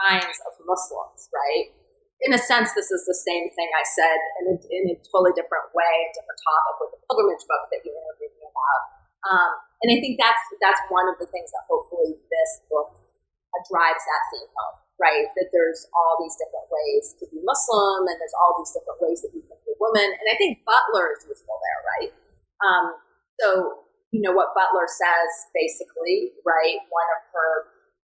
kinds 0.00 0.40
of 0.48 0.56
Muslims, 0.64 1.28
right? 1.32 1.68
In 2.24 2.32
a 2.32 2.40
sense, 2.40 2.72
this 2.72 2.88
is 2.88 3.04
the 3.04 3.18
same 3.18 3.50
thing 3.52 3.68
I 3.74 3.84
said 3.84 4.18
in 4.40 4.44
a, 4.54 4.56
in 4.72 4.82
a 4.94 4.96
totally 5.10 5.34
different 5.36 5.68
way, 5.74 5.94
a 6.06 6.10
different 6.16 6.40
topic 6.40 6.74
with 6.80 6.90
the 6.96 7.00
pilgrimage 7.10 7.44
book 7.44 7.66
that 7.74 7.82
you 7.82 7.92
interviewed 7.92 8.32
me 8.38 8.46
about. 8.46 8.82
Um, 9.26 9.52
and 9.82 9.88
I 9.90 9.98
think 9.98 10.16
that's 10.22 10.42
that's 10.62 10.82
one 10.86 11.10
of 11.10 11.18
the 11.18 11.26
things 11.28 11.50
that 11.50 11.66
hopefully 11.66 12.14
this 12.14 12.50
book 12.70 12.94
drives 13.68 14.00
that 14.06 14.22
theme 14.32 14.50
home 14.54 14.76
right? 15.02 15.26
That 15.34 15.50
there's 15.50 15.90
all 15.90 16.22
these 16.22 16.38
different 16.38 16.70
ways 16.70 17.18
to 17.18 17.26
be 17.34 17.42
Muslim 17.42 18.06
and 18.06 18.14
there's 18.22 18.36
all 18.38 18.54
these 18.62 18.70
different 18.70 19.02
ways 19.02 19.18
that 19.26 19.34
you 19.34 19.42
can 19.42 19.58
be 19.66 19.74
a 19.74 19.78
woman. 19.82 20.06
And 20.06 20.26
I 20.30 20.38
think 20.38 20.62
Butler 20.62 21.18
is 21.18 21.26
useful 21.26 21.58
there, 21.58 21.80
right? 21.98 22.10
Um, 22.62 22.84
so, 23.42 23.48
you 24.14 24.22
know, 24.22 24.30
what 24.30 24.54
Butler 24.54 24.86
says 24.86 25.30
basically, 25.50 26.38
right? 26.46 26.78
One 26.94 27.08
of 27.18 27.20
her 27.34 27.50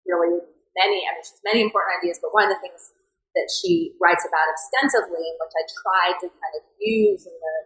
really 0.02 0.42
many, 0.74 1.06
I 1.06 1.14
mean, 1.14 1.22
she's 1.22 1.38
many 1.46 1.62
important 1.62 2.02
ideas, 2.02 2.18
but 2.18 2.34
one 2.34 2.50
of 2.50 2.58
the 2.58 2.60
things 2.66 2.90
that 3.38 3.46
she 3.46 3.94
writes 4.02 4.26
about 4.26 4.50
extensively, 4.50 5.22
which 5.38 5.54
I 5.54 5.62
tried 5.70 6.16
to 6.24 6.26
kind 6.26 6.54
of 6.58 6.66
use 6.82 7.22
in 7.30 7.36
the 7.38 7.56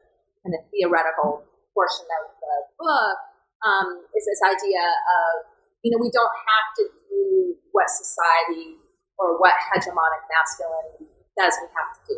kind 0.44 0.52
of 0.58 0.60
theoretical 0.68 1.48
portion 1.72 2.04
of 2.20 2.36
the 2.36 2.54
book, 2.76 3.16
um, 3.64 4.04
is 4.12 4.26
this 4.26 4.42
idea 4.44 4.82
of, 4.84 5.48
you 5.80 5.94
know, 5.94 6.02
we 6.02 6.10
don't 6.12 6.34
have 6.34 6.66
to 6.82 6.84
do 7.08 7.56
what 7.70 7.88
society 7.88 8.81
or 9.18 9.38
what 9.38 9.54
hegemonic 9.72 10.22
masculinity 10.28 11.08
says 11.38 11.56
we 11.60 11.68
have 11.72 11.90
to 11.96 12.00
do, 12.08 12.16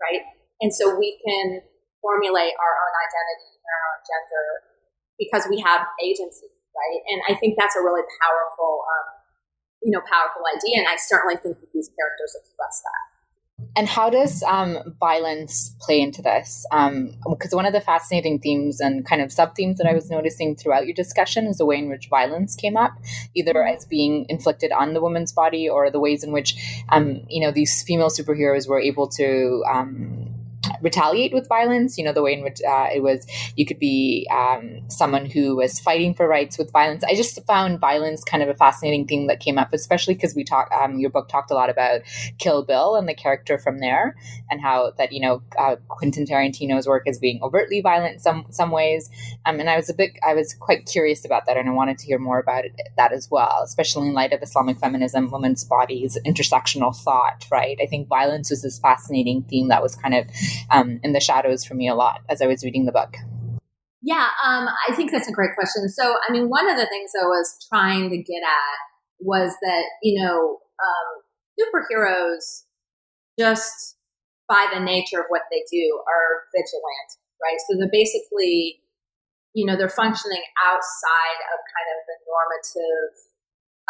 right? 0.00 0.24
And 0.60 0.72
so 0.72 0.96
we 0.96 1.20
can 1.24 1.60
formulate 2.00 2.56
our 2.56 2.74
own 2.80 2.94
identity 2.96 3.50
and 3.60 3.70
our 3.70 3.84
own 3.96 4.00
gender 4.04 4.44
because 5.20 5.44
we 5.48 5.60
have 5.60 5.84
agency, 6.00 6.48
right? 6.72 7.00
And 7.12 7.20
I 7.28 7.34
think 7.36 7.56
that's 7.60 7.76
a 7.76 7.84
really 7.84 8.04
powerful, 8.20 8.84
um, 8.84 9.06
you 9.84 9.92
know, 9.92 10.00
powerful 10.08 10.44
idea. 10.48 10.80
And 10.80 10.88
I 10.88 10.96
certainly 10.96 11.36
think 11.36 11.60
that 11.60 11.70
these 11.72 11.92
characters 11.92 12.32
express 12.36 12.80
that. 12.84 13.09
And 13.76 13.88
how 13.88 14.10
does 14.10 14.42
um, 14.42 14.78
violence 14.98 15.76
play 15.80 16.00
into 16.00 16.22
this? 16.22 16.66
Because 16.70 17.52
um, 17.52 17.56
one 17.56 17.66
of 17.66 17.72
the 17.72 17.80
fascinating 17.80 18.40
themes 18.40 18.80
and 18.80 19.06
kind 19.06 19.22
of 19.22 19.32
sub 19.32 19.54
themes 19.54 19.78
that 19.78 19.86
I 19.86 19.94
was 19.94 20.10
noticing 20.10 20.56
throughout 20.56 20.86
your 20.86 20.94
discussion 20.94 21.46
is 21.46 21.58
the 21.58 21.66
way 21.66 21.78
in 21.78 21.88
which 21.88 22.08
violence 22.08 22.56
came 22.56 22.76
up, 22.76 22.92
either 23.34 23.64
as 23.64 23.84
being 23.84 24.26
inflicted 24.28 24.72
on 24.72 24.92
the 24.92 25.00
woman's 25.00 25.32
body 25.32 25.68
or 25.68 25.90
the 25.90 26.00
ways 26.00 26.24
in 26.24 26.32
which, 26.32 26.56
um, 26.88 27.22
you 27.28 27.40
know, 27.40 27.52
these 27.52 27.82
female 27.82 28.10
superheroes 28.10 28.68
were 28.68 28.80
able 28.80 29.08
to 29.08 29.62
um, 29.70 30.39
retaliate 30.80 31.32
with 31.32 31.48
violence. 31.48 31.98
You 31.98 32.04
know, 32.04 32.12
the 32.12 32.22
way 32.22 32.34
in 32.34 32.42
which 32.42 32.60
uh, 32.66 32.88
it 32.94 33.02
was, 33.02 33.26
you 33.56 33.66
could 33.66 33.78
be 33.78 34.28
um, 34.30 34.88
someone 34.88 35.26
who 35.26 35.56
was 35.56 35.80
fighting 35.80 36.14
for 36.14 36.26
rights 36.26 36.58
with 36.58 36.72
violence. 36.72 37.04
I 37.04 37.14
just 37.14 37.44
found 37.46 37.80
violence 37.80 38.24
kind 38.24 38.42
of 38.42 38.48
a 38.48 38.54
fascinating 38.54 39.06
thing 39.06 39.26
that 39.26 39.40
came 39.40 39.58
up, 39.58 39.72
especially 39.72 40.14
because 40.14 40.34
we 40.34 40.44
talked, 40.44 40.72
um, 40.72 40.98
your 40.98 41.10
book 41.10 41.28
talked 41.28 41.50
a 41.50 41.54
lot 41.54 41.70
about 41.70 42.00
Kill 42.38 42.64
Bill 42.64 42.96
and 42.96 43.08
the 43.08 43.14
character 43.14 43.58
from 43.58 43.78
there 43.78 44.16
and 44.50 44.60
how 44.60 44.92
that, 44.98 45.12
you 45.12 45.20
know, 45.20 45.42
uh, 45.58 45.76
Quentin 45.88 46.24
Tarantino's 46.24 46.86
work 46.86 47.04
is 47.06 47.18
being 47.18 47.40
overtly 47.42 47.80
violent 47.80 48.14
in 48.14 48.18
some, 48.18 48.46
some 48.50 48.70
ways. 48.70 49.10
Um, 49.46 49.60
and 49.60 49.70
I 49.70 49.76
was 49.76 49.90
a 49.90 49.94
bit, 49.94 50.12
I 50.26 50.34
was 50.34 50.54
quite 50.54 50.86
curious 50.86 51.24
about 51.24 51.46
that 51.46 51.56
and 51.56 51.68
I 51.68 51.72
wanted 51.72 51.98
to 51.98 52.06
hear 52.06 52.18
more 52.18 52.38
about 52.38 52.64
it, 52.64 52.72
that 52.96 53.12
as 53.12 53.28
well, 53.30 53.62
especially 53.64 54.08
in 54.08 54.14
light 54.14 54.32
of 54.32 54.42
Islamic 54.42 54.78
feminism, 54.78 55.30
women's 55.30 55.64
bodies, 55.64 56.18
intersectional 56.26 56.96
thought, 56.96 57.46
right? 57.50 57.78
I 57.82 57.86
think 57.86 58.08
violence 58.08 58.50
was 58.50 58.62
this 58.62 58.78
fascinating 58.78 59.42
theme 59.42 59.68
that 59.68 59.82
was 59.82 59.94
kind 59.94 60.14
of 60.14 60.26
um, 60.70 61.00
in 61.02 61.12
the 61.12 61.20
shadows 61.20 61.64
for 61.64 61.74
me 61.74 61.88
a 61.88 61.94
lot 61.94 62.20
as 62.28 62.40
I 62.40 62.46
was 62.46 62.64
reading 62.64 62.86
the 62.86 62.92
book. 62.92 63.16
Yeah, 64.02 64.28
um, 64.44 64.68
I 64.88 64.94
think 64.94 65.12
that's 65.12 65.28
a 65.28 65.32
great 65.32 65.54
question. 65.54 65.88
So, 65.88 66.16
I 66.26 66.32
mean, 66.32 66.48
one 66.48 66.68
of 66.70 66.76
the 66.76 66.86
things 66.86 67.10
I 67.20 67.26
was 67.26 67.66
trying 67.68 68.08
to 68.10 68.16
get 68.16 68.42
at 68.42 68.78
was 69.20 69.52
that, 69.60 69.84
you 70.02 70.22
know, 70.22 70.58
um, 70.80 71.10
superheroes 71.60 72.64
just 73.38 73.96
by 74.48 74.66
the 74.72 74.80
nature 74.80 75.20
of 75.20 75.26
what 75.28 75.42
they 75.50 75.62
do 75.70 76.00
are 76.08 76.48
vigilant, 76.56 77.10
right? 77.44 77.60
So 77.68 77.76
they're 77.76 77.92
basically, 77.92 78.80
you 79.52 79.66
know, 79.66 79.76
they're 79.76 79.92
functioning 79.92 80.42
outside 80.64 81.40
of 81.52 81.58
kind 81.60 81.88
of 81.92 81.98
the 82.08 82.16
normative 82.24 83.12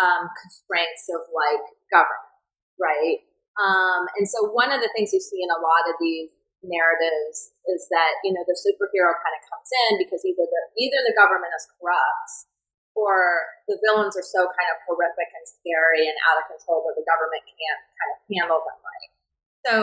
um, 0.02 0.22
constraints 0.42 1.06
of 1.14 1.22
like 1.30 1.62
government, 1.88 2.34
right? 2.82 3.22
Um, 3.62 4.10
and 4.18 4.26
so 4.26 4.50
one 4.50 4.72
of 4.72 4.80
the 4.80 4.90
things 4.96 5.12
you 5.12 5.20
see 5.20 5.38
in 5.38 5.50
a 5.50 5.62
lot 5.62 5.86
of 5.86 5.94
these 6.00 6.30
narratives 6.60 7.56
is 7.68 7.88
that 7.88 8.20
you 8.20 8.36
know 8.36 8.44
the 8.44 8.56
superhero 8.56 9.16
kind 9.16 9.34
of 9.36 9.42
comes 9.48 9.70
in 9.88 10.00
because 10.00 10.20
either 10.24 10.44
the 10.44 10.62
either 10.76 11.00
the 11.08 11.16
government 11.16 11.52
is 11.56 11.64
corrupt 11.80 12.50
or 12.92 13.48
the 13.70 13.80
villains 13.86 14.18
are 14.18 14.26
so 14.26 14.44
kind 14.50 14.70
of 14.74 14.78
horrific 14.84 15.30
and 15.32 15.46
scary 15.46 16.04
and 16.10 16.16
out 16.28 16.42
of 16.42 16.50
control 16.52 16.84
that 16.84 16.98
the 16.98 17.06
government 17.06 17.40
can't 17.48 17.82
kind 17.96 18.10
of 18.12 18.18
handle 18.28 18.60
them 18.66 18.78
right. 18.82 19.10
So 19.64 19.74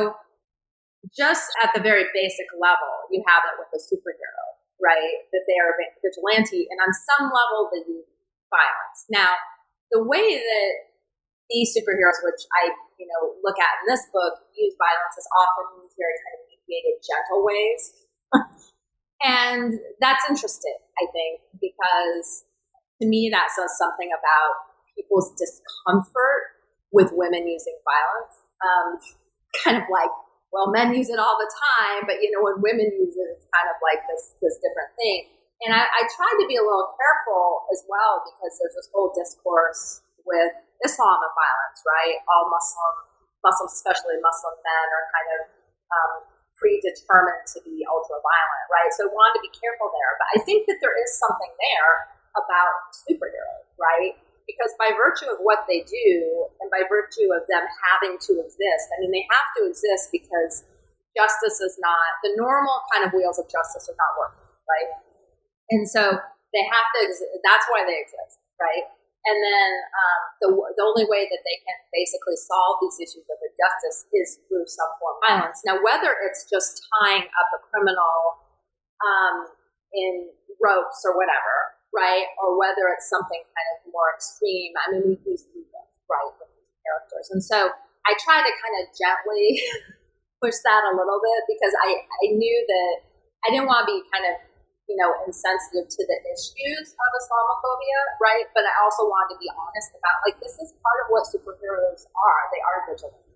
just 1.15 1.49
at 1.63 1.71
the 1.71 1.81
very 1.81 2.09
basic 2.11 2.49
level, 2.57 3.07
you 3.13 3.23
have 3.25 3.45
it 3.47 3.55
with 3.55 3.71
the 3.71 3.79
superhero, 3.79 4.43
right? 4.81 5.23
That 5.31 5.47
they 5.47 5.57
are 5.57 5.77
vigilante, 6.03 6.67
and 6.67 6.77
on 6.83 6.91
some 6.91 7.31
level, 7.31 7.71
they 7.71 7.85
use 7.87 8.07
violence. 8.51 9.07
Now, 9.07 9.39
the 9.93 10.03
way 10.03 10.35
that 10.35 10.71
these 11.47 11.71
superheroes, 11.71 12.19
which 12.27 12.43
I 12.59 12.75
you 12.99 13.07
know 13.07 13.39
look 13.39 13.55
at 13.55 13.79
in 13.83 13.87
this 13.87 14.03
book, 14.11 14.43
use 14.51 14.75
violence 14.75 15.15
is 15.15 15.27
often 15.31 15.87
very 15.95 16.17
kind 16.27 16.35
of 16.43 16.46
gentle 17.01 17.45
ways, 17.45 17.81
and 19.23 19.79
that's 19.99 20.23
interesting. 20.29 20.77
I 20.97 21.05
think 21.13 21.41
because 21.61 22.45
to 23.01 23.05
me 23.07 23.29
that 23.31 23.53
says 23.53 23.77
something 23.77 24.09
about 24.09 24.67
people's 24.97 25.29
discomfort 25.37 26.57
with 26.91 27.13
women 27.13 27.45
using 27.45 27.77
violence. 27.85 28.35
Um, 28.57 28.87
kind 29.63 29.77
of 29.77 29.85
like, 29.89 30.09
well, 30.49 30.73
men 30.73 30.93
use 30.93 31.09
it 31.13 31.21
all 31.21 31.37
the 31.37 31.49
time, 31.49 32.09
but 32.09 32.23
you 32.23 32.33
know 32.33 32.41
when 32.41 32.57
women 32.63 32.89
use 32.89 33.13
it, 33.13 33.27
it's 33.37 33.47
kind 33.53 33.69
of 33.69 33.77
like 33.83 34.01
this 34.09 34.33
this 34.41 34.57
different 34.63 34.91
thing. 34.97 35.37
And 35.65 35.73
I, 35.73 35.89
I 35.89 36.01
tried 36.05 36.37
to 36.37 36.45
be 36.45 36.53
a 36.53 36.61
little 36.61 36.93
careful 36.93 37.65
as 37.73 37.81
well 37.89 38.21
because 38.21 38.53
there's 38.61 38.77
this 38.77 38.89
whole 38.93 39.09
discourse 39.09 40.05
with 40.21 40.53
Islam 40.85 41.17
and 41.17 41.33
violence, 41.33 41.79
right? 41.81 42.21
All 42.29 42.45
Muslim, 42.53 42.93
Muslims, 43.41 43.73
especially 43.73 44.21
Muslim 44.21 44.53
men, 44.61 44.85
are 44.93 45.05
kind 45.09 45.29
of 45.33 45.41
um, 45.89 46.13
predetermined 46.57 47.45
to 47.53 47.61
be 47.63 47.85
ultra 47.85 48.17
violent, 48.19 48.65
right? 48.73 48.91
So 48.97 49.05
I 49.05 49.09
wanted 49.13 49.39
to 49.39 49.43
be 49.45 49.53
careful 49.53 49.93
there. 49.93 50.11
But 50.17 50.27
I 50.35 50.37
think 50.43 50.65
that 50.67 50.81
there 50.81 50.97
is 50.97 51.09
something 51.17 51.53
there 51.53 51.93
about 52.37 52.93
superheroes, 52.93 53.69
right? 53.77 54.17
Because 54.49 54.73
by 54.81 54.93
virtue 54.97 55.29
of 55.29 55.39
what 55.45 55.69
they 55.69 55.85
do 55.85 56.11
and 56.63 56.67
by 56.73 56.87
virtue 56.87 57.29
of 57.35 57.45
them 57.51 57.63
having 57.93 58.17
to 58.17 58.31
exist, 58.41 58.85
I 58.95 59.03
mean, 59.03 59.11
they 59.13 59.25
have 59.29 59.47
to 59.59 59.69
exist 59.69 60.09
because 60.09 60.65
justice 61.13 61.59
is 61.61 61.75
not, 61.81 62.21
the 62.23 62.33
normal 62.37 62.81
kind 62.93 63.03
of 63.05 63.11
wheels 63.11 63.37
of 63.37 63.49
justice 63.49 63.89
are 63.91 63.99
not 63.99 64.13
working, 64.17 64.47
right? 64.65 64.89
And 65.73 65.83
so 65.83 66.15
they 66.55 66.63
have 66.63 66.87
to, 66.95 67.01
that's 67.43 67.67
why 67.67 67.83
they 67.83 67.99
exist, 67.99 68.39
right? 68.55 68.87
And 69.27 69.37
then 69.43 69.69
um, 69.91 70.21
the, 70.39 70.49
the 70.55 70.83
only 70.87 71.03
way 71.03 71.27
that 71.27 71.41
they 71.43 71.57
can 71.67 71.77
basically 71.91 72.39
solve 72.39 72.79
these 72.79 72.95
issues 73.03 73.27
of 73.27 73.37
injustice 73.43 74.07
is 74.15 74.39
through 74.47 74.63
some 74.71 74.87
form 75.03 75.19
of 75.19 75.21
violence. 75.27 75.59
Now, 75.67 75.83
whether 75.83 76.15
it's 76.23 76.47
just 76.47 76.79
tying 76.95 77.27
up 77.27 77.49
a 77.51 77.59
criminal 77.67 78.47
um, 79.03 79.51
in 79.91 80.31
ropes 80.63 81.03
or 81.03 81.19
whatever, 81.19 81.75
right, 81.91 82.31
or 82.39 82.55
whether 82.55 82.87
it's 82.95 83.11
something 83.11 83.43
kind 83.43 83.69
of 83.75 83.91
more 83.91 84.15
extreme. 84.15 84.71
I 84.79 84.85
mean, 84.95 85.03
we 85.11 85.15
use 85.27 85.43
these 85.51 85.67
right, 86.07 86.31
with 86.39 86.47
these 86.55 86.71
characters. 86.87 87.27
And 87.35 87.43
so 87.43 87.67
I 88.07 88.11
try 88.23 88.39
to 88.39 88.51
kind 88.51 88.75
of 88.79 88.83
gently 88.95 89.59
push 90.41 90.55
that 90.63 90.87
a 90.87 90.95
little 90.95 91.19
bit 91.19 91.39
because 91.51 91.75
I, 91.83 91.99
I 91.99 92.25
knew 92.31 92.57
that 92.63 92.93
I 93.43 93.47
didn't 93.51 93.67
want 93.67 93.83
to 93.83 93.89
be 93.91 93.99
kind 94.07 94.23
of 94.31 94.46
you 94.87 94.95
know, 94.95 95.11
insensitive 95.27 95.91
to 95.91 96.01
the 96.07 96.19
issues 96.31 96.95
of 96.95 97.09
Islamophobia, 97.11 97.99
right? 98.23 98.47
But 98.55 98.63
I 98.63 98.73
also 98.87 99.03
wanted 99.03 99.35
to 99.35 99.39
be 99.43 99.51
honest 99.51 99.91
about 99.91 100.17
like 100.23 100.39
this 100.39 100.55
is 100.63 100.71
part 100.79 100.99
of 101.03 101.07
what 101.11 101.27
superheroes 101.27 102.07
are. 102.15 102.41
They 102.55 102.63
are 102.63 102.79
vigilant, 102.87 103.27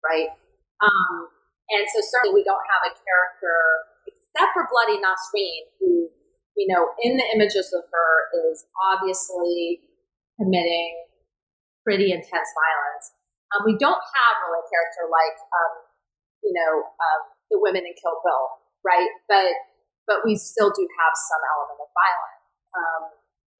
right? 0.00 0.32
Um, 0.80 1.28
and 1.76 1.84
so 1.92 2.00
certainly 2.00 2.40
we 2.40 2.44
don't 2.44 2.64
have 2.72 2.82
a 2.88 2.92
character 2.96 3.56
except 4.08 4.56
for 4.56 4.64
Bloody 4.66 4.96
Nasreen, 5.00 5.68
who, 5.78 6.08
you 6.56 6.66
know, 6.72 6.96
in 7.04 7.20
the 7.20 7.26
images 7.36 7.72
of 7.76 7.84
her 7.92 8.12
is 8.48 8.64
obviously 8.80 9.84
committing 10.40 11.04
pretty 11.84 12.10
intense 12.10 12.50
violence. 12.56 13.12
Um, 13.52 13.68
we 13.68 13.76
don't 13.76 14.00
have 14.00 14.34
really 14.48 14.64
a 14.64 14.68
character 14.72 15.04
like, 15.06 15.36
um, 15.52 15.72
you 16.42 16.52
know, 16.56 16.72
um, 16.88 17.20
the 17.52 17.60
women 17.60 17.84
in 17.84 17.94
Kill 18.00 18.18
Bill, 18.24 18.44
right? 18.82 19.08
But 19.28 19.52
but 20.04 20.24
we 20.24 20.36
still 20.36 20.70
do 20.72 20.84
have 21.00 21.14
some 21.16 21.42
element 21.44 21.78
of 21.80 21.90
violence. 21.92 22.44
Um, 22.74 23.02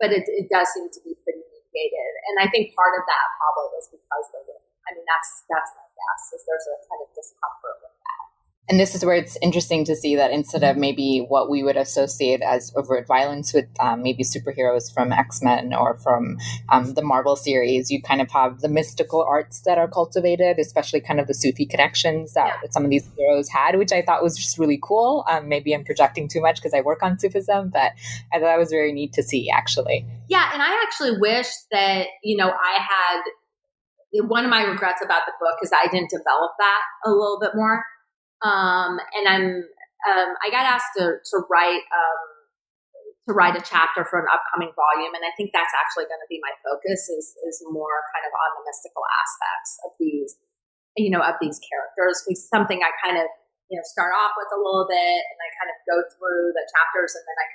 but 0.02 0.10
it, 0.10 0.26
it, 0.26 0.50
does 0.50 0.66
seem 0.74 0.90
to 0.90 1.00
be 1.06 1.14
pretty 1.22 1.40
mediated, 1.40 2.12
and 2.26 2.42
I 2.42 2.50
think 2.50 2.74
part 2.74 2.98
of 2.98 3.06
that 3.06 3.26
probably 3.38 3.78
is 3.78 3.86
because 3.94 4.24
they're 4.34 4.42
women. 4.42 4.74
I 4.84 4.92
mean, 4.92 5.06
that's 5.06 5.46
that's 5.46 5.70
my 5.78 5.86
guess. 5.86 6.22
Is 6.34 6.42
there's 6.42 6.66
a 6.66 6.76
kind 6.90 7.00
of 7.06 7.08
discomfort 7.14 7.78
with 7.78 7.94
that. 7.94 8.23
And 8.68 8.80
this 8.80 8.94
is 8.94 9.04
where 9.04 9.14
it's 9.14 9.36
interesting 9.42 9.84
to 9.84 9.94
see 9.94 10.16
that 10.16 10.30
instead 10.30 10.64
of 10.64 10.78
maybe 10.78 11.18
what 11.28 11.50
we 11.50 11.62
would 11.62 11.76
associate 11.76 12.40
as 12.40 12.72
overt 12.74 13.06
violence 13.06 13.52
with 13.52 13.66
um, 13.78 14.02
maybe 14.02 14.24
superheroes 14.24 14.92
from 14.92 15.12
X 15.12 15.42
Men 15.42 15.74
or 15.74 15.96
from 15.96 16.38
um, 16.70 16.94
the 16.94 17.02
Marvel 17.02 17.36
series, 17.36 17.90
you 17.90 18.00
kind 18.00 18.22
of 18.22 18.30
have 18.30 18.60
the 18.60 18.68
mystical 18.68 19.22
arts 19.22 19.60
that 19.62 19.76
are 19.76 19.86
cultivated, 19.86 20.58
especially 20.58 21.00
kind 21.00 21.20
of 21.20 21.26
the 21.26 21.34
Sufi 21.34 21.66
connections 21.66 22.32
that 22.32 22.58
yeah. 22.62 22.70
some 22.70 22.84
of 22.84 22.90
these 22.90 23.06
heroes 23.18 23.50
had, 23.50 23.76
which 23.76 23.92
I 23.92 24.00
thought 24.00 24.22
was 24.22 24.34
just 24.34 24.58
really 24.58 24.78
cool. 24.82 25.26
Um, 25.28 25.46
maybe 25.46 25.74
I'm 25.74 25.84
projecting 25.84 26.26
too 26.26 26.40
much 26.40 26.56
because 26.56 26.72
I 26.72 26.80
work 26.80 27.02
on 27.02 27.18
Sufism, 27.18 27.68
but 27.68 27.92
I 28.32 28.38
thought 28.38 28.46
that 28.46 28.58
was 28.58 28.70
very 28.70 28.94
neat 28.94 29.12
to 29.14 29.22
see 29.22 29.50
actually. 29.50 30.06
Yeah, 30.30 30.48
and 30.54 30.62
I 30.62 30.82
actually 30.86 31.18
wish 31.18 31.48
that, 31.70 32.06
you 32.22 32.38
know, 32.38 32.48
I 32.48 32.78
had 32.80 33.20
one 34.26 34.44
of 34.44 34.50
my 34.50 34.62
regrets 34.62 35.02
about 35.04 35.22
the 35.26 35.32
book 35.38 35.56
is 35.62 35.70
I 35.74 35.88
didn't 35.90 36.08
develop 36.08 36.52
that 36.58 36.80
a 37.04 37.10
little 37.10 37.38
bit 37.40 37.50
more 37.54 37.82
um, 38.44 39.00
and 39.16 39.24
I'm 39.24 39.46
um, 40.04 40.30
I 40.44 40.52
got 40.52 40.68
asked 40.68 40.92
to 41.00 41.16
to 41.16 41.36
write 41.48 41.84
um, 41.88 42.28
to 43.24 43.32
write 43.32 43.56
a 43.56 43.64
chapter 43.64 44.04
for 44.04 44.20
an 44.20 44.28
upcoming 44.28 44.68
volume, 44.76 45.16
and 45.16 45.24
I 45.24 45.32
think 45.32 45.56
that's 45.56 45.72
actually 45.72 46.04
going 46.12 46.20
to 46.20 46.28
be 46.28 46.44
my 46.44 46.52
focus 46.60 47.08
is 47.08 47.32
is 47.48 47.64
more 47.72 48.04
kind 48.12 48.28
of 48.28 48.32
on 48.36 48.50
the 48.60 48.62
mystical 48.68 49.00
aspects 49.08 49.70
of 49.88 49.90
these 49.96 50.36
you 51.00 51.08
know 51.08 51.24
of 51.24 51.40
these 51.40 51.56
characters. 51.64 52.20
It's 52.28 52.44
something 52.52 52.84
I 52.84 52.92
kind 53.00 53.16
of 53.16 53.26
you 53.72 53.80
know 53.80 53.86
start 53.88 54.12
off 54.12 54.36
with 54.36 54.52
a 54.52 54.60
little 54.60 54.84
bit, 54.84 55.20
and 55.24 55.38
I 55.40 55.48
kind 55.56 55.72
of 55.72 55.76
go 55.88 55.96
through 56.12 56.52
the 56.52 56.64
chapters, 56.68 57.16
and 57.16 57.24
then 57.24 57.38
I 57.40 57.46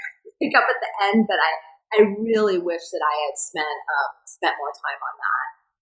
pick 0.42 0.54
up 0.58 0.66
at 0.66 0.82
the 0.82 0.92
end. 1.14 1.30
But 1.30 1.38
I 1.38 1.52
I 1.94 1.98
really 2.18 2.58
wish 2.58 2.90
that 2.90 3.06
I 3.06 3.16
had 3.30 3.38
spent 3.38 3.78
um, 3.94 4.12
spent 4.26 4.58
more 4.58 4.74
time 4.74 5.02
on 5.06 5.16
that 5.22 5.48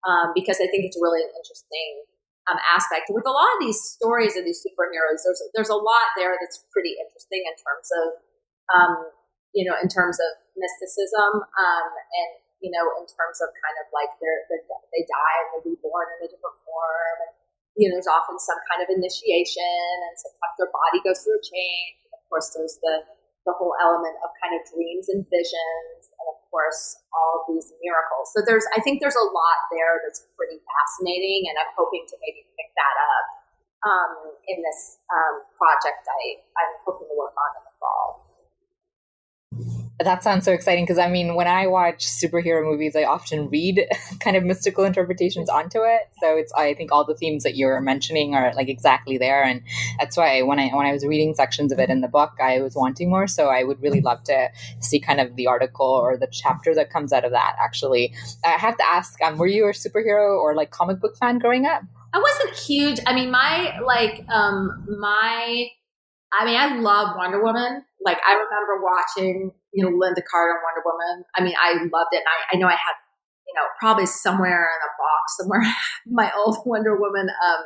um, 0.07 0.27
because 0.31 0.63
I 0.63 0.71
think 0.71 0.87
it's 0.87 0.99
really 1.03 1.19
an 1.19 1.35
interesting 1.35 2.14
um, 2.49 2.59
aspect. 2.71 3.09
With 3.09 3.25
a 3.25 3.33
lot 3.33 3.49
of 3.55 3.59
these 3.61 3.77
stories 3.77 4.37
of 4.37 4.45
these 4.45 4.61
superheroes, 4.61 5.25
there's 5.25 5.41
there's 5.53 5.73
a 5.73 5.79
lot 5.79 6.13
there 6.17 6.37
that's 6.37 6.61
pretty 6.69 6.97
interesting 6.97 7.43
in 7.45 7.55
terms 7.57 7.87
of, 7.91 8.05
um, 8.73 8.93
you 9.53 9.65
know, 9.65 9.75
in 9.81 9.89
terms 9.89 10.17
of 10.21 10.31
mysticism, 10.55 11.41
um, 11.41 11.89
and 11.91 12.31
you 12.63 12.71
know, 12.71 12.85
in 12.97 13.05
terms 13.05 13.37
of 13.43 13.51
kind 13.61 13.77
of 13.77 13.85
like 13.93 14.09
they're, 14.17 14.41
they're, 14.49 14.65
they 14.89 15.03
die 15.05 15.35
and 15.43 15.47
they're 15.53 15.69
reborn 15.69 16.07
in 16.17 16.25
a 16.25 16.29
different 16.31 16.57
form. 16.65 17.17
And, 17.27 17.33
you 17.77 17.85
know, 17.85 17.99
there's 17.99 18.09
often 18.09 18.39
some 18.39 18.57
kind 18.71 18.81
of 18.81 18.89
initiation, 18.89 19.85
and 20.01 20.15
sometimes 20.17 20.55
their 20.57 20.71
body 20.71 21.03
goes 21.03 21.21
through 21.21 21.37
a 21.37 21.45
change. 21.45 21.99
And 22.09 22.15
of 22.15 22.23
course, 22.31 22.55
there's 22.55 22.79
the 22.81 23.05
the 23.45 23.53
whole 23.53 23.77
element 23.77 24.17
of 24.25 24.33
kind 24.41 24.57
of 24.57 24.65
dreams 24.65 25.07
and 25.13 25.21
visions, 25.29 26.09
and 26.17 26.27
of 26.33 26.41
course, 26.49 26.97
all 27.13 27.45
these 27.45 27.69
miracles. 27.79 28.33
So 28.33 28.41
there's, 28.41 28.65
I 28.73 28.81
think 28.81 28.99
there's 28.99 29.17
a 29.17 29.27
lot 29.29 29.59
there 29.69 30.01
that's 30.01 30.25
pretty 30.33 30.57
fascinating, 30.65 31.45
and 31.45 31.55
I'm 31.61 31.69
hoping 31.77 32.03
to 32.09 32.15
maybe 32.25 32.49
pick 32.57 32.73
that 32.73 32.95
up 32.97 33.27
um, 33.85 34.13
in 34.49 34.65
this 34.65 34.97
um, 35.13 35.45
project 35.53 36.01
I, 36.09 36.41
I'm 36.57 36.73
hoping 36.81 37.05
to 37.05 37.15
work 37.15 37.37
on 37.37 37.49
in 37.61 37.63
the 37.69 37.75
fall. 37.77 38.24
That 39.99 40.23
sounds 40.23 40.43
so 40.43 40.51
exciting 40.51 40.83
because 40.83 40.97
I 40.97 41.09
mean, 41.09 41.35
when 41.35 41.47
I 41.47 41.67
watch 41.67 42.05
superhero 42.05 42.65
movies, 42.65 42.97
I 42.97 43.05
often 43.05 43.47
read 43.47 43.87
kind 44.19 44.35
of 44.35 44.43
mystical 44.43 44.83
interpretations 44.83 45.49
onto 45.49 45.83
it. 45.83 46.01
So 46.21 46.35
it's 46.35 46.51
I 46.53 46.73
think 46.73 46.91
all 46.91 47.05
the 47.05 47.15
themes 47.15 47.43
that 47.43 47.55
you're 47.55 47.79
mentioning 47.79 48.35
are 48.35 48.53
like 48.55 48.67
exactly 48.67 49.17
there, 49.17 49.41
and 49.41 49.61
that's 49.97 50.17
why 50.17 50.41
when 50.41 50.59
I 50.59 50.67
when 50.75 50.85
I 50.85 50.91
was 50.91 51.05
reading 51.05 51.33
sections 51.33 51.71
of 51.71 51.79
it 51.79 51.89
in 51.89 52.01
the 52.01 52.09
book, 52.09 52.33
I 52.41 52.59
was 52.59 52.75
wanting 52.75 53.09
more. 53.09 53.25
So 53.25 53.47
I 53.47 53.63
would 53.63 53.81
really 53.81 54.01
love 54.01 54.21
to 54.25 54.49
see 54.81 54.99
kind 54.99 55.21
of 55.21 55.37
the 55.37 55.47
article 55.47 55.87
or 55.87 56.17
the 56.17 56.27
chapter 56.29 56.75
that 56.75 56.89
comes 56.89 57.13
out 57.13 57.23
of 57.23 57.31
that. 57.31 57.55
Actually, 57.63 58.13
I 58.43 58.49
have 58.49 58.75
to 58.77 58.85
ask, 58.85 59.21
um, 59.21 59.37
were 59.37 59.47
you 59.47 59.65
a 59.65 59.69
superhero 59.69 60.37
or 60.37 60.55
like 60.55 60.71
comic 60.71 60.99
book 60.99 61.15
fan 61.15 61.39
growing 61.39 61.65
up? 61.65 61.83
I 62.13 62.19
wasn't 62.19 62.57
huge. 62.57 62.99
I 63.07 63.13
mean, 63.13 63.31
my 63.31 63.79
like 63.79 64.25
um 64.27 64.85
my 64.99 65.69
I 66.37 66.45
mean, 66.45 66.57
I 66.57 66.75
love 66.79 67.15
Wonder 67.15 67.41
Woman. 67.41 67.83
Like, 68.03 68.17
I 68.27 68.33
remember 68.33 68.83
watching, 68.83 69.51
you 69.75 69.83
know, 69.83 69.91
Lynda 69.91 70.23
Carter 70.31 70.57
Wonder 70.63 70.81
Woman. 70.85 71.25
I 71.35 71.43
mean, 71.43 71.53
I 71.61 71.73
loved 71.73 72.13
it. 72.13 72.23
And 72.23 72.31
I, 72.31 72.55
I 72.55 72.57
know 72.57 72.67
I 72.67 72.79
had, 72.79 72.95
you 73.45 73.53
know, 73.53 73.67
probably 73.77 74.05
somewhere 74.05 74.69
in 74.71 74.81
a 74.81 74.91
box 74.97 75.37
somewhere, 75.37 75.61
my 76.07 76.31
old 76.35 76.57
Wonder 76.65 76.97
Woman, 76.97 77.27
um, 77.29 77.65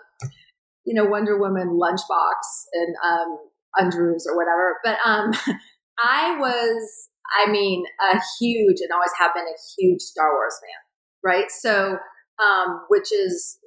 you 0.85 0.95
know, 0.95 1.05
Wonder 1.05 1.39
Woman 1.39 1.79
lunchbox 1.79 2.65
and 2.73 2.95
um, 3.05 3.37
Underoos 3.79 4.25
or 4.27 4.35
whatever. 4.35 4.77
But 4.83 4.97
um, 5.05 5.31
I 6.03 6.35
was, 6.39 7.09
I 7.39 7.51
mean, 7.51 7.85
a 8.11 8.19
huge 8.39 8.77
and 8.81 8.91
always 8.91 9.11
have 9.19 9.33
been 9.35 9.45
a 9.45 9.59
huge 9.77 10.01
Star 10.01 10.33
Wars 10.33 10.55
fan, 10.59 11.31
right? 11.31 11.51
So, 11.51 11.99
um, 12.43 12.85
which 12.89 13.13
is 13.13 13.59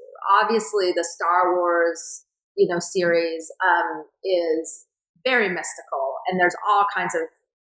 obviously 0.42 0.92
the 0.96 1.04
Star 1.04 1.54
Wars, 1.56 2.24
you 2.56 2.66
know, 2.66 2.80
series 2.80 3.52
um, 3.64 4.04
is 4.24 4.86
very 5.24 5.48
mystical 5.48 6.16
and 6.26 6.40
there's 6.40 6.56
all 6.68 6.86
kinds 6.92 7.14
of 7.14 7.22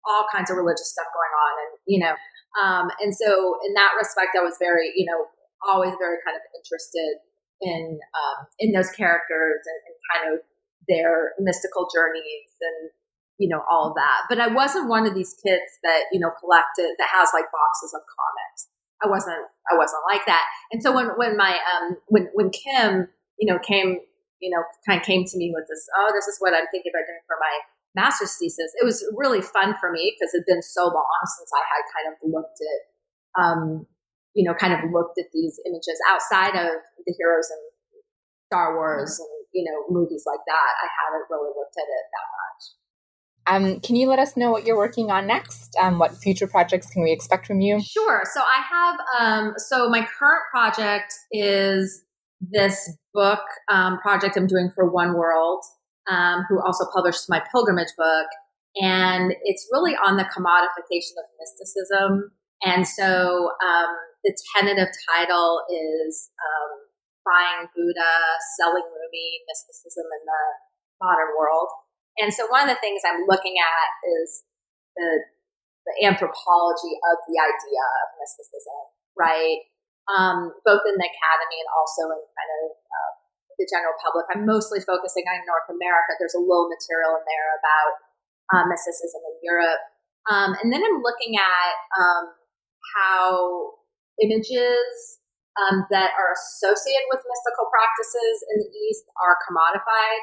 all 0.08 0.24
kinds 0.32 0.50
of 0.50 0.56
religious 0.56 0.90
stuff 0.90 1.06
going 1.12 1.34
on 1.36 1.52
and 1.62 1.72
you 1.86 2.00
know 2.00 2.14
um, 2.58 2.90
and 3.00 3.14
so 3.14 3.60
in 3.66 3.74
that 3.74 3.92
respect 4.00 4.32
i 4.36 4.42
was 4.42 4.56
very 4.58 4.92
you 4.96 5.04
know 5.04 5.28
always 5.66 5.92
very 5.98 6.16
kind 6.24 6.36
of 6.36 6.42
interested 6.56 7.18
in 7.60 7.98
um, 8.14 8.46
in 8.58 8.72
those 8.72 8.90
characters 8.90 9.62
and, 9.66 9.80
and 9.86 9.96
kind 10.06 10.22
of 10.32 10.34
their 10.86 11.34
mystical 11.38 11.88
journeys 11.92 12.54
and 12.62 12.90
you 13.38 13.48
know 13.48 13.62
all 13.70 13.90
of 13.90 13.94
that. 13.94 14.26
But 14.28 14.40
i 14.40 14.46
wasn't 14.46 14.88
one 14.88 15.06
of 15.06 15.14
these 15.14 15.34
kids 15.44 15.78
that 15.82 16.06
you 16.12 16.20
know 16.20 16.30
collected 16.38 16.94
that 16.98 17.10
has 17.10 17.30
like 17.34 17.50
boxes 17.50 17.94
of 17.94 18.02
comics. 18.06 18.68
I 19.02 19.08
wasn't 19.08 19.46
i 19.70 19.76
wasn't 19.76 20.02
like 20.10 20.26
that. 20.26 20.44
And 20.70 20.82
so 20.82 20.94
when 20.94 21.08
when 21.18 21.36
my 21.36 21.58
um 21.58 21.98
when 22.06 22.30
when 22.32 22.50
kim 22.50 23.08
you 23.38 23.52
know 23.52 23.58
came 23.58 24.00
you 24.40 24.50
know, 24.50 24.62
kind 24.86 25.00
of 25.00 25.06
came 25.06 25.24
to 25.26 25.36
me 25.36 25.50
with 25.54 25.66
this, 25.68 25.82
oh, 25.98 26.10
this 26.14 26.26
is 26.26 26.38
what 26.38 26.54
I'm 26.54 26.66
thinking 26.70 26.94
about 26.94 27.06
doing 27.06 27.22
for 27.26 27.36
my 27.38 27.54
master's 27.98 28.38
thesis. 28.38 28.70
It 28.78 28.86
was 28.86 29.02
really 29.18 29.42
fun 29.42 29.74
for 29.82 29.90
me 29.90 30.14
because 30.14 30.30
it 30.30 30.46
had 30.46 30.50
been 30.54 30.62
so 30.62 30.86
long 30.86 31.20
since 31.34 31.50
I 31.50 31.64
had 31.66 31.82
kind 31.90 32.06
of 32.08 32.14
looked 32.22 32.62
at, 32.62 32.80
um, 33.34 33.86
you 34.38 34.46
know, 34.46 34.54
kind 34.54 34.72
of 34.72 34.86
looked 34.94 35.18
at 35.18 35.34
these 35.34 35.58
images 35.66 35.98
outside 36.06 36.54
of 36.54 36.78
the 37.02 37.12
heroes 37.18 37.50
and 37.50 37.62
Star 38.46 38.78
Wars 38.78 39.18
and, 39.18 39.34
you 39.52 39.66
know, 39.66 39.90
movies 39.90 40.22
like 40.22 40.40
that. 40.46 40.70
I 40.78 40.88
haven't 41.02 41.26
really 41.26 41.50
looked 41.58 41.74
at 41.74 41.90
it 41.90 42.04
that 42.14 42.28
much. 42.38 42.62
Um, 43.48 43.80
can 43.80 43.96
you 43.96 44.06
let 44.08 44.18
us 44.18 44.36
know 44.36 44.50
what 44.50 44.66
you're 44.66 44.76
working 44.76 45.10
on 45.10 45.26
next? 45.26 45.74
Um, 45.80 45.98
what 45.98 46.14
future 46.16 46.46
projects 46.46 46.90
can 46.90 47.02
we 47.02 47.12
expect 47.12 47.46
from 47.46 47.60
you? 47.60 47.80
Sure. 47.80 48.22
So 48.32 48.40
I 48.40 48.62
have, 48.70 48.96
um, 49.18 49.54
so 49.56 49.88
my 49.88 50.06
current 50.18 50.42
project 50.50 51.14
is 51.32 52.04
this 52.40 52.96
book 53.14 53.40
um, 53.70 53.98
project 53.98 54.36
I'm 54.36 54.46
doing 54.46 54.70
for 54.74 54.92
Oneworld, 54.92 55.62
um, 56.10 56.44
who 56.48 56.60
also 56.60 56.84
published 56.92 57.28
my 57.28 57.42
pilgrimage 57.52 57.92
book. 57.96 58.28
And 58.76 59.34
it's 59.44 59.68
really 59.72 59.94
on 59.96 60.16
the 60.16 60.28
commodification 60.28 61.16
of 61.18 61.26
mysticism. 61.38 62.32
And 62.62 62.86
so 62.86 63.52
um, 63.62 63.90
the 64.24 64.34
tentative 64.54 64.92
title 65.08 65.62
is 65.70 66.30
um, 66.38 66.70
Buying 67.24 67.68
Buddha, 67.74 68.14
Selling 68.58 68.86
Rumi, 68.86 69.28
Mysticism 69.46 70.04
in 70.04 70.22
the 70.26 70.44
Modern 71.02 71.34
World. 71.38 71.68
And 72.18 72.34
so 72.34 72.46
one 72.50 72.66
of 72.66 72.70
the 72.70 72.82
things 72.82 73.02
I'm 73.06 73.26
looking 73.26 73.54
at 73.62 73.90
is 74.04 74.42
the, 74.96 75.22
the 75.86 75.94
anthropology 76.06 76.94
of 77.08 77.16
the 77.26 77.38
idea 77.38 77.84
of 78.02 78.06
mysticism, 78.18 78.80
right? 79.14 79.62
um, 80.08 80.56
both 80.64 80.82
in 80.88 80.96
the 80.96 81.08
academy 81.08 81.58
and 81.60 81.70
also 81.76 82.08
in 82.16 82.20
kind 82.32 82.52
of 82.64 82.66
uh, 82.72 83.12
the 83.58 83.66
general 83.66 83.94
public. 83.98 84.24
I'm 84.30 84.46
mostly 84.46 84.78
focusing 84.78 85.26
on 85.26 85.42
North 85.44 85.68
America. 85.68 86.14
There's 86.16 86.38
a 86.38 86.42
little 86.42 86.70
material 86.70 87.18
in 87.18 87.24
there 87.26 87.50
about 87.58 87.92
um, 88.54 88.64
mysticism 88.70 89.20
in 89.26 89.36
Europe. 89.42 89.82
Um, 90.30 90.54
and 90.62 90.70
then 90.70 90.80
I'm 90.80 91.02
looking 91.02 91.36
at 91.36 91.74
um, 91.98 92.24
how 92.94 93.26
images 94.22 95.20
um, 95.58 95.90
that 95.90 96.14
are 96.14 96.30
associated 96.30 97.10
with 97.10 97.26
mystical 97.26 97.66
practices 97.68 98.46
in 98.54 98.56
the 98.62 98.70
East 98.88 99.10
are 99.18 99.34
commodified. 99.42 100.22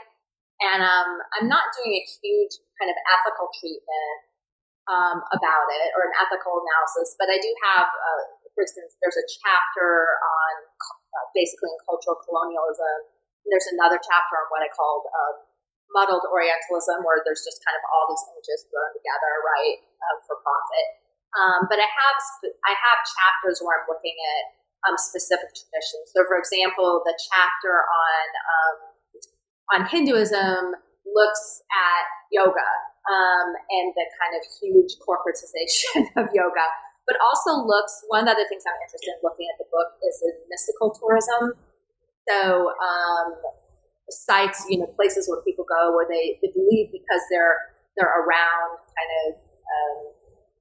And 0.64 0.80
um, 0.80 1.20
I'm 1.36 1.52
not 1.52 1.76
doing 1.76 1.92
a 1.92 2.04
huge 2.24 2.56
kind 2.80 2.88
of 2.88 2.98
ethical 3.20 3.52
treatment 3.60 4.18
um, 4.88 5.20
about 5.36 5.68
it 5.84 5.92
or 6.00 6.08
an 6.08 6.16
ethical 6.24 6.64
analysis, 6.64 7.20
but 7.20 7.28
I 7.28 7.36
do 7.42 7.52
have 7.68 7.90
uh, 7.92 8.24
for 8.56 8.64
instance, 8.64 8.96
there's 9.04 9.20
a 9.20 9.28
chapter 9.44 10.16
on 10.24 10.54
uh, 10.72 11.28
basically 11.36 11.76
in 11.76 11.80
cultural 11.84 12.16
colonialism. 12.24 13.15
There's 13.46 13.70
another 13.72 14.02
chapter 14.02 14.34
on 14.42 14.46
what 14.50 14.66
I 14.66 14.70
called 14.74 15.06
um, 15.10 15.36
muddled 15.94 16.26
Orientalism, 16.30 17.06
where 17.06 17.22
there's 17.24 17.46
just 17.46 17.62
kind 17.62 17.78
of 17.78 17.84
all 17.94 18.10
these 18.10 18.24
images 18.34 18.66
thrown 18.70 18.92
together, 18.94 19.32
right, 19.46 19.78
uh, 20.02 20.18
for 20.26 20.42
profit. 20.42 20.88
Um, 21.36 21.60
but 21.70 21.78
I 21.78 21.90
have 21.90 22.18
I 22.66 22.74
have 22.74 22.98
chapters 23.06 23.60
where 23.62 23.82
I'm 23.82 23.88
looking 23.92 24.16
at 24.16 24.44
um, 24.90 24.96
specific 24.98 25.52
traditions. 25.54 26.10
So, 26.16 26.24
for 26.26 26.40
example, 26.40 27.04
the 27.06 27.14
chapter 27.30 27.86
on 27.86 28.26
um, 28.50 28.78
on 29.76 29.80
Hinduism 29.90 30.80
looks 31.06 31.44
at 31.70 32.06
yoga 32.34 32.72
um, 33.06 33.48
and 33.54 33.94
the 33.94 34.06
kind 34.18 34.34
of 34.34 34.42
huge 34.58 34.98
corporatization 35.04 36.10
of 36.20 36.34
yoga 36.34 36.66
but 37.06 37.18
also 37.22 37.62
looks 37.66 38.02
one 38.10 38.26
of 38.26 38.36
the 38.36 38.46
things 38.50 38.66
I'm 38.66 38.78
interested 38.82 39.14
in 39.14 39.22
looking 39.22 39.46
at 39.54 39.58
the 39.62 39.70
book 39.70 39.94
is 40.02 40.18
in 40.26 40.34
mystical 40.50 40.90
tourism. 40.90 41.54
So 42.30 42.74
um, 42.74 43.28
sites, 44.10 44.66
you 44.70 44.80
know, 44.80 44.90
places 44.98 45.30
where 45.30 45.42
people 45.42 45.66
go 45.66 45.94
where 45.94 46.08
they, 46.10 46.38
they 46.42 46.50
believe 46.54 46.92
because 46.92 47.22
they're 47.30 47.74
they're 47.96 48.12
around 48.12 48.76
kind 48.92 49.12
of 49.24 49.28
um, 49.40 49.98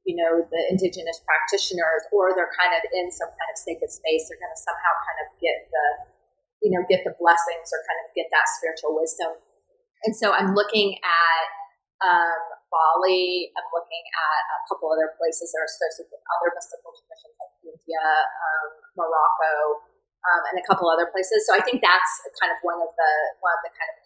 you 0.06 0.14
know 0.16 0.44
the 0.44 0.60
indigenous 0.70 1.20
practitioners 1.24 2.04
or 2.12 2.36
they're 2.36 2.52
kind 2.54 2.76
of 2.76 2.82
in 2.92 3.10
some 3.10 3.28
kind 3.32 3.50
of 3.50 3.56
sacred 3.56 3.90
space, 3.90 4.28
they're 4.28 4.40
going 4.40 4.52
to 4.52 4.60
somehow 4.60 4.92
kind 5.08 5.18
of 5.24 5.28
get 5.40 5.68
the 5.68 5.86
you 6.64 6.70
know 6.72 6.84
get 6.88 7.04
the 7.04 7.12
blessings 7.16 7.68
or 7.72 7.80
kind 7.88 8.00
of 8.04 8.12
get 8.16 8.28
that 8.32 8.46
spiritual 8.60 8.96
wisdom. 8.96 9.36
And 10.04 10.12
so 10.12 10.36
I'm 10.36 10.52
looking 10.52 11.00
at 11.00 11.46
um, 12.04 12.42
Bali. 12.68 13.48
I'm 13.56 13.68
looking 13.72 14.04
at 14.12 14.42
a 14.52 14.58
couple 14.68 14.92
other 14.92 15.16
places 15.16 15.52
that 15.52 15.64
are 15.64 15.68
associated 15.68 16.12
with 16.12 16.24
other 16.28 16.52
mystical 16.52 16.92
traditions 16.92 17.34
like 17.40 17.54
India, 17.64 18.04
um, 18.04 18.68
Morocco, 19.00 19.93
um, 20.24 20.40
and 20.52 20.56
a 20.56 20.64
couple 20.64 20.88
other 20.88 21.08
places. 21.12 21.44
So 21.44 21.52
I 21.52 21.60
think 21.60 21.84
that's 21.84 22.12
kind 22.40 22.52
of 22.52 22.58
one 22.64 22.80
of 22.80 22.90
the 22.92 23.12
one 23.44 23.52
of 23.52 23.62
the 23.64 23.72
kind 23.72 23.90
of 23.90 23.98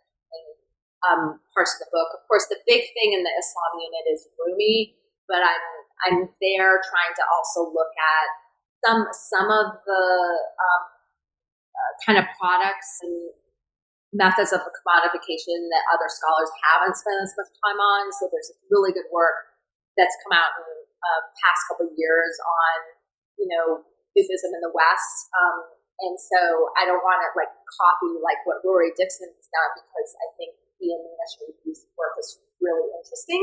um, 1.07 1.23
parts 1.55 1.79
of 1.79 1.87
the 1.87 1.91
book. 1.95 2.11
Of 2.15 2.27
course, 2.27 2.51
the 2.51 2.59
big 2.67 2.83
thing 2.95 3.15
in 3.15 3.23
the 3.23 3.35
Islam 3.39 3.73
unit 3.79 4.05
is 4.11 4.27
Rumi, 4.35 4.99
but 5.31 5.43
I'm 5.43 5.67
I'm 6.07 6.19
there 6.43 6.83
trying 6.83 7.15
to 7.19 7.25
also 7.27 7.71
look 7.71 7.95
at 7.95 8.29
some 8.83 9.07
some 9.15 9.49
of 9.51 9.79
the 9.87 10.05
um, 10.59 10.83
uh, 11.75 11.93
kind 12.03 12.19
of 12.19 12.27
products 12.39 13.03
and 13.03 13.31
methods 14.11 14.57
of 14.57 14.65
commodification 14.65 15.69
that 15.69 15.85
other 15.93 16.09
scholars 16.09 16.49
haven't 16.65 16.97
spent 16.97 17.21
as 17.21 17.35
much 17.37 17.51
time 17.61 17.79
on. 17.79 18.09
So 18.17 18.27
there's 18.33 18.51
really 18.73 18.91
good 18.91 19.07
work 19.13 19.53
that's 20.01 20.17
come 20.25 20.33
out 20.33 20.55
in 20.57 20.67
uh, 21.05 21.21
past 21.39 21.61
couple 21.69 21.93
years 21.93 22.35
on, 22.41 22.77
you 23.37 23.49
know, 23.53 23.85
Sufism 24.17 24.57
in 24.57 24.63
the 24.65 24.73
West. 24.73 25.29
Um, 25.37 25.78
and 25.99 26.15
so 26.15 26.71
I 26.79 26.87
don't 26.87 27.03
want 27.03 27.19
to 27.27 27.29
like 27.35 27.51
copy 27.67 28.15
like 28.23 28.39
what 28.47 28.63
Rory 28.63 28.95
Dickson 28.95 29.27
has 29.29 29.49
done 29.51 29.73
because 29.83 30.11
I 30.23 30.27
think 30.39 30.55
he 30.79 30.95
and 30.95 31.03
Nina 31.03 31.27
work 31.99 32.15
is 32.23 32.39
really 32.63 32.87
interesting. 32.95 33.43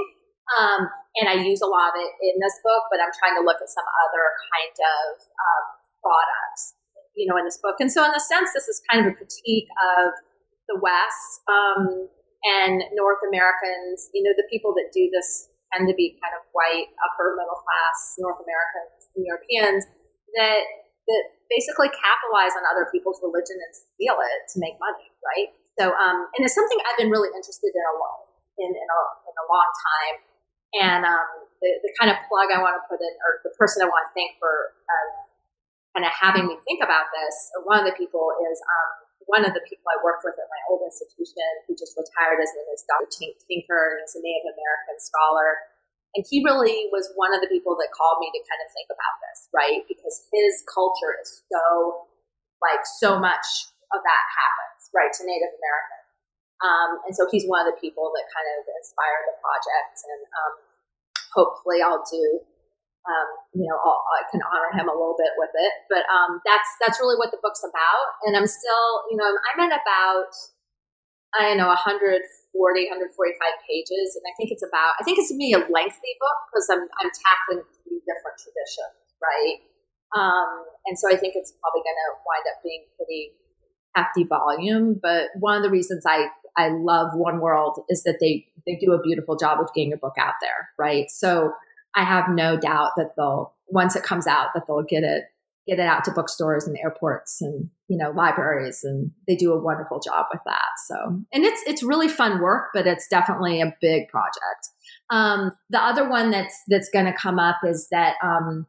Um, 0.56 0.88
and 1.20 1.26
I 1.28 1.42
use 1.42 1.60
a 1.60 1.68
lot 1.68 1.92
of 1.92 2.00
it 2.00 2.12
in 2.22 2.38
this 2.40 2.56
book, 2.62 2.88
but 2.94 3.02
I'm 3.02 3.12
trying 3.18 3.36
to 3.36 3.44
look 3.44 3.60
at 3.60 3.68
some 3.68 3.88
other 4.08 4.26
kind 4.54 4.78
of 4.78 5.04
um, 5.20 5.66
products, 6.00 6.78
you 7.18 7.26
know, 7.26 7.36
in 7.36 7.44
this 7.44 7.58
book. 7.58 7.82
And 7.82 7.90
so 7.90 8.06
in 8.06 8.14
a 8.14 8.22
sense, 8.22 8.54
this 8.54 8.70
is 8.70 8.80
kind 8.88 9.04
of 9.04 9.12
a 9.12 9.16
critique 9.18 9.68
of 9.98 10.14
the 10.70 10.78
West 10.78 11.30
um, 11.50 12.08
and 12.46 12.86
North 12.94 13.22
Americans, 13.26 14.14
you 14.14 14.22
know, 14.22 14.34
the 14.38 14.46
people 14.54 14.72
that 14.78 14.94
do 14.94 15.10
this 15.10 15.50
tend 15.74 15.90
to 15.90 15.98
be 15.98 16.16
kind 16.22 16.38
of 16.38 16.46
white, 16.54 16.94
upper 17.02 17.34
middle 17.34 17.58
class 17.58 17.98
North 18.22 18.38
Americans 18.38 19.10
and 19.18 19.26
Europeans 19.26 19.84
that 20.38 20.85
that 21.06 21.24
basically 21.50 21.90
capitalize 21.94 22.54
on 22.58 22.66
other 22.66 22.90
people's 22.90 23.22
religion 23.22 23.62
and 23.62 23.72
steal 23.72 24.18
it 24.18 24.40
to 24.54 24.58
make 24.58 24.76
money, 24.82 25.14
right? 25.22 25.54
So, 25.78 25.94
um, 25.94 26.32
and 26.34 26.42
it's 26.42 26.56
something 26.56 26.80
I've 26.88 26.98
been 26.98 27.14
really 27.14 27.30
interested 27.36 27.70
in 27.70 27.84
a 27.86 27.96
long, 28.00 28.20
in, 28.58 28.72
in, 28.74 28.88
a, 28.88 29.02
in 29.28 29.36
a 29.36 29.46
long 29.46 29.70
time. 29.76 30.16
And 30.76 31.02
um, 31.06 31.30
the, 31.62 31.70
the 31.86 31.92
kind 32.00 32.10
of 32.10 32.18
plug 32.28 32.52
I 32.52 32.60
want 32.60 32.80
to 32.80 32.84
put 32.90 33.00
in, 33.00 33.14
or 33.24 33.44
the 33.46 33.54
person 33.56 33.86
I 33.86 33.88
want 33.88 34.10
to 34.10 34.12
thank 34.16 34.36
for 34.42 34.76
um, 34.90 35.10
kind 35.96 36.06
of 36.08 36.12
having 36.12 36.50
me 36.50 36.60
think 36.68 36.84
about 36.84 37.14
this, 37.14 37.36
one 37.64 37.80
of 37.80 37.86
the 37.88 37.96
people 37.96 38.34
is 38.52 38.58
um, 38.60 39.06
one 39.30 39.44
of 39.46 39.56
the 39.56 39.64
people 39.66 39.86
I 39.90 39.98
worked 40.02 40.28
with 40.28 40.38
at 40.38 40.50
my 40.50 40.62
old 40.70 40.84
institution 40.86 41.46
who 41.66 41.74
just 41.74 41.96
retired. 41.96 42.42
His 42.42 42.52
name 42.52 42.70
is 42.74 42.84
Dr. 42.86 43.08
Tinker, 43.48 43.96
and 43.96 44.04
he's 44.04 44.18
a 44.18 44.22
Native 44.22 44.54
American 44.54 44.98
scholar. 45.00 45.75
And 46.16 46.24
he 46.24 46.40
really 46.42 46.88
was 46.96 47.12
one 47.20 47.36
of 47.36 47.44
the 47.44 47.52
people 47.52 47.76
that 47.76 47.92
called 47.92 48.24
me 48.24 48.32
to 48.32 48.40
kind 48.48 48.64
of 48.64 48.72
think 48.72 48.88
about 48.88 49.16
this, 49.20 49.52
right? 49.52 49.84
Because 49.86 50.24
his 50.32 50.64
culture 50.72 51.12
is 51.20 51.44
so, 51.52 52.08
like, 52.64 52.88
so 53.04 53.20
much 53.20 53.68
of 53.92 54.00
that 54.00 54.24
happens, 54.32 54.88
right, 54.96 55.12
to 55.12 55.22
Native 55.28 55.52
Americans. 55.52 56.06
Um, 56.64 56.90
and 57.04 57.14
so 57.14 57.28
he's 57.28 57.44
one 57.44 57.68
of 57.68 57.68
the 57.68 57.78
people 57.84 58.16
that 58.16 58.26
kind 58.32 58.48
of 58.56 58.64
inspired 58.64 59.28
the 59.28 59.36
project. 59.44 59.96
And 60.08 60.22
um, 60.24 60.54
hopefully 61.36 61.84
I'll 61.84 62.08
do, 62.08 62.24
um, 63.06 63.28
you 63.54 63.68
know, 63.68 63.76
I'll, 63.76 64.02
i 64.16 64.24
can 64.32 64.40
honor 64.40 64.72
him 64.72 64.88
a 64.88 64.96
little 64.96 65.20
bit 65.20 65.36
with 65.36 65.52
it. 65.52 65.74
But 65.92 66.08
um, 66.08 66.40
that's 66.48 66.70
that's 66.80 66.98
really 67.04 67.20
what 67.20 67.36
the 67.36 67.44
book's 67.44 67.62
about. 67.68 68.08
And 68.24 68.40
I'm 68.40 68.48
still, 68.48 68.88
you 69.12 69.20
know, 69.20 69.28
I'm 69.28 69.60
at 69.68 69.76
about, 69.76 70.32
I 71.38 71.52
don't 71.52 71.58
know, 71.58 71.68
140, 71.68 72.20
145 72.56 73.68
pages. 73.68 74.16
And 74.16 74.24
I 74.24 74.34
think 74.40 74.52
it's 74.52 74.64
about, 74.64 74.96
I 75.00 75.04
think 75.04 75.20
it's 75.20 75.36
be 75.36 75.52
a 75.52 75.60
lengthy 75.60 76.14
book 76.20 76.40
because 76.50 76.68
I'm, 76.72 76.84
I'm 77.04 77.12
tackling 77.12 77.64
three 77.84 78.00
different 78.08 78.40
traditions, 78.40 78.96
right? 79.20 79.60
Um, 80.16 80.64
and 80.88 80.98
so 80.98 81.12
I 81.12 81.18
think 81.18 81.36
it's 81.36 81.52
probably 81.60 81.84
going 81.84 82.00
to 82.00 82.10
wind 82.24 82.46
up 82.48 82.64
being 82.64 82.84
pretty 82.96 83.36
hefty 83.96 84.24
volume. 84.24 85.00
But 85.02 85.36
one 85.40 85.58
of 85.58 85.64
the 85.64 85.70
reasons 85.70 86.04
I, 86.08 86.28
I 86.58 86.70
love 86.70 87.12
Oneworld 87.14 87.84
is 87.90 88.04
that 88.04 88.18
they, 88.22 88.48
they 88.66 88.78
do 88.80 88.94
a 88.94 89.02
beautiful 89.02 89.36
job 89.36 89.60
of 89.60 89.74
getting 89.74 89.94
a 89.94 89.98
book 89.98 90.16
out 90.18 90.36
there, 90.42 90.70
right? 90.80 91.10
So 91.10 91.52
I 91.96 92.04
have 92.04 92.30
no 92.30 92.58
doubt 92.58 92.92
that 92.98 93.12
they'll, 93.18 93.54
once 93.68 93.96
it 93.96 94.04
comes 94.04 94.28
out, 94.28 94.50
that 94.54 94.64
they'll 94.68 94.84
get 94.84 95.04
it, 95.04 95.26
get 95.68 95.80
it 95.80 95.88
out 95.88 96.04
to 96.06 96.12
bookstores 96.12 96.68
and 96.68 96.78
airports 96.78 97.42
and, 97.42 97.70
you 97.88 97.98
know, 97.98 98.12
libraries. 98.12 98.82
And 98.84 99.12
they 99.28 99.36
do 99.36 99.52
a 99.52 99.62
wonderful 99.62 100.00
job 100.00 100.28
with 100.32 100.42
that. 100.46 100.70
So, 100.88 100.96
and 101.34 101.44
it's, 101.44 101.62
it's 101.66 101.84
really 101.84 102.08
fun 102.08 102.42
work, 102.42 102.68
but 102.74 102.86
it's 102.86 103.08
definitely 103.08 103.62
a 103.62 103.76
big 103.82 104.08
project. 104.10 104.70
Um, 105.10 105.52
the 105.70 105.82
other 105.82 106.08
one 106.08 106.32
that's, 106.32 106.56
that's 106.68 106.90
going 106.90 107.06
to 107.06 107.14
come 107.14 107.40
up 107.40 107.58
is 107.64 107.88
that, 107.92 108.16
um, 108.24 108.68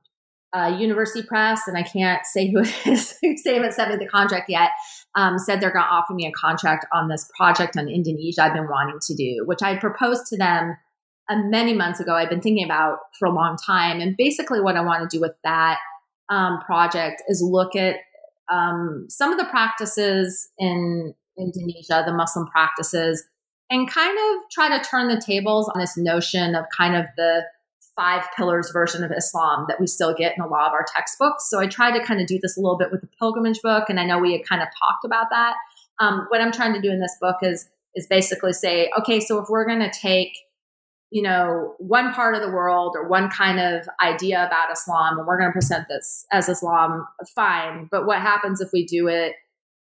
uh, 0.56 0.74
University 0.78 1.26
Press, 1.26 1.62
and 1.66 1.76
I 1.76 1.82
can't 1.82 2.24
say 2.24 2.50
who 2.50 2.60
it 2.62 2.86
is 2.86 3.18
they 3.44 3.54
haven't 3.54 3.74
sent 3.74 3.90
me 3.90 3.96
the 3.98 4.08
contract 4.08 4.48
yet, 4.48 4.70
um, 5.14 5.38
said 5.38 5.60
they're 5.60 5.72
going 5.72 5.84
to 5.84 5.90
offer 5.90 6.14
me 6.14 6.26
a 6.26 6.32
contract 6.32 6.86
on 6.94 7.08
this 7.08 7.28
project 7.36 7.76
on 7.76 7.88
Indonesia 7.88 8.42
I've 8.42 8.54
been 8.54 8.68
wanting 8.68 8.98
to 9.02 9.14
do, 9.14 9.42
which 9.44 9.62
I 9.62 9.76
proposed 9.76 10.26
to 10.28 10.36
them 10.38 10.76
uh, 11.28 11.36
many 11.36 11.74
months 11.74 12.00
ago. 12.00 12.14
I've 12.14 12.30
been 12.30 12.40
thinking 12.40 12.64
about 12.64 12.98
for 13.18 13.26
a 13.26 13.34
long 13.34 13.56
time. 13.66 14.00
And 14.00 14.16
basically, 14.16 14.60
what 14.60 14.76
I 14.76 14.82
want 14.82 15.08
to 15.08 15.14
do 15.14 15.20
with 15.20 15.34
that 15.44 15.78
um, 16.28 16.60
project 16.60 17.22
is 17.28 17.42
look 17.42 17.76
at 17.76 17.96
um, 18.50 19.06
some 19.08 19.32
of 19.32 19.38
the 19.38 19.44
practices 19.46 20.48
in 20.58 21.14
Indonesia, 21.38 22.02
the 22.06 22.12
Muslim 22.12 22.46
practices, 22.46 23.24
and 23.70 23.90
kind 23.90 24.16
of 24.16 24.50
try 24.50 24.76
to 24.76 24.84
turn 24.84 25.08
the 25.08 25.20
tables 25.20 25.70
on 25.74 25.80
this 25.80 25.96
notion 25.96 26.54
of 26.54 26.64
kind 26.76 26.96
of 26.96 27.06
the 27.16 27.44
five 27.96 28.24
pillars 28.36 28.70
version 28.72 29.02
of 29.02 29.10
Islam 29.10 29.64
that 29.68 29.80
we 29.80 29.86
still 29.86 30.14
get 30.14 30.34
in 30.36 30.44
a 30.44 30.46
lot 30.46 30.68
of 30.68 30.72
our 30.74 30.84
textbooks. 30.94 31.48
So 31.48 31.58
I 31.58 31.66
tried 31.66 31.98
to 31.98 32.04
kind 32.04 32.20
of 32.20 32.26
do 32.26 32.38
this 32.40 32.56
a 32.56 32.60
little 32.60 32.76
bit 32.76 32.92
with 32.92 33.00
the 33.00 33.08
pilgrimage 33.18 33.60
book, 33.62 33.88
and 33.88 33.98
I 33.98 34.04
know 34.04 34.18
we 34.18 34.32
had 34.32 34.46
kind 34.46 34.62
of 34.62 34.68
talked 34.68 35.04
about 35.04 35.26
that. 35.30 35.54
Um, 35.98 36.26
what 36.28 36.40
I'm 36.40 36.52
trying 36.52 36.74
to 36.74 36.80
do 36.80 36.90
in 36.90 37.00
this 37.00 37.16
book 37.20 37.36
is 37.42 37.68
is 37.94 38.06
basically 38.06 38.52
say, 38.52 38.90
okay, 38.98 39.20
so 39.20 39.40
if 39.40 39.48
we're 39.48 39.66
going 39.66 39.80
to 39.80 39.90
take 39.90 40.36
you 41.10 41.22
know 41.22 41.74
one 41.78 42.12
part 42.12 42.34
of 42.34 42.42
the 42.42 42.50
world 42.50 42.94
or 42.96 43.08
one 43.08 43.30
kind 43.30 43.60
of 43.60 43.88
idea 44.02 44.44
about 44.46 44.72
Islam, 44.72 45.18
and 45.18 45.26
we're 45.26 45.38
going 45.38 45.50
to 45.50 45.54
present 45.54 45.86
this 45.88 46.26
as 46.32 46.48
Islam, 46.48 47.06
fine. 47.34 47.88
But 47.90 48.06
what 48.06 48.20
happens 48.20 48.60
if 48.60 48.70
we 48.72 48.84
do 48.84 49.08
it 49.08 49.34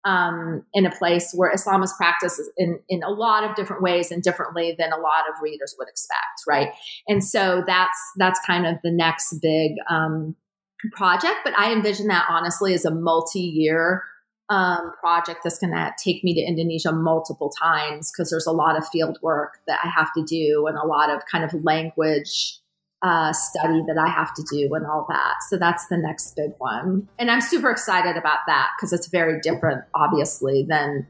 um, 0.05 0.65
in 0.73 0.85
a 0.85 0.91
place 0.91 1.31
where 1.33 1.51
Islam 1.53 1.81
is 1.81 1.93
practiced 1.93 2.41
in, 2.57 2.79
in 2.89 3.03
a 3.03 3.09
lot 3.09 3.43
of 3.43 3.55
different 3.55 3.81
ways 3.81 4.11
and 4.11 4.21
differently 4.21 4.75
than 4.77 4.91
a 4.91 4.97
lot 4.97 5.29
of 5.29 5.41
readers 5.41 5.75
would 5.77 5.87
expect, 5.87 6.41
right? 6.47 6.69
And 7.07 7.23
so 7.23 7.63
that's 7.65 7.97
that's 8.17 8.39
kind 8.45 8.65
of 8.65 8.77
the 8.83 8.91
next 8.91 9.33
big 9.41 9.71
um, 9.89 10.35
project. 10.91 11.37
But 11.43 11.57
I 11.57 11.71
envision 11.71 12.07
that 12.07 12.25
honestly 12.29 12.73
as 12.73 12.85
a 12.85 12.91
multi-year 12.91 14.03
um, 14.49 14.91
project 14.99 15.39
that's 15.43 15.59
going 15.59 15.73
to 15.73 15.93
take 15.97 16.23
me 16.23 16.33
to 16.33 16.41
Indonesia 16.41 16.91
multiple 16.91 17.49
times 17.49 18.11
because 18.11 18.29
there's 18.29 18.47
a 18.47 18.51
lot 18.51 18.77
of 18.77 18.87
field 18.87 19.17
work 19.21 19.59
that 19.67 19.79
I 19.83 19.87
have 19.87 20.09
to 20.15 20.23
do 20.23 20.67
and 20.67 20.77
a 20.77 20.85
lot 20.85 21.09
of 21.09 21.21
kind 21.31 21.43
of 21.43 21.53
language 21.63 22.59
uh, 23.01 23.33
study 23.33 23.83
that 23.87 23.97
I 23.97 24.07
have 24.07 24.33
to 24.35 24.43
do 24.49 24.73
and 24.73 24.85
all 24.85 25.05
that. 25.09 25.35
So 25.49 25.57
that's 25.57 25.87
the 25.87 25.97
next 25.97 26.35
big 26.35 26.51
one. 26.57 27.07
And 27.19 27.29
I'm 27.29 27.41
super 27.41 27.69
excited 27.69 28.15
about 28.15 28.39
that 28.47 28.71
because 28.77 28.93
it's 28.93 29.07
very 29.07 29.39
different, 29.41 29.83
obviously, 29.93 30.65
than 30.67 31.07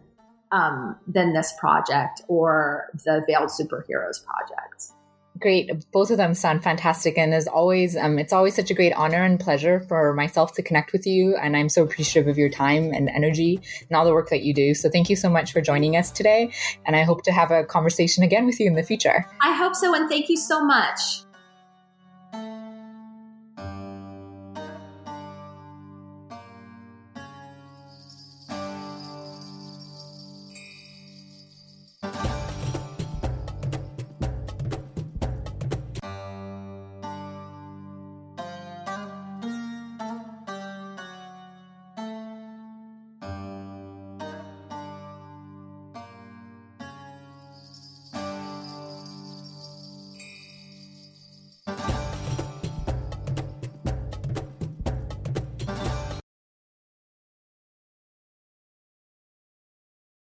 um, 0.52 0.96
than 1.08 1.34
this 1.34 1.54
project 1.60 2.22
or 2.28 2.90
the 3.06 3.24
Veiled 3.28 3.50
Superheroes 3.50 4.24
project. 4.24 4.92
Great. 5.40 5.72
Both 5.92 6.12
of 6.12 6.18
them 6.18 6.34
sound 6.34 6.64
fantastic. 6.64 7.18
And 7.18 7.34
as 7.34 7.48
always, 7.48 7.98
um, 7.98 8.20
it's 8.20 8.34
always 8.34 8.56
such 8.56 8.70
a 8.70 8.74
great 8.74 8.94
honor 8.94 9.24
and 9.24 9.40
pleasure 9.40 9.80
for 9.82 10.14
myself 10.14 10.54
to 10.54 10.62
connect 10.62 10.94
with 10.94 11.08
you. 11.08 11.36
And 11.36 11.58
I'm 11.58 11.70
so 11.70 11.84
appreciative 11.84 12.30
of 12.30 12.38
your 12.38 12.50
time 12.50 12.92
and 12.94 13.10
energy 13.10 13.60
and 13.90 13.98
all 13.98 14.06
the 14.06 14.14
work 14.14 14.30
that 14.30 14.44
you 14.44 14.54
do. 14.54 14.74
So 14.74 14.90
thank 14.90 15.10
you 15.10 15.16
so 15.16 15.30
much 15.30 15.52
for 15.52 15.62
joining 15.62 15.98
us 15.98 16.12
today. 16.12 16.54
And 16.86 16.96
I 16.96 17.04
hope 17.04 17.24
to 17.24 17.32
have 17.32 17.52
a 17.52 17.64
conversation 17.64 18.24
again 18.24 18.46
with 18.46 18.60
you 18.60 18.68
in 18.68 18.76
the 18.76 18.84
future. 18.84 19.26
I 19.42 19.54
hope 19.54 19.76
so. 19.76 19.96
And 19.96 20.08
thank 20.08 20.30
you 20.30 20.38
so 20.38 20.64
much. 20.64 21.00